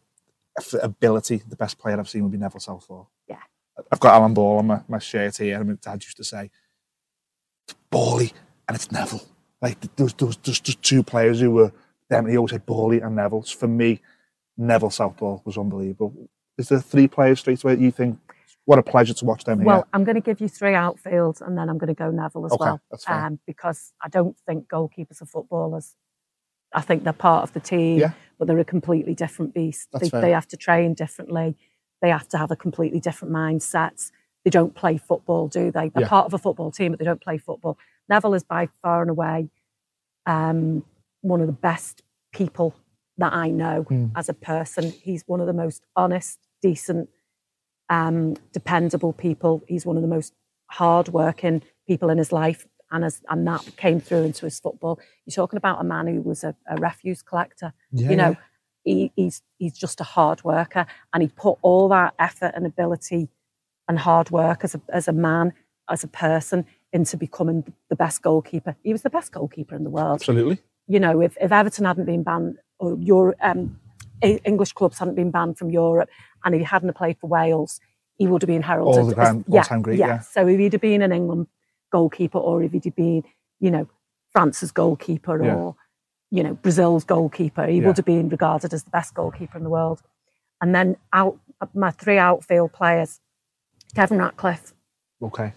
ability, 0.82 1.42
the 1.48 1.56
best 1.56 1.78
player 1.78 1.98
I've 1.98 2.08
seen 2.08 2.22
would 2.24 2.32
be 2.32 2.38
Neville 2.38 2.60
Southall. 2.60 3.10
Yeah. 3.28 3.36
I've 3.92 4.00
got 4.00 4.14
Alan 4.14 4.34
Ball 4.34 4.58
on 4.58 4.66
my, 4.66 4.80
my 4.88 4.98
shirt 4.98 5.36
here, 5.36 5.56
and 5.60 5.68
my 5.68 5.76
dad 5.80 6.02
used 6.02 6.16
to 6.16 6.24
say, 6.24 6.50
it's 7.66 7.76
Bally 7.90 8.32
and 8.66 8.74
it's 8.74 8.90
Neville. 8.90 9.22
Like, 9.62 9.78
there's, 9.96 10.14
there's, 10.14 10.36
there's 10.38 10.60
just 10.60 10.82
two 10.82 11.02
players 11.02 11.40
who 11.40 11.50
were, 11.52 11.72
them, 12.08 12.26
he 12.26 12.36
always 12.36 12.50
said 12.50 12.66
Bally 12.66 13.00
and 13.00 13.14
Neville. 13.14 13.42
So 13.42 13.56
for 13.58 13.68
me, 13.68 14.00
Neville 14.56 14.90
Southall 14.90 15.42
was 15.44 15.56
unbelievable. 15.56 16.28
Is 16.56 16.68
there 16.70 16.80
three 16.80 17.06
players 17.06 17.38
straight 17.40 17.62
away 17.62 17.76
you 17.76 17.92
think, 17.92 18.18
what 18.64 18.78
a 18.78 18.82
pleasure 18.82 19.14
to 19.14 19.24
watch 19.24 19.44
them 19.44 19.60
here? 19.60 19.66
Well, 19.66 19.86
I'm 19.92 20.04
going 20.04 20.16
to 20.16 20.20
give 20.20 20.40
you 20.40 20.48
three 20.48 20.72
outfields 20.72 21.40
and 21.40 21.56
then 21.56 21.70
I'm 21.70 21.78
going 21.78 21.88
to 21.88 21.94
go 21.94 22.10
Neville 22.10 22.46
as 22.46 22.52
Okay, 22.52 22.64
well. 22.64 22.80
that's 22.90 23.04
fine. 23.04 23.24
Um, 23.24 23.40
because 23.46 23.92
I 24.02 24.08
don't 24.08 24.36
think 24.46 24.68
goalkeepers 24.68 25.22
are 25.22 25.26
footballers. 25.26 25.94
I 26.72 26.80
think 26.80 27.04
they're 27.04 27.12
part 27.12 27.42
of 27.42 27.52
the 27.52 27.60
team, 27.60 27.98
Yeah. 27.98 28.12
but 28.38 28.46
they're 28.46 28.58
a 28.58 28.64
completely 28.64 29.14
different 29.14 29.54
beast. 29.54 29.88
They, 29.98 30.08
they 30.08 30.30
have 30.32 30.46
to 30.48 30.56
train 30.56 30.94
differently. 30.94 31.56
They 32.02 32.10
have 32.10 32.28
to 32.28 32.38
have 32.38 32.50
a 32.50 32.56
completely 32.56 33.00
different 33.00 33.32
mindset. 33.34 34.10
They 34.44 34.50
don't 34.50 34.74
play 34.74 34.98
football, 34.98 35.48
do 35.48 35.70
they? 35.70 35.88
They're 35.88 36.02
Yeah. 36.02 36.08
part 36.08 36.26
of 36.26 36.34
a 36.34 36.38
football 36.38 36.70
team, 36.70 36.92
but 36.92 36.98
they 36.98 37.04
don't 37.04 37.20
play 37.20 37.38
football. 37.38 37.78
Neville 38.08 38.34
is 38.34 38.44
by 38.44 38.68
far 38.82 39.00
and 39.02 39.10
away 39.10 39.50
um, 40.26 40.84
one 41.22 41.40
of 41.40 41.46
the 41.46 41.52
best 41.52 42.02
people 42.32 42.74
that 43.16 43.32
I 43.32 43.48
know 43.50 43.82
Hmm. 43.82 44.06
as 44.14 44.28
a 44.28 44.34
person. 44.34 44.90
He's 44.90 45.24
one 45.26 45.40
of 45.40 45.46
the 45.46 45.52
most 45.52 45.82
honest, 45.96 46.38
decent, 46.62 47.08
um, 47.88 48.34
dependable 48.52 49.12
people. 49.12 49.62
He's 49.66 49.86
one 49.86 49.96
of 49.96 50.02
the 50.02 50.08
most 50.08 50.34
hardworking 50.70 51.62
people 51.86 52.10
in 52.10 52.18
his 52.18 52.30
life, 52.32 52.66
and 52.90 53.04
as 53.04 53.20
and 53.28 53.46
that 53.46 53.68
came 53.76 54.00
through 54.00 54.24
into 54.24 54.46
his 54.46 54.58
football. 54.60 54.98
You're 55.26 55.34
talking 55.34 55.56
about 55.56 55.80
a 55.80 55.84
man 55.84 56.06
who 56.06 56.20
was 56.22 56.44
a, 56.44 56.54
a 56.68 56.76
refuse 56.76 57.22
collector. 57.22 57.72
yeah, 57.92 58.10
You 58.10 58.16
know, 58.16 58.36
he, 58.84 59.12
he's 59.16 59.42
he's 59.58 59.76
just 59.76 60.00
a 60.00 60.04
hard 60.04 60.44
worker, 60.44 60.86
and 61.12 61.22
he 61.22 61.28
put 61.28 61.58
all 61.62 61.88
that 61.90 62.14
effort 62.18 62.52
and 62.54 62.66
ability 62.66 63.28
and 63.88 63.98
hard 63.98 64.30
work 64.30 64.64
as 64.64 64.74
a 64.74 64.80
as 64.92 65.08
a 65.08 65.12
man, 65.12 65.52
as 65.90 66.04
a 66.04 66.08
person, 66.08 66.64
into 66.92 67.16
becoming 67.16 67.72
the 67.90 67.96
best 67.96 68.22
goalkeeper. 68.22 68.76
He 68.82 68.92
was 68.92 69.02
the 69.02 69.10
best 69.10 69.32
goalkeeper 69.32 69.74
in 69.76 69.84
the 69.84 69.90
world 69.90 70.20
absolutely. 70.20 70.58
you 70.86 71.00
know, 71.00 71.20
if, 71.20 71.36
if 71.40 71.52
Everton 71.52 71.84
hadn't 71.84 72.06
been 72.06 72.22
banned 72.22 72.58
or 72.78 72.96
your 73.00 73.34
um, 73.42 73.78
English 74.22 74.72
clubs 74.72 74.98
hadn't 74.98 75.14
been 75.16 75.30
banned 75.30 75.58
from 75.58 75.70
Europe 75.70 76.08
and 76.44 76.54
he 76.54 76.62
hadn't 76.62 76.94
played 76.96 77.18
for 77.20 77.28
Wales, 77.28 77.80
he 78.16 78.26
would 78.26 78.40
have 78.42 78.46
been 78.48 78.62
heralded. 78.62 79.00
All 79.00 79.06
the 79.06 79.10
as- 79.20 79.32
grand- 79.32 79.44
all-time 79.50 79.82
great, 79.82 79.98
yeah. 79.98 80.20
So 80.20 80.46
if 80.48 80.58
he'd 80.58 80.72
have 80.72 80.80
been 80.80 81.02
an 81.02 81.12
England 81.12 81.46
goalkeeper 81.90 82.38
or 82.38 82.62
if 82.62 82.72
he'd 82.72 82.94
been, 82.94 83.24
you 83.60 83.70
know, 83.70 83.88
France's 84.32 84.70
goalkeeper 84.72 85.42
Yeah. 85.44 85.54
or, 85.54 85.76
you 86.30 86.42
know, 86.42 86.54
Brazil's 86.54 87.04
goalkeeper, 87.04 87.66
he 87.66 87.78
Yeah. 87.78 87.86
would 87.86 87.96
have 87.96 88.06
been 88.06 88.28
regarded 88.28 88.72
as 88.74 88.84
the 88.84 88.90
best 88.90 89.14
goalkeeper 89.14 89.56
in 89.56 89.64
the 89.64 89.70
world. 89.70 90.02
And 90.60 90.74
then 90.74 90.96
out 91.12 91.38
my 91.74 91.90
three 91.90 92.18
outfield 92.18 92.72
players, 92.72 93.20
Kevin 93.94 94.18
Ratcliffe, 94.18 94.74
Okay. 95.22 95.52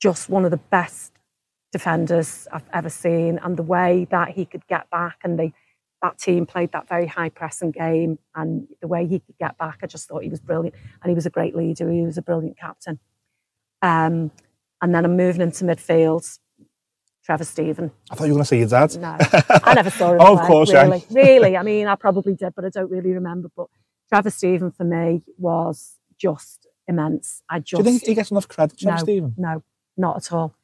just 0.00 0.28
one 0.28 0.44
of 0.44 0.50
the 0.50 0.56
best 0.56 1.12
defenders 1.70 2.46
I've 2.52 2.68
ever 2.72 2.90
seen, 2.90 3.38
and 3.38 3.56
the 3.56 3.62
way 3.62 4.04
that 4.10 4.30
he 4.30 4.44
could 4.44 4.66
get 4.66 4.90
back, 4.90 5.18
and 5.24 5.38
they 5.38 5.52
that 6.02 6.18
team 6.18 6.44
played 6.46 6.72
that 6.72 6.88
very 6.88 7.06
high 7.06 7.28
pressing 7.28 7.70
game, 7.70 8.18
and 8.34 8.66
the 8.80 8.88
way 8.88 9.06
he 9.06 9.20
could 9.20 9.38
get 9.38 9.56
back, 9.56 9.78
I 9.84 9.86
just 9.86 10.08
thought 10.08 10.24
he 10.24 10.28
was 10.28 10.40
brilliant, 10.40 10.74
and 11.00 11.08
he 11.10 11.14
was 11.14 11.26
a 11.26 11.30
great 11.30 11.54
leader. 11.54 11.88
He 11.88 12.02
was 12.04 12.18
a 12.18 12.22
brilliant 12.22 12.58
captain. 12.58 12.98
Um, 13.82 14.32
and 14.82 14.94
then 14.94 15.04
I'm 15.04 15.16
moving 15.16 15.40
into 15.40 15.64
midfield. 15.64 16.38
Trevor 17.24 17.44
Stephen. 17.44 17.92
I 18.10 18.16
thought 18.16 18.24
you 18.24 18.32
were 18.32 18.38
going 18.38 18.42
to 18.42 18.48
say 18.48 18.58
your 18.58 18.66
dad. 18.68 18.96
No, 18.96 19.16
I 19.64 19.74
never 19.74 19.90
saw 19.90 20.12
him. 20.12 20.18
Oh, 20.20 20.32
of 20.34 20.40
play, 20.40 20.48
course, 20.48 20.72
yeah. 20.72 20.82
really, 20.82 21.04
really. 21.10 21.56
I 21.56 21.62
mean, 21.62 21.86
I 21.86 21.94
probably 21.94 22.34
did, 22.34 22.52
but 22.56 22.64
I 22.64 22.68
don't 22.68 22.90
really 22.90 23.12
remember. 23.12 23.48
But 23.56 23.68
Trevor 24.08 24.30
Stephen 24.30 24.72
for 24.72 24.82
me 24.82 25.22
was 25.38 25.98
just 26.18 26.66
immense. 26.88 27.42
I 27.48 27.60
Do 27.60 27.64
just 27.64 27.78
you 27.78 27.84
think 27.84 28.02
he 28.04 28.14
gets 28.14 28.32
enough 28.32 28.48
credit, 28.48 28.76
Trevor 28.76 28.96
no, 28.96 29.02
Stephen? 29.04 29.34
No, 29.38 29.62
not 29.96 30.16
at 30.16 30.32
all. 30.32 30.56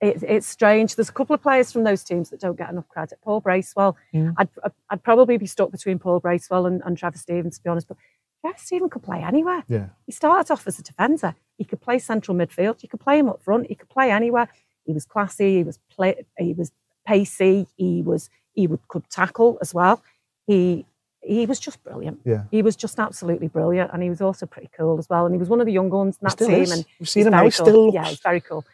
It, 0.00 0.24
it's 0.26 0.48
strange. 0.48 0.96
There's 0.96 1.10
a 1.10 1.12
couple 1.12 1.34
of 1.34 1.42
players 1.42 1.70
from 1.70 1.84
those 1.84 2.02
teams 2.02 2.30
that 2.30 2.40
don't 2.40 2.58
get 2.58 2.70
enough 2.70 2.88
credit. 2.88 3.18
Paul 3.22 3.40
Bracewell, 3.40 3.96
Mm. 4.12 4.34
I'd, 4.36 4.48
I'd, 4.64 4.72
I'd 4.90 5.02
probably 5.04 5.36
be 5.36 5.46
stuck 5.46 5.70
between 5.70 6.00
Paul 6.00 6.18
Bracewell 6.18 6.66
and, 6.66 6.82
and 6.84 6.98
Trevor 6.98 7.18
Stephen, 7.18 7.52
to 7.52 7.62
be 7.62 7.70
honest. 7.70 7.86
But 7.86 7.98
Trevor 8.40 8.58
Stephen 8.58 8.88
could 8.88 9.02
play 9.02 9.22
anywhere. 9.22 9.64
Yeah. 9.68 9.88
He 10.06 10.12
started 10.12 10.50
off 10.52 10.66
as 10.66 10.78
a 10.78 10.82
defender. 10.82 11.34
He 11.58 11.64
could 11.64 11.80
play 11.80 11.98
central 11.98 12.36
midfield. 12.36 12.82
You 12.82 12.88
could 12.88 13.00
play 13.00 13.18
him 13.18 13.28
up 13.28 13.42
front. 13.42 13.66
He 13.66 13.74
could 13.74 13.88
play 13.88 14.10
anywhere. 14.10 14.48
He 14.84 14.92
was 14.92 15.04
classy. 15.04 15.56
He 15.58 15.62
was 15.62 15.78
play, 15.90 16.24
He 16.38 16.52
was 16.54 16.72
pacey. 17.06 17.66
He 17.76 18.02
was. 18.02 18.30
He 18.52 18.66
would 18.66 18.86
could 18.88 19.08
tackle 19.10 19.58
as 19.60 19.72
well. 19.72 20.02
He 20.46 20.86
he 21.22 21.44
was 21.46 21.60
just 21.60 21.82
brilliant. 21.84 22.20
Yeah. 22.24 22.44
He 22.50 22.62
was 22.62 22.76
just 22.76 22.98
absolutely 22.98 23.48
brilliant, 23.48 23.90
and 23.92 24.02
he 24.02 24.08
was 24.08 24.20
also 24.20 24.46
pretty 24.46 24.70
cool 24.76 24.98
as 24.98 25.08
well. 25.08 25.26
And 25.26 25.34
he 25.34 25.38
was 25.38 25.48
one 25.48 25.60
of 25.60 25.66
the 25.66 25.72
younger 25.72 25.98
ones 25.98 26.18
in 26.20 26.26
that 26.26 26.38
team, 26.38 26.62
is. 26.62 26.70
and 26.72 26.84
We've 26.98 27.08
seen 27.08 27.26
him 27.26 27.32
now. 27.32 27.42
cool. 27.42 27.50
still 27.50 27.84
looks. 27.86 27.94
Yeah, 27.94 28.04
he's 28.06 28.20
very 28.20 28.40
cool. 28.40 28.64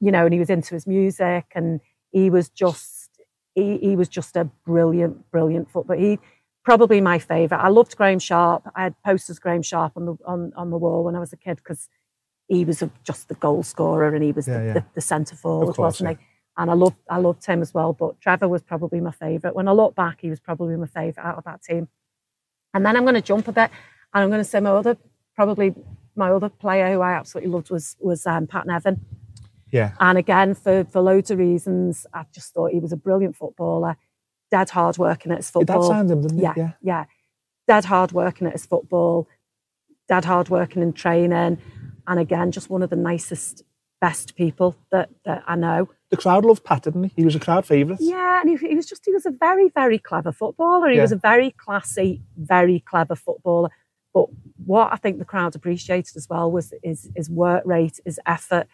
You 0.00 0.12
know, 0.12 0.24
and 0.24 0.32
he 0.32 0.38
was 0.38 0.48
into 0.48 0.74
his 0.74 0.86
music, 0.86 1.46
and 1.54 1.80
he 2.12 2.30
was 2.30 2.48
just 2.48 3.10
he, 3.54 3.78
he 3.78 3.96
was 3.96 4.08
just 4.08 4.36
a 4.36 4.44
brilliant, 4.64 5.30
brilliant 5.30 5.70
footballer. 5.70 5.98
He 5.98 6.18
probably 6.68 7.00
my 7.00 7.18
favourite. 7.18 7.64
I 7.64 7.68
loved 7.68 7.96
Graeme 7.96 8.18
Sharp. 8.18 8.62
I 8.76 8.82
had 8.82 9.02
posters 9.02 9.38
of 9.38 9.42
Graeme 9.42 9.62
Sharp 9.62 9.92
on 9.96 10.04
the 10.04 10.16
on, 10.26 10.52
on 10.54 10.68
the 10.68 10.76
wall 10.76 11.02
when 11.02 11.16
I 11.16 11.18
was 11.18 11.32
a 11.32 11.36
kid 11.38 11.56
because 11.56 11.88
he 12.46 12.62
was 12.66 12.82
a, 12.82 12.90
just 13.04 13.28
the 13.28 13.36
goal 13.36 13.62
scorer 13.62 14.14
and 14.14 14.22
he 14.22 14.32
was 14.32 14.46
Yeah, 14.46 14.58
the, 14.58 14.64
yeah. 14.66 14.72
the, 14.74 14.84
the 14.96 15.00
centre 15.00 15.34
forward, 15.34 15.76
course, 15.76 15.78
wasn't 15.78 16.10
he? 16.10 16.26
And 16.58 16.70
I 16.70 16.74
loved 16.74 16.96
I 17.08 17.16
loved 17.16 17.46
him 17.46 17.62
as 17.62 17.72
well. 17.72 17.94
But 17.94 18.20
Trevor 18.20 18.48
was 18.48 18.62
probably 18.62 19.00
my 19.00 19.12
favourite. 19.12 19.56
When 19.56 19.66
I 19.66 19.72
look 19.72 19.94
back, 19.94 20.18
he 20.20 20.28
was 20.28 20.40
probably 20.40 20.76
my 20.76 20.86
favourite 20.86 21.26
out 21.26 21.38
of 21.38 21.44
that 21.44 21.62
team. 21.62 21.88
And 22.74 22.84
then 22.84 22.96
I'm 22.98 23.04
going 23.04 23.14
to 23.14 23.22
jump 23.22 23.48
a 23.48 23.52
bit, 23.52 23.70
and 24.12 24.22
I'm 24.24 24.28
going 24.28 24.42
to 24.42 24.50
say 24.52 24.60
my 24.60 24.70
other 24.70 24.98
probably 25.34 25.74
my 26.16 26.30
other 26.30 26.50
player 26.50 26.92
who 26.92 27.00
I 27.00 27.12
absolutely 27.12 27.50
loved 27.50 27.70
was 27.70 27.96
was 27.98 28.26
um, 28.26 28.46
Pat 28.46 28.66
Nevin. 28.66 29.00
Yeah. 29.72 29.92
And 30.00 30.18
again, 30.18 30.54
for 30.54 30.84
for 30.84 31.00
loads 31.00 31.30
of 31.30 31.38
reasons, 31.38 32.06
I 32.12 32.26
just 32.30 32.52
thought 32.52 32.72
he 32.72 32.78
was 32.78 32.92
a 32.92 32.96
brilliant 32.96 33.36
footballer, 33.36 33.96
dead 34.50 34.70
hard 34.70 34.98
working 34.98 35.32
at 35.32 35.38
his 35.38 35.50
Your 35.54 35.64
dad 35.64 35.74
football. 35.74 35.88
signed 35.90 36.10
him, 36.10 36.22
didn't 36.22 36.38
he? 36.38 36.42
Yeah, 36.42 36.54
yeah. 36.56 36.72
yeah. 36.82 37.04
Dead 37.66 37.84
hard 37.84 38.12
working 38.12 38.46
at 38.46 38.54
his 38.54 38.64
football, 38.66 39.28
dead 40.08 40.24
hard 40.24 40.48
working 40.48 40.82
in 40.82 40.92
training, 40.92 41.58
and 42.06 42.18
again, 42.20 42.50
just 42.50 42.70
one 42.70 42.82
of 42.82 42.90
the 42.90 42.96
nicest, 42.96 43.62
best 44.00 44.34
people 44.36 44.76
that 44.90 45.10
that 45.24 45.42
I 45.46 45.56
know. 45.56 45.88
The 46.10 46.16
crowd 46.16 46.44
loved 46.46 46.64
Pat, 46.64 46.84
didn't 46.84 47.04
he? 47.04 47.12
He 47.16 47.24
was 47.26 47.34
a 47.34 47.40
crowd 47.40 47.66
favourite. 47.66 48.00
Yeah, 48.00 48.40
and 48.40 48.48
he, 48.48 48.68
he 48.68 48.74
was 48.74 48.86
just 48.86 49.04
he 49.04 49.12
was 49.12 49.26
a 49.26 49.30
very 49.30 49.68
very 49.68 49.98
clever 49.98 50.32
footballer. 50.32 50.88
He 50.88 50.96
Yeah. 50.96 51.02
was 51.02 51.12
a 51.12 51.16
very 51.16 51.50
classy, 51.50 52.22
very 52.36 52.80
clever 52.80 53.14
footballer. 53.14 53.68
But 54.14 54.28
what 54.64 54.90
I 54.90 54.96
think 54.96 55.18
the 55.18 55.26
crowd 55.26 55.54
appreciated 55.54 56.16
as 56.16 56.26
well 56.30 56.50
was 56.50 56.72
his 56.82 57.10
his 57.14 57.28
work 57.28 57.62
rate, 57.66 58.00
his 58.06 58.18
effort. 58.24 58.66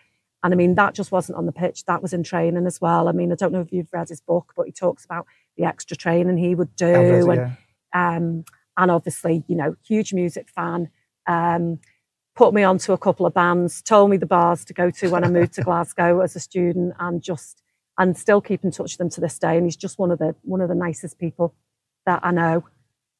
And 0.45 0.53
I 0.55 0.57
mean, 0.57 0.75
that 0.77 0.95
just 0.95 1.11
wasn't 1.11 1.39
on 1.39 1.47
the 1.47 1.53
pitch, 1.53 1.85
that 1.87 2.03
was 2.03 2.13
in 2.13 2.23
training 2.23 2.67
as 2.67 2.81
well. 2.81 3.09
I 3.09 3.13
mean, 3.13 3.33
I 3.33 3.35
don't 3.35 3.51
know 3.53 3.63
if 3.63 3.73
you've 3.73 3.93
read 3.93 4.11
his 4.11 4.21
book, 4.21 4.53
but 4.55 4.67
he 4.67 4.73
talks 4.73 5.05
about 5.05 5.27
the 5.57 5.65
extra 5.65 5.97
training 5.97 6.39
he 6.39 6.55
would 6.55 6.75
do. 6.77 6.87
I've 6.87 7.27
read 7.27 7.39
it, 7.39 7.43
and 7.43 7.57
yeah. 7.95 8.17
um, 8.17 8.45
and 8.77 8.91
obviously, 8.91 9.45
you 9.47 9.57
know, 9.57 9.77
huge 9.87 10.13
music 10.13 10.49
fan. 10.49 10.91
Um, 11.27 11.81
put 12.37 12.53
me 12.53 12.65
onto 12.65 12.93
a 12.93 12.99
couple 12.99 13.27
of 13.27 13.33
bands, 13.33 13.81
told 13.81 14.11
me 14.11 14.17
the 14.17 14.27
bars 14.27 14.65
to 14.65 14.75
go 14.75 14.91
to 14.91 15.11
when 15.11 15.25
I 15.25 15.29
moved 15.29 15.55
to 15.55 15.63
Glasgow 15.65 16.21
as 16.21 16.37
a 16.37 16.41
student, 16.41 16.95
and 16.99 17.23
just 17.23 17.63
and 17.99 18.17
still 18.17 18.41
keep 18.41 18.65
in 18.65 18.71
touch 18.71 18.93
with 18.93 18.99
them 18.99 19.11
to 19.11 19.21
this 19.21 19.39
day. 19.39 19.57
And 19.57 19.67
he's 19.67 19.77
just 19.77 19.99
one 19.99 20.11
of 20.11 20.19
the 20.19 20.35
one 20.43 20.61
of 20.61 20.69
the 20.69 20.75
nicest 20.75 21.19
people 21.19 21.55
that 22.07 22.21
I 22.23 22.31
know. 22.31 22.65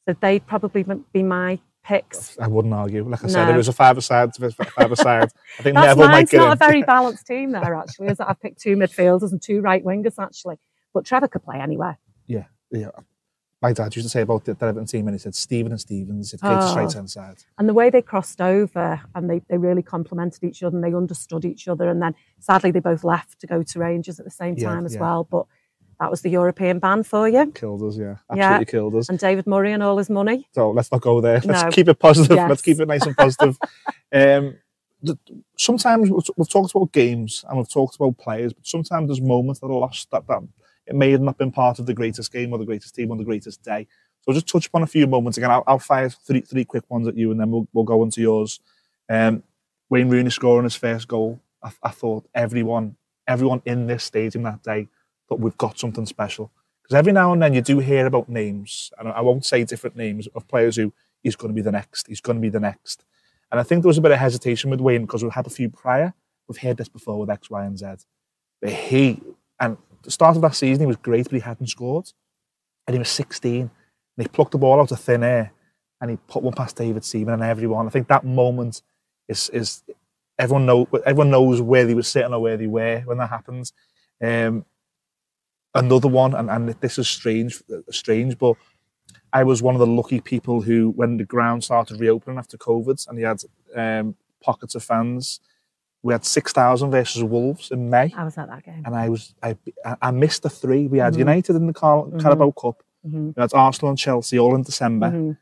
So 0.07 0.15
they'd 0.21 0.47
probably 0.47 0.85
be 1.13 1.23
my 1.23 1.59
picks. 1.85 2.39
I 2.39 2.47
wouldn't 2.47 2.75
argue. 2.75 3.09
Like 3.09 3.25
I 3.25 3.29
said, 3.29 3.49
it 3.49 3.57
was 3.57 3.69
a 3.69 3.73
five-a-side 3.73 4.31
five-a-side. 4.35 5.29
I 5.59 5.63
think 5.63 5.75
That's 5.77 5.97
Neville 5.97 6.09
might 6.09 6.29
get 6.29 6.39
not 6.39 6.47
in. 6.47 6.53
a 6.53 6.57
very 6.57 6.83
balanced 6.95 7.27
team 7.27 7.53
there 7.53 7.75
actually. 7.75 8.09
Is 8.09 8.19
that 8.19 8.29
I've 8.29 8.41
picked 8.41 8.61
two 8.61 8.77
midfielders 8.77 9.33
and 9.33 9.41
two 9.41 9.61
right 9.61 9.85
wingers 9.85 10.15
actually. 10.19 10.57
But 10.93 11.05
Trevor 11.05 11.29
could 11.29 11.45
play 11.45 11.59
anywhere. 11.61 11.99
Yeah. 12.27 12.45
Yeah. 12.71 12.91
My 13.63 13.73
dad 13.73 13.97
used 13.97 14.05
to 14.07 14.11
say 14.11 14.23
about 14.23 14.45
the 14.45 14.53
the 14.55 14.67
Everton 14.67 14.87
team, 14.87 15.07
and 15.09 15.15
he 15.15 15.19
said 15.19 15.35
Steven 15.35 15.73
and 15.73 15.81
Stevens, 15.81 16.31
said 16.31 16.41
Kate's 16.43 16.67
Oh. 16.67 16.77
right 16.77 16.93
hand 16.93 17.11
side. 17.11 17.37
and 17.59 17.67
the 17.69 17.73
way 17.75 17.89
they 17.89 18.03
crossed 18.03 18.41
over 18.41 19.01
and 19.15 19.31
they, 19.31 19.41
they 19.49 19.57
really 19.57 19.83
complemented 19.83 20.45
each 20.45 20.63
other 20.63 20.77
and 20.77 20.85
they 20.85 20.93
understood 20.95 21.45
each 21.47 21.67
other 21.69 21.89
and 21.89 22.03
then 22.03 22.15
sadly 22.41 22.71
they 22.71 22.81
both 22.81 23.05
left 23.05 23.41
to 23.41 23.47
go 23.47 23.63
to 23.63 23.79
Rangers 23.79 24.19
at 24.19 24.25
the 24.27 24.31
same 24.31 24.55
Yeah, 24.59 24.69
time 24.69 24.85
as 24.85 24.95
yeah. 24.95 25.01
well 25.01 25.25
but 25.25 25.47
that 26.01 26.11
was 26.11 26.21
the 26.23 26.29
European 26.31 26.79
ban 26.79 27.05
for 27.05 27.27
you 27.29 27.53
Killed 27.53 27.83
us, 27.85 27.97
yeah. 27.97 28.17
Yeah. 28.35 28.43
Absolutely 28.53 28.67
killed 28.67 28.95
us. 28.97 29.09
and 29.09 29.19
David 29.19 29.47
Murray 29.47 29.73
and 29.73 29.83
all 29.83 29.97
his 29.97 30.11
money 30.11 30.47
So 30.53 30.71
let's 30.73 30.93
not 30.93 31.01
go 31.01 31.21
there. 31.23 31.41
Let's 31.45 31.63
No. 31.63 31.71
keep 31.71 31.89
it 31.89 31.99
positive. 31.99 32.37
Yes. 32.37 32.49
Let's 32.51 32.63
keep 32.63 32.81
it 32.81 32.89
nice 32.89 33.07
and 33.07 33.17
positive. 33.17 33.57
um, 34.13 34.57
the, 35.03 35.17
sometimes 35.57 36.11
we've, 36.11 36.23
we've 36.37 36.49
talked 36.51 36.75
about 36.75 36.93
games 36.93 37.45
and 37.49 37.57
we've 37.57 37.69
talked 37.71 37.97
about 37.97 38.19
players, 38.19 38.53
but 38.53 38.67
sometimes 38.67 39.09
there's 39.09 39.21
moments 39.23 39.61
that 39.61 39.67
are 39.69 39.79
lost 39.79 40.11
that, 40.11 40.27
that 40.27 40.43
it 40.87 40.95
may 40.95 41.11
have 41.11 41.21
not 41.21 41.39
been 41.39 41.51
part 41.51 41.79
of 41.79 41.87
the 41.87 41.95
greatest 41.95 42.33
game 42.33 42.53
or 42.53 42.59
the 42.59 42.65
greatest 42.65 42.95
team 42.95 43.11
or 43.11 43.17
the 43.17 43.25
greatest 43.25 43.63
day. 43.63 43.87
So 44.21 44.31
I'll 44.31 44.35
just 44.35 44.49
touch 44.49 44.67
upon 44.67 44.83
a 44.83 44.87
few 44.87 45.07
moments 45.07 45.39
again. 45.39 45.51
I'll, 45.51 45.65
I'll 45.67 45.79
fire 45.79 46.09
three 46.09 46.41
three 46.41 46.65
quick 46.65 46.85
ones 46.89 47.07
at 47.07 47.17
you 47.17 47.31
and 47.31 47.41
then 47.41 47.51
we'll, 47.51 47.69
we'll 47.73 47.85
go 47.85 48.03
into 48.03 48.21
yours. 48.21 48.61
Um, 49.09 49.43
Wayne 49.91 50.09
Rooney 50.09 50.31
scoring 50.31 50.65
his 50.65 50.77
first 50.77 51.09
goal. 51.09 51.41
I, 51.63 51.71
I 51.83 51.91
thought 51.91 52.27
everyone 52.35 52.97
everyone 53.27 53.63
in 53.65 53.87
this 53.87 54.05
stadium 54.05 54.45
that 54.45 54.63
day 54.63 54.89
thought 55.29 55.41
we've 55.41 55.59
got 55.59 55.79
something 55.79 56.07
special. 56.07 56.51
Because 56.83 56.97
every 56.97 57.13
now 57.13 57.33
and 57.33 57.43
then 57.43 57.55
you 57.55 57.63
do 57.63 57.79
hear 57.79 58.07
about 58.07 58.29
names, 58.29 58.93
and 58.99 59.09
I 59.09 59.23
won't 59.23 59.47
say 59.47 59.65
different 59.65 59.97
names 59.97 60.27
of 60.35 60.47
players 60.47 60.77
who 60.77 60.93
he's 61.23 61.35
going 61.35 61.51
to 61.51 61.55
be 61.55 61.63
the 61.63 61.73
next, 61.73 62.09
he's 62.09 62.21
going 62.21 62.37
to 62.37 62.43
be 62.43 62.51
the 62.51 62.61
next. 62.61 63.05
And 63.51 63.59
I 63.59 63.63
think 63.63 63.83
there 63.83 63.89
was 63.89 63.99
a 63.99 64.03
bit 64.03 64.11
of 64.11 64.19
hesitation 64.19 64.71
with 64.71 64.81
Wayne 64.81 65.03
because 65.03 65.23
we've 65.23 65.33
had 65.33 65.47
a 65.47 65.51
few 65.51 65.71
prior. 65.71 66.13
We've 66.47 66.59
heard 66.59 66.77
this 66.77 66.89
before 66.89 67.19
with 67.19 67.31
X, 67.31 67.49
Y, 67.49 67.65
and 67.65 67.79
Z. 67.79 67.87
But 68.61 68.73
he, 68.73 69.23
and 69.59 69.79
the 70.05 70.11
start 70.11 70.37
of 70.37 70.43
that 70.43 70.55
season, 70.55 70.81
he 70.81 70.87
was 70.87 70.97
great, 70.97 71.25
but 71.25 71.35
he 71.35 71.41
hadn't 71.41 71.67
scored. 71.67 72.13
And 72.87 72.95
he 72.95 72.99
was 72.99 73.09
16. 73.09 73.61
And 73.61 73.71
he 74.17 74.29
plucked 74.29 74.53
the 74.53 74.59
ball 74.59 74.81
out 74.81 74.93
of 74.93 75.01
thin 75.01 75.23
air 75.23 75.53
and 76.01 76.11
he 76.11 76.19
put 76.29 76.43
one 76.43 76.55
past 76.55 76.77
David 76.77 77.05
Seaman 77.05 77.35
and 77.35 77.43
everyone. 77.43 77.87
I 77.87 77.91
think 77.91 78.09
that 78.09 78.25
moment 78.25 78.83
is, 79.29 79.49
is 79.51 79.83
everyone, 80.39 80.67
know, 80.67 80.89
everyone 81.07 81.31
knows 81.31 81.61
where 81.61 81.87
they 81.87 81.95
were 81.95 82.03
sitting 82.03 82.33
or 82.33 82.41
where 82.41 82.57
they 82.57 82.67
were 82.67 83.01
when 83.01 83.19
that 83.19 83.31
happens. 83.31 83.73
Um, 84.23 84.65
another 85.75 86.09
one, 86.09 86.35
and, 86.35 86.51
and 86.51 86.69
this 86.81 86.99
is 86.99 87.09
strange, 87.09 87.63
strange, 87.91 88.39
but 88.39 88.57
I 89.33 89.43
was 89.45 89.63
one 89.63 89.75
of 89.75 89.81
the 89.81 89.87
lucky 89.87 90.21
people 90.21 90.61
who, 90.61 90.91
when 90.91 91.17
the 91.17 91.25
ground 91.25 91.65
started 91.65 91.99
reopening 91.99 92.39
after 92.39 92.57
COVID, 92.57 93.09
and 93.09 93.19
he 93.19 93.25
had 93.25 93.43
um, 93.75 94.17
pockets 94.41 94.75
of 94.75 94.85
fans, 94.85 95.41
we 96.05 96.13
had 96.13 96.25
six 96.25 96.53
thousand 96.53 96.91
versus 96.93 97.23
Wolves 97.25 97.71
in 97.73 97.91
May, 97.91 98.13
I 98.17 98.25
was 98.25 98.37
at 98.39 98.49
that 98.49 98.63
game 98.65 98.83
and 98.87 98.95
I 98.95 99.09
was 99.09 99.35
I, 99.43 99.57
I 100.01 100.11
missed 100.13 100.43
the 100.45 100.51
three. 100.51 100.87
We 100.87 100.99
had 100.99 101.15
Mhm. 101.15 101.19
United 101.27 101.57
in 101.57 101.67
the 101.67 101.73
Car- 101.73 102.05
Mhm. 102.05 102.21
Carabao 102.23 102.51
Cup, 102.53 102.83
hmm 103.03 103.29
we 103.35 103.41
had 103.41 103.51
Arsenal 103.55 103.89
and 103.91 103.99
Chelsea 103.99 104.39
all 104.39 104.55
in 104.55 104.63
December, 104.63 105.11
Mhm. 105.11 105.37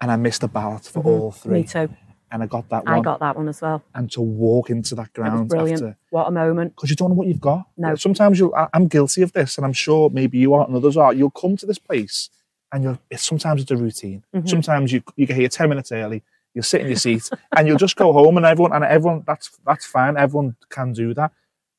and 0.00 0.10
I 0.14 0.16
missed 0.16 0.42
the 0.42 0.48
ballot 0.48 0.84
for 0.84 1.00
Mhm. 1.02 1.06
all 1.06 1.30
me 1.30 1.62
three, 1.62 1.64
too 1.64 1.88
and 2.30 2.42
I 2.42 2.46
got 2.46 2.68
that 2.70 2.84
one. 2.84 2.94
I 2.98 3.00
got 3.00 3.20
that 3.20 3.36
one 3.36 3.48
as 3.48 3.62
well 3.62 3.82
and 3.94 4.10
to 4.12 4.20
walk 4.20 4.68
into 4.68 4.94
that 4.96 5.12
ground 5.14 5.48
brilliant 5.48 5.80
after 5.82 5.96
what 6.10 6.26
a 6.28 6.30
moment 6.30 6.74
because 6.74 6.90
you 6.90 6.96
don't 6.96 7.10
know 7.10 7.14
what 7.20 7.28
you've 7.28 7.40
got. 7.40 7.64
No. 7.78 7.94
Sometimes 7.94 8.38
you, 8.40 8.52
I'm 8.74 8.88
guilty 8.88 9.22
of 9.22 9.32
this, 9.32 9.56
and 9.56 9.64
I'm 9.64 9.72
sure 9.72 10.10
maybe 10.10 10.36
you 10.36 10.52
are, 10.54 10.66
and 10.66 10.74
others 10.76 10.96
are. 10.96 11.14
You'll 11.14 11.30
come 11.42 11.56
to 11.56 11.66
this 11.66 11.78
place, 11.78 12.28
and 12.72 12.82
you're. 12.84 12.98
It's, 13.10 13.22
sometimes 13.22 13.62
it's 13.62 13.70
a 13.70 13.76
routine. 13.76 14.24
Mhm. 14.34 14.48
Sometimes 14.48 14.92
you 14.92 15.02
you 15.14 15.24
get 15.26 15.36
here 15.36 15.48
ten 15.48 15.68
minutes 15.70 15.90
early. 15.92 16.22
You 16.56 16.62
sit 16.62 16.80
in 16.80 16.86
your 16.86 16.96
seat, 16.96 17.28
and 17.54 17.68
you'll 17.68 17.76
just 17.76 17.96
go 17.96 18.14
home, 18.14 18.38
and 18.38 18.46
everyone 18.46 18.72
and 18.72 18.82
everyone. 18.82 19.22
That's 19.26 19.50
that's 19.66 19.84
fine. 19.84 20.16
Everyone 20.16 20.56
can 20.70 20.94
do 20.94 21.12
that. 21.12 21.30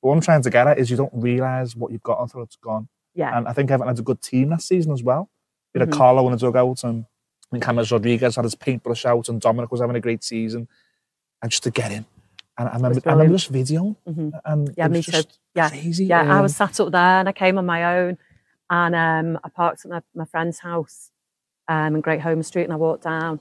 But 0.02 0.08
what 0.10 0.13
I'm 0.16 0.22
trying 0.22 0.44
to 0.44 0.52
get 0.52 0.68
at 0.68 0.78
is 0.78 0.92
you 0.92 0.98
don't 0.98 1.12
realise 1.16 1.76
what 1.76 1.92
you've 1.92 2.04
got 2.04 2.22
until 2.22 2.44
it's 2.44 2.58
gone. 2.58 2.88
yeah 3.16 3.36
And 3.36 3.48
I 3.48 3.54
think 3.54 3.72
Everton 3.72 3.88
had 3.88 3.98
a 4.00 4.04
good 4.04 4.22
team 4.22 4.50
that 4.50 4.62
season 4.62 4.92
as 4.94 5.02
well. 5.02 5.32
We 5.74 5.80
had 5.80 5.90
Mhm. 5.90 5.94
Carlo 5.98 6.28
in 6.28 6.34
a 6.36 6.38
dugout, 6.38 6.84
and 6.84 7.06
I 7.52 7.58
think 7.60 7.92
Rodriguez 7.92 8.36
had 8.36 8.46
his 8.46 8.54
paintbrush 8.54 9.04
out, 9.06 9.30
and 9.30 9.42
Dominic 9.42 9.72
was 9.72 9.82
having 9.82 9.96
a 9.96 10.00
great 10.00 10.24
season. 10.24 10.68
And 11.42 11.50
just 11.50 11.63
to 11.63 11.72
get 11.72 11.92
in, 11.92 12.06
and 12.60 12.70
I 12.70 12.76
remember, 12.76 13.02
I 13.08 13.12
remember 13.13 13.34
just 13.34 13.50
video, 13.50 13.96
hmm 14.06 14.30
and 14.46 14.74
Yeah, 14.78 14.88
me 14.90 15.02
too. 15.02 15.24
Yeah. 15.56 15.70
crazy. 15.70 16.06
yeah 16.06 16.22
I 16.22 16.38
Um, 16.38 16.44
was 16.44 16.56
sat 16.56 16.80
up 16.80 16.92
there 16.92 17.20
and 17.22 17.28
I 17.28 17.32
came 17.32 17.58
on 17.58 17.66
my 17.66 17.98
own 17.98 18.20
and 18.70 18.94
um, 18.96 19.40
I 19.44 19.50
parked 19.50 19.86
at 19.86 19.90
my, 19.92 20.02
my 20.13 20.26
friend's 20.26 20.60
house 20.60 21.10
um, 21.68 21.96
in 21.96 22.02
Great 22.02 22.22
Home 22.22 22.44
Street 22.44 22.66
and 22.66 22.74
I 22.74 22.76
walked 22.76 23.04
down 23.06 23.40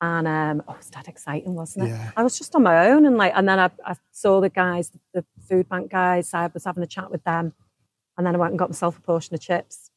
and 0.00 0.28
um, 0.28 0.62
oh, 0.68 0.72
it 0.74 0.78
was 0.78 0.90
that 0.90 1.08
exciting, 1.08 1.54
wasn't 1.54 1.86
it? 1.86 1.90
Yeah. 1.90 2.10
I 2.16 2.22
was 2.22 2.36
just 2.36 2.54
on 2.54 2.62
my 2.62 2.88
own 2.88 3.06
and 3.06 3.16
like, 3.16 3.32
and 3.34 3.48
then 3.48 3.58
I, 3.58 3.70
I 3.84 3.96
saw 4.12 4.40
the 4.40 4.50
guys, 4.50 4.90
the 5.14 5.24
food 5.48 5.68
bank 5.68 5.90
guys. 5.90 6.34
I 6.34 6.48
was 6.52 6.64
having 6.64 6.82
a 6.82 6.86
chat 6.86 7.10
with 7.10 7.24
them, 7.24 7.54
and 8.18 8.26
then 8.26 8.34
I 8.34 8.38
went 8.38 8.50
and 8.52 8.58
got 8.58 8.68
myself 8.68 8.98
a 8.98 9.00
portion 9.00 9.34
of 9.34 9.40
chips, 9.40 9.90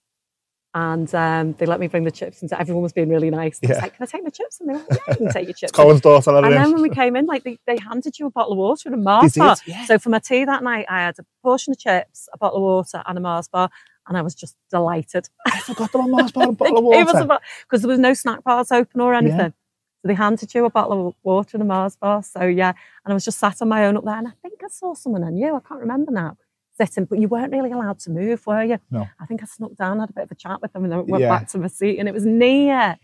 and 0.74 1.14
um, 1.16 1.54
they 1.58 1.66
let 1.66 1.80
me 1.82 1.88
bring 1.88 2.04
the 2.06 2.12
chips, 2.12 2.42
and 2.42 2.54
everyone 2.54 2.84
was 2.84 2.94
being 2.94 3.10
really 3.10 3.30
nice. 3.30 3.60
I 3.64 3.68
was 3.68 3.78
like, 3.82 3.96
"Can 3.98 4.04
I 4.04 4.06
take 4.06 4.24
my 4.24 4.30
chips?" 4.30 4.62
And 4.62 4.70
they 4.70 4.74
were 4.74 4.80
like, 4.90 5.00
"Yeah, 5.08 5.14
you 5.14 5.16
can 5.18 5.30
take 5.34 5.48
your 5.48 5.54
chips." 5.60 5.72
Colin's 5.74 6.00
daughter. 6.02 6.32
and 6.38 6.46
then 6.54 6.72
when 6.72 6.82
we 6.82 6.90
came 7.02 7.16
in, 7.18 7.26
like 7.26 7.44
they, 7.44 7.60
they 7.68 7.78
handed 7.78 8.18
you 8.20 8.28
a 8.28 8.32
bottle 8.32 8.54
of 8.54 8.58
water 8.60 8.88
and 8.88 8.96
a 8.96 8.98
Mars 8.98 9.34
bar. 9.36 9.58
yeah. 9.66 9.84
So 9.86 10.00
for 10.00 10.10
my 10.10 10.20
tea 10.20 10.46
that 10.46 10.64
night, 10.64 10.86
I 10.88 11.00
had 11.02 11.16
a 11.20 11.26
portion 11.44 11.72
of 11.74 11.80
chips, 11.80 12.30
a 12.34 12.38
bottle 12.38 12.60
of 12.60 12.64
water, 12.64 13.04
and 13.06 13.18
a 13.18 13.22
Mars 13.22 13.48
bar, 13.50 13.70
and 14.08 14.18
I 14.18 14.22
was 14.22 14.34
just 14.36 14.56
delighted. 14.72 15.28
I 15.46 15.60
forgot 15.60 15.94
about 15.94 16.10
Mars 16.10 16.32
bar 16.32 16.48
and 16.48 16.58
bottle 16.58 16.78
of 16.78 16.84
water. 16.86 17.40
because 17.64 17.82
there 17.82 17.90
was 17.90 18.00
no 18.00 18.14
snack 18.14 18.44
bars 18.46 18.72
open 18.72 19.02
or 19.02 19.14
anything. 19.14 19.54
So 20.02 20.08
they 20.08 20.14
handed 20.14 20.54
you 20.54 20.64
a 20.66 20.70
bottle 20.70 21.10
of 21.10 21.16
water 21.24 21.52
and 21.58 21.62
a 21.64 21.66
Mars 21.66 21.96
bar. 21.98 22.24
So 22.24 22.44
yeah, 22.44 22.70
and 23.04 23.12
I 23.12 23.14
was 23.14 23.26
just 23.26 23.38
sat 23.40 23.62
on 23.62 23.68
my 23.70 23.86
own 23.86 23.98
up 23.98 24.06
there, 24.06 24.16
and 24.18 24.28
I 24.28 24.32
think 24.42 24.62
I 24.64 24.70
saw 24.70 24.94
someone 24.94 25.24
I 25.24 25.30
knew. 25.30 25.56
I 25.56 25.60
can't 25.68 25.82
remember 25.82 26.12
now. 26.12 26.38
Sitting, 26.80 27.04
but 27.04 27.20
you 27.20 27.28
weren't 27.28 27.52
really 27.52 27.72
allowed 27.72 28.00
to 28.00 28.10
move, 28.10 28.48
were 28.48 28.64
you? 28.64 28.80
No. 28.90 29.06
I 29.20 29.26
think 29.26 29.44
I 29.44 29.46
snuck 29.46 29.76
down, 29.76 30.00
had 30.00 30.12
a 30.12 30.14
bit 30.14 30.24
of 30.24 30.32
a 30.32 30.36
chat 30.36 30.62
with 30.62 30.72
them, 30.72 30.86
and 30.86 30.94
then 30.94 31.06
went 31.08 31.22
Yeah. 31.24 31.28
back 31.38 31.50
to 31.50 31.58
my 31.58 31.68
seat. 31.68 32.00
And 32.00 32.08
it 32.08 32.14
was 32.14 32.26
near 32.26 32.96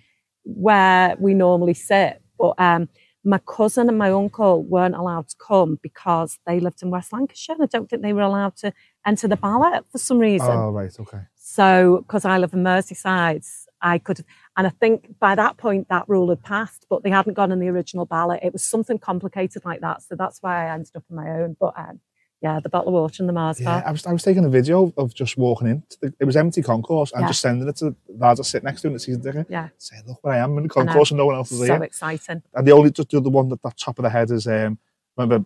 where 0.44 1.16
we 1.20 1.34
normally 1.34 1.74
sit, 1.74 2.22
but 2.40 2.54
um, 2.58 2.88
my 3.26 3.40
cousin 3.40 3.90
and 3.90 3.98
my 3.98 4.12
uncle 4.12 4.64
weren't 4.64 4.96
allowed 4.96 5.28
to 5.28 5.36
come 5.46 5.78
because 5.82 6.38
they 6.46 6.60
lived 6.62 6.84
in 6.84 6.92
West 6.92 7.12
Lancashire. 7.12 7.56
And 7.56 7.64
I 7.64 7.66
don't 7.66 7.90
think 7.90 8.02
they 8.04 8.14
were 8.14 8.22
allowed 8.22 8.56
to 8.58 8.72
enter 9.06 9.28
the 9.28 9.36
ballot 9.36 9.84
for 9.92 9.98
some 9.98 10.20
reason. 10.20 10.52
Oh 10.52 10.70
right, 10.72 10.96
okay. 11.00 11.22
So, 11.36 12.04
because 12.08 12.24
I 12.24 12.38
live 12.38 12.54
in 12.54 12.64
Merseyside, 12.64 13.46
I 13.86 14.00
could, 14.00 14.26
and 14.58 14.66
I 14.66 14.72
think 14.82 15.20
by 15.20 15.36
that 15.36 15.58
point 15.58 15.90
that 15.90 16.10
rule 16.10 16.30
had 16.30 16.42
passed, 16.44 16.88
but 16.90 17.04
they 17.04 17.12
hadn't 17.12 17.36
gone 17.36 17.52
in 17.52 17.60
the 17.60 17.68
original 17.70 18.06
ballot. 18.06 18.40
It 18.42 18.52
was 18.52 18.64
something 18.64 18.98
complicated 18.98 19.64
like 19.64 19.82
that, 19.82 20.02
so 20.02 20.16
that's 20.16 20.40
why 20.42 20.66
I 20.66 20.74
ended 20.74 20.96
up 20.96 21.04
on 21.12 21.16
my 21.16 21.30
own. 21.40 21.56
But 21.60 21.74
um, 21.78 22.00
yeah, 22.42 22.60
the 22.60 22.70
bottle 22.70 22.90
of 22.90 22.94
water 22.96 23.22
and 23.22 23.30
the 23.30 23.34
Mars 23.34 23.60
bar. 23.60 23.80
Yeah. 23.80 23.88
I 23.90 23.92
was, 23.92 24.06
I 24.08 24.12
was 24.12 24.24
taking 24.24 24.44
a 24.44 24.50
video 24.50 24.92
of 24.98 25.14
just 25.14 25.38
walking 25.38 25.68
in. 25.68 25.84
To 25.90 25.98
the, 26.02 26.14
it 26.20 26.26
was 26.26 26.36
empty 26.36 26.62
concourse 26.64 27.12
and 27.12 27.22
Yeah. 27.22 27.28
just 27.28 27.42
sending 27.42 27.68
it 27.68 27.76
to 27.78 27.86
the 27.92 27.96
lads 28.18 28.40
that 28.40 28.46
sit 28.46 28.64
next 28.64 28.82
to 28.82 28.88
him 28.88 28.96
at 28.96 29.02
season 29.02 29.22
ticket. 29.22 29.48
Yeah, 29.50 29.70
Saying, 29.78 30.04
look 30.08 30.18
where 30.24 30.34
I 30.34 30.40
am 30.40 30.58
in 30.58 30.64
the 30.64 30.70
concourse 30.70 31.12
and 31.12 31.18
no 31.20 31.28
one 31.28 31.36
else 31.36 31.52
is 31.52 31.60
so 31.60 31.66
here. 31.66 31.78
So 31.78 31.84
exciting. 31.84 32.42
And 32.54 32.68
the 32.68 32.72
only 32.72 32.92
just 32.92 33.10
the 33.10 33.18
other 33.18 33.30
one 33.30 33.50
that 33.50 33.62
the 33.62 33.72
top 33.78 34.00
of 34.00 34.04
the 34.04 34.10
head 34.10 34.32
is 34.32 34.48
um 34.48 34.78
remember 35.16 35.46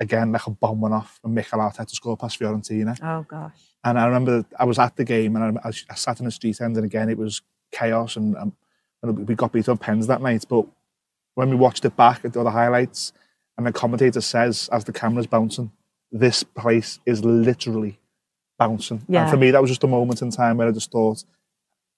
again 0.00 0.30
like 0.32 0.46
a 0.46 0.50
bomb 0.50 0.80
went 0.80 0.94
off 0.94 1.18
and 1.24 1.34
Mikel 1.34 1.58
Arteta 1.58 1.90
scored 1.90 2.18
past 2.20 2.38
Fiorentina. 2.38 2.96
Oh 3.02 3.24
gosh. 3.28 3.58
And 3.84 3.98
I 3.98 4.06
remember 4.06 4.44
I 4.58 4.64
was 4.64 4.78
at 4.78 4.94
the 4.96 5.04
game 5.04 5.36
and 5.36 5.58
I, 5.58 5.68
I, 5.68 5.72
I 5.90 5.94
sat 5.94 6.18
in 6.20 6.24
the 6.26 6.30
street 6.30 6.60
end 6.60 6.76
and 6.76 6.84
again 6.86 7.08
it 7.08 7.18
was 7.18 7.42
chaos 7.72 8.16
and, 8.16 8.36
um, 8.36 8.52
and 9.02 9.28
we 9.28 9.34
got 9.34 9.52
beat 9.52 9.68
on 9.68 9.78
pens 9.78 10.06
that 10.06 10.20
night. 10.22 10.44
But 10.48 10.66
when 11.34 11.50
we 11.50 11.56
watched 11.56 11.84
it 11.84 11.96
back 11.96 12.24
at 12.24 12.32
the 12.32 12.40
other 12.40 12.50
highlights 12.50 13.12
and 13.56 13.66
the 13.66 13.72
commentator 13.72 14.20
says 14.20 14.68
as 14.72 14.84
the 14.84 14.92
camera's 14.92 15.26
bouncing, 15.26 15.70
this 16.10 16.42
place 16.42 16.98
is 17.06 17.24
literally 17.24 17.98
bouncing. 18.58 19.04
Yeah. 19.08 19.22
And 19.22 19.30
for 19.30 19.36
me 19.36 19.50
that 19.50 19.60
was 19.60 19.70
just 19.70 19.84
a 19.84 19.88
moment 19.88 20.22
in 20.22 20.30
time 20.30 20.56
where 20.56 20.68
I 20.68 20.72
just 20.72 20.90
thought, 20.90 21.24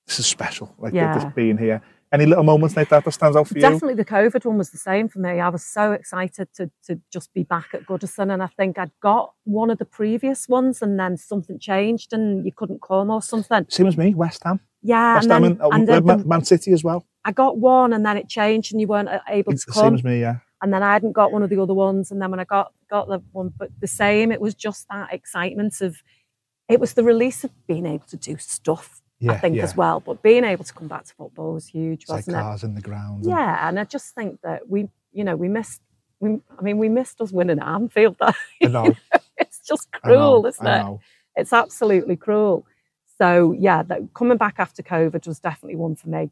this 0.07 0.19
is 0.19 0.27
special. 0.27 0.75
Like 0.79 0.93
Yeah. 0.93 1.15
just 1.15 1.35
being 1.35 1.57
here. 1.57 1.81
Any 2.13 2.27
little 2.27 2.43
moments 2.43 2.77
like 2.77 2.89
that 2.89 3.05
that 3.05 3.13
stands 3.13 3.37
out 3.37 3.47
for 3.47 3.55
you? 3.55 3.61
Definitely 3.61 3.95
the 3.95 4.05
COVID 4.05 4.45
one 4.45 4.59
was 4.59 4.71
the 4.71 4.79
same 4.79 5.09
for 5.09 5.21
me. 5.21 5.39
I 5.39 5.49
was 5.49 5.63
so 5.63 5.93
excited 5.93 6.49
to 6.55 6.69
to 6.87 7.01
just 7.13 7.33
be 7.33 7.45
back 7.45 7.69
at 7.73 7.87
Goodison 7.87 8.33
and 8.33 8.43
I 8.43 8.49
think 8.49 8.79
I'd 8.79 8.91
got 9.01 9.33
one 9.45 9.71
of 9.71 9.79
the 9.79 9.85
previous 9.85 10.49
ones 10.49 10.83
and 10.83 10.99
then 10.99 11.17
something 11.17 11.61
changed 11.61 12.13
and 12.13 12.45
you 12.45 12.51
couldn't 12.53 12.83
come 12.83 13.11
or 13.11 13.23
something. 13.23 13.65
Same 13.69 13.87
as 13.87 13.97
me, 13.97 14.13
West 14.15 14.43
Ham. 14.45 14.59
Yeah, 14.83 15.15
West 15.15 15.25
and 15.25 15.33
Ham 15.33 15.43
then, 15.43 15.53
and, 15.53 15.61
uh, 15.61 15.69
and 15.73 15.89
then 15.89 16.05
Man, 16.05 16.29
Man 16.29 16.45
City 16.45 16.73
as 16.73 16.83
well. 16.83 17.07
I 17.25 17.33
got 17.33 17.59
one 17.59 17.93
and 17.93 18.05
then 18.05 18.17
it 18.17 18.29
changed 18.29 18.73
and 18.73 18.81
you 18.81 18.87
weren't 18.87 19.09
uh, 19.09 19.21
able 19.29 19.53
It's 19.53 19.65
to 19.65 19.71
the 19.71 19.75
same 19.75 19.85
come. 19.85 19.95
as 19.95 20.05
me, 20.05 20.21
yeah. 20.21 20.37
and 20.63 20.73
then 20.73 20.83
I 20.83 20.93
hadn't 20.93 21.13
got 21.13 21.33
one 21.33 21.43
of 21.43 21.51
the 21.51 21.61
other 21.61 21.75
ones. 21.75 22.11
And 22.11 22.21
then 22.21 22.31
when 22.31 22.41
I 22.41 22.45
got 22.45 22.73
got 22.89 23.09
the 23.09 23.23
one, 23.33 23.53
but 23.59 23.71
the 23.81 23.87
same, 23.87 24.33
it 24.33 24.41
was 24.41 24.55
just 24.55 24.89
that 24.89 25.13
excitement 25.13 25.81
of 25.81 26.03
it 26.69 26.81
was 26.81 26.95
the 26.95 27.05
release 27.05 27.45
of 27.45 27.51
being 27.67 27.85
able 27.87 28.07
to 28.07 28.17
do 28.17 28.37
stuff. 28.39 29.03
I 29.29 29.37
think 29.37 29.57
yeah. 29.57 29.65
as 29.65 29.77
well, 29.77 30.01
but 30.01 30.23
being 30.23 30.45
able 30.45 30.65
to 30.65 30.73
come 30.73 30.89
back 30.89 31.05
to 31.05 31.13
football 31.13 31.53
was 31.53 31.67
huge, 31.67 32.05
It's 32.05 32.09
like 32.09 32.19
wasn't 32.21 32.39
it? 32.39 32.41
cars 32.41 32.65
in 32.65 32.75
the 32.75 32.81
ground. 32.81 33.27
Yeah, 33.27 33.69
and 33.69 33.79
I 33.79 33.85
just 33.85 34.15
think 34.15 34.41
that 34.41 34.67
we, 34.67 34.89
you 35.13 35.25
know, 35.25 35.37
we 35.37 35.47
missed. 35.47 35.83
We, 36.21 36.41
I 36.59 36.63
mean, 36.63 36.79
we 36.79 36.89
missed 36.89 37.21
us 37.21 37.31
winning 37.31 37.59
at 37.59 37.67
Anfield. 37.67 38.17
I 38.23 38.33
know. 38.63 38.97
it's 39.37 39.61
just 39.67 39.89
I 39.93 40.09
know, 40.09 40.15
cruel, 40.15 40.47
isn't 40.47 40.67
it? 40.67 40.99
It's 41.37 41.53
absolutely 41.53 42.17
cruel. 42.17 42.65
So 43.21 43.53
yeah, 43.53 43.83
that, 43.83 44.15
coming 44.15 44.39
back 44.39 44.55
after 44.59 44.83
COVID 44.83 45.27
was 45.27 45.41
definitely 45.41 45.77
one 45.77 45.95
for 45.95 46.09
me. 46.09 46.31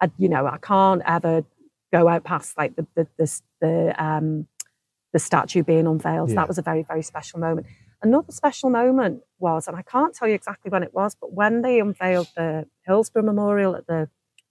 I, 0.00 0.10
you 0.18 0.28
know, 0.28 0.46
I 0.46 0.58
can't 0.58 1.02
ever 1.06 1.44
go 1.92 2.08
out 2.08 2.24
past 2.24 2.58
like 2.58 2.74
the 2.74 2.86
the 2.94 3.06
the, 3.16 3.40
the 3.60 4.04
um 4.04 4.48
the 5.12 5.20
statue 5.20 5.62
being 5.62 5.86
unveiled. 5.86 6.30
Yeah. 6.30 6.36
That 6.36 6.48
was 6.48 6.58
a 6.58 6.62
very 6.62 6.82
very 6.82 7.02
special 7.02 7.38
moment. 7.38 7.68
Another 8.02 8.32
special 8.32 8.68
moment 8.68 9.22
was, 9.38 9.68
and 9.68 9.76
I 9.76 9.82
can't 9.82 10.14
tell 10.14 10.28
you 10.28 10.34
exactly 10.34 10.70
when 10.70 10.82
it 10.82 10.92
was, 10.92 11.16
but 11.18 11.32
when 11.32 11.62
they 11.62 11.80
unveiled 11.80 12.28
the 12.36 12.66
Hillsborough 12.84 13.22
Memorial 13.22 13.76
at 13.76 13.86
the 13.86 14.08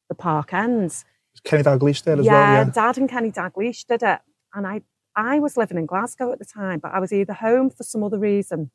the 0.07 0.15
park 0.15 0.53
ends. 0.53 1.05
Kenny 1.43 1.63
Dalglish 1.63 2.03
there 2.03 2.19
as 2.19 2.25
yeah, 2.25 2.31
well, 2.31 2.65
yeah. 2.65 2.71
Dad 2.71 2.97
and 2.97 3.09
Kenny 3.09 3.31
Dalglish 3.31 3.85
did 3.85 4.03
it, 4.03 4.19
and 4.53 4.65
I 4.65 4.81
I 5.17 5.39
was 5.39 5.57
living 5.57 5.77
in 5.77 5.85
Glasgow 5.85 6.31
at 6.31 6.39
the 6.39 6.45
time, 6.45 6.79
but 6.79 6.93
I 6.93 6.99
was 6.99 7.11
either 7.11 7.33
home 7.33 7.69
for 7.69 7.83
some 7.83 8.03
other 8.03 8.19
reason, 8.19 8.71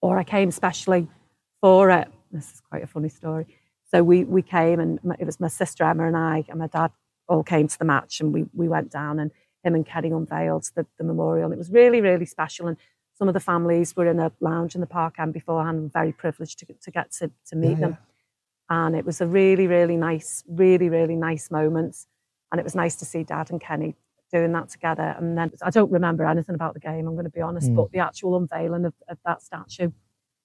or 0.00 0.16
I 0.16 0.22
came 0.22 0.52
specially 0.52 1.08
for 1.60 1.90
it. 1.90 2.08
This 2.30 2.52
is 2.52 2.60
quite 2.60 2.82
a 2.82 2.86
funny 2.86 3.08
story. 3.08 3.46
So 3.90 4.02
we 4.04 4.24
we 4.24 4.42
came, 4.42 4.78
and 4.80 5.02
my, 5.02 5.16
it 5.18 5.24
was 5.24 5.40
my 5.40 5.48
sister 5.48 5.84
Emma 5.84 6.06
and 6.06 6.16
I, 6.16 6.44
and 6.48 6.58
my 6.58 6.68
dad 6.68 6.92
all 7.28 7.42
came 7.42 7.68
to 7.68 7.78
the 7.78 7.84
match, 7.84 8.20
and 8.20 8.32
we 8.32 8.46
we 8.54 8.68
went 8.68 8.90
down, 8.90 9.18
and 9.18 9.30
him 9.64 9.74
and 9.74 9.84
Kenny 9.84 10.10
unveiled 10.10 10.70
the, 10.74 10.86
the 10.96 11.04
memorial. 11.04 11.46
And 11.46 11.54
It 11.54 11.58
was 11.58 11.70
really 11.70 12.00
really 12.00 12.26
special, 12.26 12.68
and 12.68 12.76
some 13.14 13.28
of 13.28 13.34
the 13.34 13.40
families 13.40 13.96
were 13.96 14.06
in 14.06 14.18
a 14.20 14.32
lounge 14.40 14.74
in 14.74 14.80
the 14.80 14.86
park 14.86 15.14
and 15.18 15.32
beforehand. 15.32 15.78
I'm 15.78 15.90
very 15.90 16.12
privileged 16.12 16.58
to 16.60 16.66
to 16.72 16.90
get 16.90 17.10
to 17.18 17.30
to 17.48 17.56
meet 17.56 17.78
Yeah, 17.78 17.80
them, 17.88 17.98
and 18.68 18.96
it 18.96 19.04
was 19.04 19.20
a 19.20 19.26
really 19.26 19.66
really 19.66 19.96
nice, 19.96 20.44
really 20.48 20.88
really 20.88 21.16
nice 21.16 21.50
moment, 21.50 22.06
and 22.52 22.60
it 22.60 22.64
was 22.64 22.74
nice 22.76 22.94
to 22.96 23.04
see 23.04 23.24
Dad 23.24 23.50
and 23.50 23.60
Kenny 23.60 23.96
doing 24.32 24.52
that 24.52 24.68
together. 24.68 25.16
And 25.18 25.36
then 25.36 25.50
I 25.62 25.70
don't 25.70 25.90
remember 25.90 26.24
anything 26.24 26.54
about 26.54 26.74
the 26.74 26.80
game. 26.80 27.08
I'm 27.08 27.14
going 27.14 27.24
to 27.24 27.30
be 27.30 27.40
honest, 27.40 27.68
Mm. 27.70 27.74
but 27.74 27.90
the 27.90 27.98
actual 27.98 28.36
unveiling 28.36 28.84
of, 28.84 28.94
of 29.08 29.18
that 29.26 29.42
statue 29.42 29.90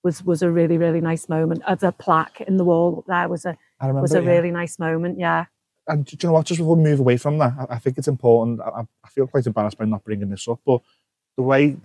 was 0.06 0.24
was 0.24 0.42
a 0.42 0.50
really 0.60 0.78
really 0.78 1.02
nice 1.02 1.28
moment. 1.28 1.60
Of 1.72 1.80
the 1.82 1.92
plaque 1.92 2.40
in 2.48 2.56
the 2.58 2.64
wall 2.64 3.00
up 3.00 3.06
there 3.08 3.28
was 3.28 3.44
a 3.46 3.58
remember. 3.82 4.02
was 4.04 4.14
a 4.16 4.22
yeah. 4.24 4.30
really 4.34 4.52
nice 4.52 4.80
moment. 4.80 5.20
Yeah, 5.20 5.46
And 5.88 6.06
do 6.06 6.12
you 6.20 6.28
know 6.30 6.34
what? 6.34 6.46
Just 6.46 6.60
before 6.60 6.78
we 6.78 6.84
move 6.90 7.00
away 7.06 7.18
from 7.18 7.38
that, 7.40 7.54
I, 7.60 7.76
I 7.76 7.80
think 7.80 7.98
it's 7.98 8.08
important. 8.08 8.62
I, 8.62 8.82
I- 8.82 9.10
feel 9.16 9.28
quite 9.28 9.46
embarrassed 9.48 9.78
by 9.78 9.86
not 9.86 10.04
bringing 10.04 10.30
this 10.30 10.46
up, 10.48 10.60
but 10.66 10.80
the 11.38 11.44
way 11.44 11.78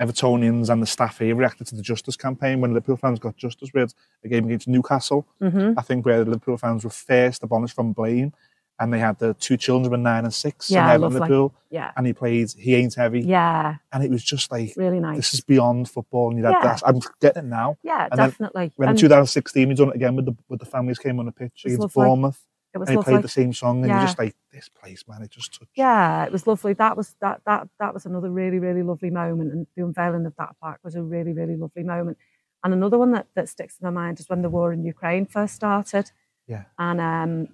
Evertonians 0.00 0.68
and 0.70 0.80
the 0.80 0.86
staff 0.86 1.18
here 1.18 1.34
reacted 1.34 1.66
to 1.66 1.74
the 1.74 1.82
Justice 1.82 2.16
campaign 2.16 2.60
when 2.60 2.72
Liverpool 2.72 2.96
fans 2.96 3.18
got 3.18 3.36
justice 3.36 3.70
with 3.74 3.92
a 4.24 4.28
game 4.28 4.44
against 4.46 4.68
Newcastle, 4.68 5.26
hmm 5.40 5.72
I 5.76 5.82
think 5.82 6.06
where 6.06 6.20
the 6.24 6.30
Liverpool 6.30 6.56
fans 6.56 6.84
were 6.84 6.90
first 6.90 7.42
abolished 7.42 7.74
from 7.74 7.92
blame, 7.92 8.32
and 8.80 8.92
they 8.92 8.98
had 8.98 9.18
the 9.18 9.34
two 9.34 9.56
children 9.56 9.90
were 9.90 9.96
nine 9.96 10.24
and 10.24 10.32
six, 10.32 10.70
Yeah, 10.70 10.92
and. 10.92 11.02
Liverpool, 11.02 11.54
yeah, 11.70 11.90
and 11.96 12.06
he 12.06 12.12
played 12.12 12.50
He 12.52 12.74
Ain't 12.76 12.94
Heavy, 12.94 13.20
yeah, 13.20 13.76
and 13.92 14.04
it 14.04 14.10
was 14.10 14.22
just 14.24 14.50
like 14.52 14.72
really 14.76 15.00
nice. 15.00 15.16
this 15.16 15.34
is 15.34 15.40
beyond 15.40 15.88
football, 15.90 16.30
and 16.30 16.38
you're 16.38 16.48
Yeah. 16.48 16.54
like, 16.58 16.62
that's, 16.62 16.82
I'm 16.86 17.00
getting 17.20 17.44
it 17.44 17.46
now. 17.48 17.76
yeah, 17.82 18.08
and 18.10 18.18
definitely. 18.18 18.72
When 18.76 18.88
in 18.90 18.96
2016 18.96 19.68
we 19.68 19.74
done 19.74 19.88
it 19.90 19.96
again 19.96 20.16
with 20.16 20.26
the 20.26 20.36
with 20.48 20.60
the 20.60 20.66
families 20.66 20.98
came 20.98 21.18
on 21.18 21.26
the 21.26 21.32
pitch 21.32 21.62
against. 21.64 21.94
Bournemouth, 21.94 22.40
it 22.74 22.78
was 22.78 22.88
and 22.88 22.98
he 22.98 23.02
played 23.04 23.22
the 23.22 23.28
same 23.28 23.52
song, 23.52 23.78
and 23.78 23.88
Yeah. 23.88 23.98
you're 23.98 24.06
just 24.06 24.18
like, 24.18 24.34
this 24.52 24.68
place, 24.68 25.04
man, 25.08 25.22
it 25.22 25.30
just 25.30 25.58
touched. 25.58 25.70
Yeah, 25.74 26.24
it 26.24 26.32
was 26.32 26.46
lovely. 26.46 26.72
That 26.74 26.96
was 26.96 27.16
that 27.20 27.40
that 27.46 27.68
that 27.80 27.92
was 27.94 28.06
another 28.06 28.30
really 28.30 28.58
really 28.58 28.82
lovely 28.82 29.10
moment, 29.10 29.52
and 29.52 29.66
the 29.76 29.84
unveiling 29.84 30.26
of 30.26 30.34
that 30.36 30.56
plaque 30.60 30.80
was 30.84 30.94
a 30.94 31.02
really 31.02 31.32
really 31.32 31.56
lovely 31.56 31.82
moment. 31.82 32.16
And 32.64 32.74
another 32.74 32.98
one 32.98 33.12
that, 33.12 33.26
that 33.36 33.48
sticks 33.48 33.76
in 33.80 33.84
my 33.86 33.90
mind 33.90 34.18
is 34.18 34.28
when 34.28 34.42
the 34.42 34.48
war 34.50 34.72
in 34.72 34.82
Ukraine 34.84 35.26
first 35.26 35.54
started. 35.54 36.10
Yeah. 36.48 36.64
And 36.78 37.00
um, 37.00 37.48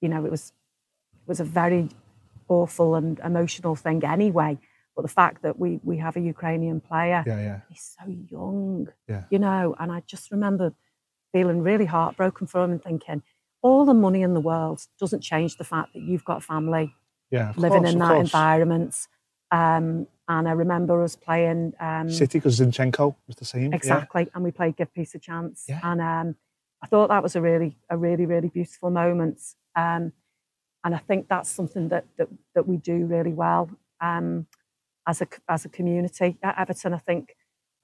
you 0.00 0.08
know, 0.08 0.24
it 0.24 0.30
was 0.30 0.52
was 1.26 1.40
a 1.40 1.44
very 1.44 1.88
awful 2.48 2.94
and 2.94 3.18
emotional 3.20 3.74
thing 3.76 4.04
anyway. 4.04 4.58
But 4.94 5.02
the 5.02 5.08
fact 5.08 5.42
that 5.42 5.58
we 5.58 5.80
we 5.84 5.98
have 5.98 6.16
a 6.16 6.20
Ukrainian 6.20 6.80
player, 6.80 7.22
Yeah, 7.26 7.40
yeah. 7.48 7.60
he's 7.68 7.96
so 7.98 8.06
young, 8.08 8.88
Yeah. 9.08 9.24
you 9.30 9.38
know, 9.38 9.74
and 9.78 9.92
I 9.92 10.00
just 10.06 10.30
remember 10.30 10.72
feeling 11.32 11.60
really 11.62 11.84
heartbroken 11.84 12.46
for 12.46 12.62
him 12.64 12.70
and 12.72 12.82
thinking, 12.82 13.22
all 13.60 13.84
the 13.84 13.94
money 14.06 14.22
in 14.22 14.32
the 14.32 14.40
world 14.40 14.80
doesn't 14.98 15.20
change 15.20 15.56
the 15.58 15.64
fact 15.64 15.92
that 15.92 16.00
you've 16.02 16.24
got 16.24 16.42
family 16.42 16.94
Yeah, 17.30 17.52
living 17.56 17.82
course, 17.82 17.92
in 17.92 17.98
that 17.98 18.08
course. 18.14 18.20
environment. 18.28 19.08
Um, 19.50 20.06
and 20.28 20.48
I 20.48 20.52
remember 20.52 21.02
us 21.02 21.14
playing 21.14 21.74
um, 21.78 22.08
City, 22.10 22.38
because 22.38 22.58
Zinchenko 22.58 23.14
was 23.26 23.36
the 23.36 23.44
same. 23.44 23.70
yeah. 23.72 23.76
exactly, 23.76 24.28
and 24.34 24.42
we 24.42 24.50
played 24.50 24.76
Give 24.76 24.92
Peace 24.94 25.14
a 25.14 25.18
Chance. 25.18 25.66
Yeah. 25.68 25.80
And 25.82 26.00
um, 26.00 26.36
I 26.82 26.86
thought 26.86 27.08
that 27.10 27.22
was 27.22 27.36
a 27.36 27.40
really, 27.42 27.76
a 27.90 27.96
really, 27.96 28.24
really 28.26 28.48
beautiful 28.48 28.90
moment. 28.90 29.40
Um, 29.76 30.12
and 30.86 30.94
I 30.94 30.98
think 30.98 31.28
that's 31.28 31.50
something 31.50 31.88
that 31.88 32.04
that, 32.16 32.28
that 32.54 32.66
we 32.66 32.76
do 32.78 33.04
really 33.06 33.34
well 33.34 33.68
um, 34.00 34.46
as 35.06 35.20
a 35.20 35.26
as 35.48 35.64
a 35.64 35.68
community 35.68 36.38
at 36.42 36.56
Everton. 36.58 36.94
I 36.94 36.98
think, 36.98 37.34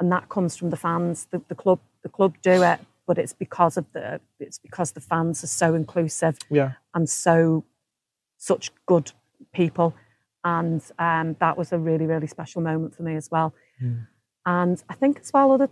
and 0.00 0.11
that 0.12 0.28
comes 0.28 0.57
from 0.57 0.70
the 0.70 0.76
fans. 0.76 1.26
The, 1.30 1.42
the 1.48 1.55
club, 1.55 1.80
the 2.03 2.09
club 2.09 2.36
do 2.42 2.62
it, 2.62 2.80
but 3.07 3.18
it's 3.18 3.32
because 3.32 3.76
of 3.76 3.86
the 3.92 4.20
it's 4.38 4.59
because 4.59 4.92
the 4.92 5.00
fans 5.00 5.42
are 5.44 5.48
so 5.48 5.74
inclusive 5.74 6.38
Yeah, 6.48 6.72
and 6.94 7.09
so 7.11 7.64
such 8.38 8.70
good 8.86 9.12
people 9.53 9.94
and 10.44 10.82
um, 10.98 11.36
that 11.40 11.57
was 11.57 11.72
a 11.72 11.78
really 11.78 12.07
really 12.07 12.26
special 12.26 12.61
moment 12.62 12.94
for 12.96 13.03
me 13.03 13.14
as 13.16 13.30
well 13.30 13.55
Mm. 13.82 14.07
and 14.46 14.82
i 14.88 14.94
think 14.94 15.18
as 15.20 15.32
well 15.32 15.50
other 15.53 15.68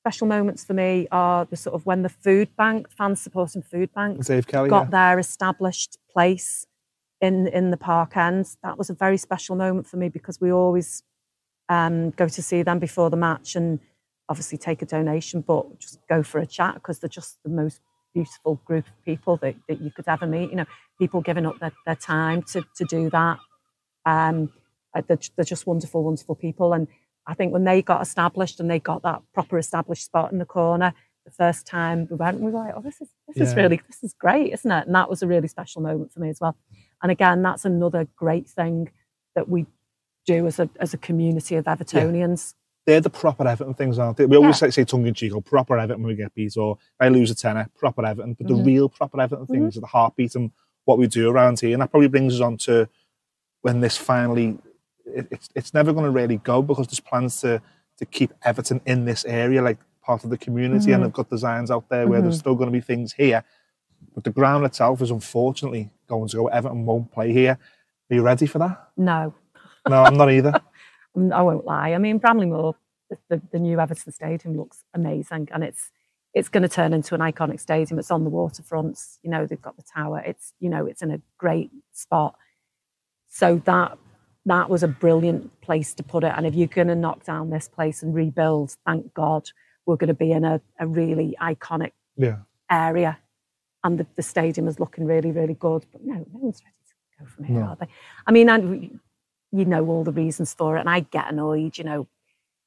special 0.00 0.26
moments 0.26 0.64
for 0.64 0.72
me 0.72 1.06
are 1.12 1.44
the 1.44 1.56
sort 1.56 1.74
of 1.74 1.84
when 1.84 2.02
the 2.02 2.08
food 2.08 2.48
bank 2.56 2.88
fans 2.90 3.20
supporting 3.20 3.60
food 3.60 3.92
banks 3.94 4.28
Dave 4.28 4.46
Kelly. 4.46 4.70
got 4.70 4.86
yeah. 4.86 4.90
their 4.90 5.18
established 5.18 5.98
place 6.10 6.66
in 7.20 7.46
in 7.48 7.70
the 7.70 7.76
park 7.76 8.16
end 8.16 8.46
that 8.62 8.78
was 8.78 8.88
a 8.88 8.94
very 8.94 9.18
special 9.18 9.56
moment 9.56 9.86
for 9.86 9.98
me 9.98 10.08
because 10.08 10.40
we 10.40 10.50
always 10.50 11.02
um, 11.68 12.10
go 12.10 12.26
to 12.26 12.42
see 12.42 12.62
them 12.62 12.78
before 12.78 13.10
the 13.10 13.16
match 13.16 13.54
and 13.54 13.78
obviously 14.28 14.56
take 14.56 14.80
a 14.80 14.86
donation 14.86 15.42
but 15.42 15.78
just 15.78 15.98
go 16.08 16.22
for 16.22 16.40
a 16.40 16.46
chat 16.46 16.74
because 16.74 16.98
they're 16.98 17.08
just 17.08 17.38
the 17.44 17.50
most 17.50 17.80
beautiful 18.14 18.60
group 18.64 18.86
of 18.86 19.04
people 19.04 19.36
that, 19.36 19.54
that 19.68 19.80
you 19.82 19.90
could 19.90 20.08
ever 20.08 20.26
meet 20.26 20.48
you 20.50 20.56
know 20.56 20.66
people 20.98 21.20
giving 21.20 21.44
up 21.44 21.58
their, 21.60 21.72
their 21.84 21.94
time 21.94 22.42
to, 22.42 22.64
to 22.74 22.84
do 22.86 23.10
that 23.10 23.38
um, 24.06 24.50
they're, 24.94 25.18
they're 25.36 25.44
just 25.44 25.66
wonderful 25.66 26.02
wonderful 26.02 26.34
people 26.34 26.72
and 26.72 26.88
i 27.26 27.34
think 27.34 27.52
when 27.52 27.64
they 27.64 27.82
got 27.82 28.02
established 28.02 28.60
and 28.60 28.70
they 28.70 28.78
got 28.78 29.02
that 29.02 29.20
proper 29.32 29.58
established 29.58 30.04
spot 30.04 30.32
in 30.32 30.38
the 30.38 30.44
corner 30.44 30.92
the 31.24 31.30
first 31.30 31.66
time 31.66 32.06
we 32.10 32.16
went 32.16 32.40
we 32.40 32.50
were 32.50 32.58
like 32.58 32.74
oh 32.76 32.80
this 32.80 33.00
is 33.00 33.08
this 33.28 33.48
is 33.48 33.54
really 33.54 33.80
this 33.86 34.02
is 34.02 34.14
great 34.14 34.52
isn't 34.52 34.72
it 34.72 34.86
and 34.86 34.94
that 34.94 35.08
was 35.08 35.22
a 35.22 35.26
really 35.26 35.48
special 35.48 35.82
moment 35.82 36.12
for 36.12 36.20
me 36.20 36.30
as 36.30 36.40
well 36.40 36.56
and 37.02 37.12
again 37.12 37.42
that's 37.42 37.64
another 37.64 38.08
great 38.16 38.48
thing 38.48 38.90
that 39.34 39.48
we 39.48 39.66
do 40.26 40.46
as 40.46 40.58
a 40.58 40.68
as 40.80 40.94
a 40.94 40.98
community 40.98 41.56
of 41.56 41.66
evertonians 41.66 42.54
they're 42.86 43.00
the 43.00 43.10
proper 43.10 43.46
Everton 43.46 43.74
things, 43.74 43.98
aren't 43.98 44.16
they? 44.16 44.26
We 44.26 44.36
always 44.36 44.60
Yeah. 44.60 44.68
say, 44.68 44.70
say 44.70 44.84
tongue 44.84 45.06
in 45.06 45.14
cheek, 45.14 45.34
or 45.34 45.42
proper 45.42 45.78
Everton 45.78 46.02
when 46.02 46.08
we 46.08 46.16
get 46.16 46.34
beat, 46.34 46.56
or 46.56 46.78
I 46.98 47.08
lose 47.08 47.30
a 47.30 47.34
tenner, 47.34 47.68
proper 47.78 48.04
Everton. 48.04 48.34
But 48.34 48.48
the 48.48 48.54
mm-hmm. 48.54 48.64
real 48.64 48.88
proper 48.88 49.20
Everton 49.20 49.44
mm-hmm. 49.44 49.52
things 49.52 49.76
are 49.76 49.80
the 49.80 49.86
heartbeat 49.86 50.34
and 50.34 50.50
what 50.86 50.98
we 50.98 51.06
do 51.06 51.30
around 51.30 51.60
here. 51.60 51.72
And 51.72 51.82
that 51.82 51.90
probably 51.90 52.08
brings 52.08 52.34
us 52.34 52.40
on 52.40 52.56
to 52.58 52.88
when 53.60 53.80
this 53.80 53.96
finally, 53.96 54.58
it, 55.06 55.26
it's, 55.30 55.48
it's 55.54 55.74
never 55.74 55.92
going 55.92 56.04
to 56.04 56.10
really 56.10 56.38
go 56.38 56.62
because 56.62 56.86
there's 56.86 57.00
plans 57.00 57.40
to, 57.42 57.60
to 57.98 58.06
keep 58.06 58.32
Everton 58.44 58.80
in 58.86 59.04
this 59.04 59.24
area, 59.24 59.62
like 59.62 59.78
part 60.02 60.24
of 60.24 60.30
the 60.30 60.38
community, 60.38 60.92
and 60.92 61.02
Mhm. 61.02 61.06
they've 61.06 61.12
got 61.12 61.28
designs 61.30 61.70
out 61.70 61.88
there 61.88 62.06
where 62.08 62.20
there's 62.22 62.36
Mhm. 62.36 62.40
still 62.40 62.54
going 62.54 62.68
to 62.68 62.72
be 62.72 62.80
things 62.80 63.12
here. 63.12 63.44
But 64.14 64.24
the 64.24 64.30
ground 64.30 64.64
itself 64.64 65.02
is 65.02 65.10
unfortunately 65.10 65.90
going 66.08 66.28
to 66.28 66.36
go. 66.36 66.46
Everton 66.48 66.84
won't 66.86 67.10
play 67.12 67.32
here. 67.32 67.58
Are 68.10 68.14
you 68.14 68.22
ready 68.22 68.46
for 68.46 68.58
that? 68.58 68.88
No, 68.96 69.34
No, 69.88 70.02
I'm 70.04 70.16
not 70.16 70.30
either. 70.30 70.52
I 71.32 71.42
won't 71.42 71.64
lie. 71.64 71.92
I 71.92 71.98
mean, 71.98 72.18
Bramley-Moore, 72.18 72.74
the, 73.10 73.18
the, 73.28 73.42
the 73.52 73.58
new 73.58 73.78
Everton 73.80 74.12
Stadium 74.12 74.56
looks 74.56 74.84
amazing, 74.94 75.48
and 75.52 75.62
it's 75.64 75.90
it's 76.32 76.48
going 76.48 76.62
to 76.62 76.68
turn 76.68 76.92
into 76.92 77.12
an 77.16 77.20
iconic 77.20 77.58
stadium. 77.58 77.98
It's 77.98 78.12
on 78.12 78.22
the 78.22 78.30
waterfronts. 78.30 79.18
You 79.24 79.30
know, 79.30 79.46
they've 79.46 79.60
got 79.60 79.76
the 79.76 79.82
tower. 79.82 80.20
It's 80.24 80.54
you 80.60 80.68
know, 80.70 80.86
it's 80.86 81.02
in 81.02 81.10
a 81.10 81.20
great 81.38 81.70
spot. 81.92 82.36
So 83.28 83.60
that 83.64 83.98
that 84.50 84.68
was 84.68 84.82
a 84.82 84.88
brilliant 84.88 85.44
place 85.60 85.94
to 85.94 86.02
put 86.02 86.24
it. 86.24 86.32
And 86.36 86.44
if 86.46 86.54
you're 86.54 86.66
going 86.80 86.88
to 86.88 86.94
knock 87.04 87.24
down 87.24 87.50
this 87.50 87.68
place 87.68 88.02
and 88.02 88.12
rebuild, 88.14 88.74
thank 88.84 89.14
God 89.14 89.48
we're 89.86 89.96
going 90.02 90.08
to 90.08 90.14
be 90.26 90.32
in 90.32 90.44
a, 90.44 90.60
a 90.78 90.86
really 90.86 91.36
iconic 91.40 91.92
Yeah. 92.16 92.38
area, 92.70 93.18
and 93.84 93.98
the, 93.98 94.06
the 94.16 94.22
stadium 94.22 94.66
is 94.68 94.80
looking 94.80 95.04
really, 95.06 95.30
really 95.30 95.54
good. 95.54 95.86
But 95.92 96.04
no, 96.04 96.14
no 96.14 96.24
one's 96.32 96.60
ready 96.64 96.76
to 96.88 96.94
go 97.24 97.30
from 97.30 97.44
here, 97.44 97.60
No. 97.60 97.66
are 97.68 97.76
they? 97.80 97.86
I 98.26 98.32
mean, 98.32 98.50
I, 98.50 98.56
you 99.52 99.64
know 99.72 99.86
all 99.86 100.04
the 100.04 100.12
reasons 100.12 100.52
for 100.52 100.76
it, 100.76 100.80
and 100.80 100.90
I 100.90 101.00
get 101.00 101.30
annoyed. 101.32 101.78
You 101.78 101.84
know, 101.84 102.08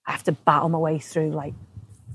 I 0.07 0.11
have 0.13 0.23
to 0.23 0.31
battle 0.31 0.69
my 0.69 0.77
way 0.79 0.99
through 0.99 1.31
like 1.31 1.53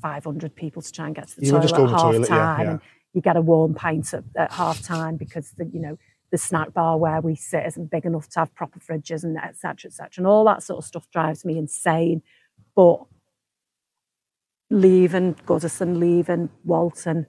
500 0.03 0.55
people 0.57 0.81
to 0.83 0.91
try 0.93 1.07
and 1.07 1.15
get 1.15 1.29
to 1.29 1.37
the 1.37 1.45
You 1.47 1.53
toilet 1.53 1.63
just 1.63 1.75
at 1.75 1.91
half 1.91 2.01
toilet, 2.13 2.29
yeah, 2.31 2.37
time, 2.37 2.61
yeah. 2.67 2.71
and 2.73 2.81
you 3.15 3.21
get 3.21 3.37
a 3.37 3.41
warm 3.43 3.75
pint 3.75 4.13
at, 4.15 4.25
at 4.37 4.51
half 4.53 4.83
time 4.83 5.17
because 5.17 5.51
the 5.59 5.65
you 5.67 5.81
know 5.81 5.99
the 6.31 6.39
snack 6.39 6.75
bar 6.75 6.99
where 6.99 7.21
we 7.21 7.35
sit 7.35 7.67
isn't 7.67 7.91
big 7.91 8.05
enough 8.05 8.29
to 8.29 8.41
have 8.41 8.55
proper 8.55 8.79
fridges 8.79 9.25
and 9.25 9.37
et 9.39 9.57
cetera, 9.57 9.89
et 9.89 9.95
cetera, 9.95 10.21
and 10.21 10.27
all 10.27 10.45
that 10.45 10.63
sort 10.63 10.79
of 10.79 10.85
stuff 10.85 11.09
drives 11.11 11.45
me 11.45 11.57
insane. 11.57 12.23
But 12.75 13.01
leaving 14.71 15.35
Goodison, 15.47 15.99
leaving 15.99 16.51
Walton, 16.65 17.27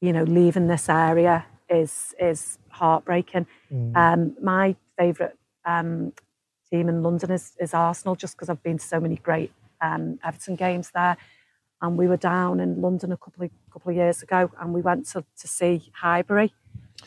you 0.00 0.12
know, 0.12 0.24
leaving 0.24 0.66
this 0.66 0.88
area 0.88 1.46
is 1.68 2.14
is 2.18 2.58
heartbreaking. 2.70 3.46
Mm. 3.72 3.96
Um, 3.96 4.36
my 4.42 4.74
favourite 4.98 5.34
um, 5.64 6.12
team 6.70 6.88
in 6.88 7.02
London 7.02 7.30
is, 7.30 7.56
is 7.60 7.74
Arsenal, 7.74 8.16
just 8.16 8.36
because 8.36 8.48
I've 8.48 8.62
been 8.62 8.78
to 8.78 8.84
so 8.84 9.00
many 9.00 9.16
great 9.16 9.52
um, 9.80 10.18
Everton 10.24 10.56
games 10.56 10.90
there. 10.92 11.16
And 11.80 11.96
we 11.96 12.08
were 12.08 12.16
down 12.16 12.58
in 12.58 12.80
London 12.80 13.12
a 13.12 13.16
couple 13.16 13.44
of 13.44 13.50
couple 13.72 13.90
of 13.90 13.96
years 13.96 14.22
ago, 14.22 14.50
and 14.60 14.74
we 14.74 14.80
went 14.80 15.06
to, 15.10 15.24
to 15.40 15.46
see 15.46 15.92
Highbury. 15.92 16.52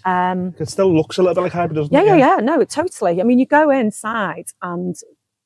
Um, 0.06 0.56
It 0.60 0.70
still 0.70 0.94
looks 0.96 1.18
a 1.18 1.22
little 1.22 1.36
bit 1.36 1.42
like 1.42 1.54
Highbury, 1.54 1.76
doesn't 1.76 1.94
yeah, 1.94 2.02
it? 2.02 2.06
yeah, 2.08 2.16
yeah. 2.16 2.36
yeah. 2.38 2.42
No, 2.42 2.60
it 2.62 2.70
totally. 2.70 3.20
I 3.22 3.24
mean, 3.24 3.40
you 3.40 3.46
go 3.46 3.70
inside, 3.70 4.48
and 4.62 4.96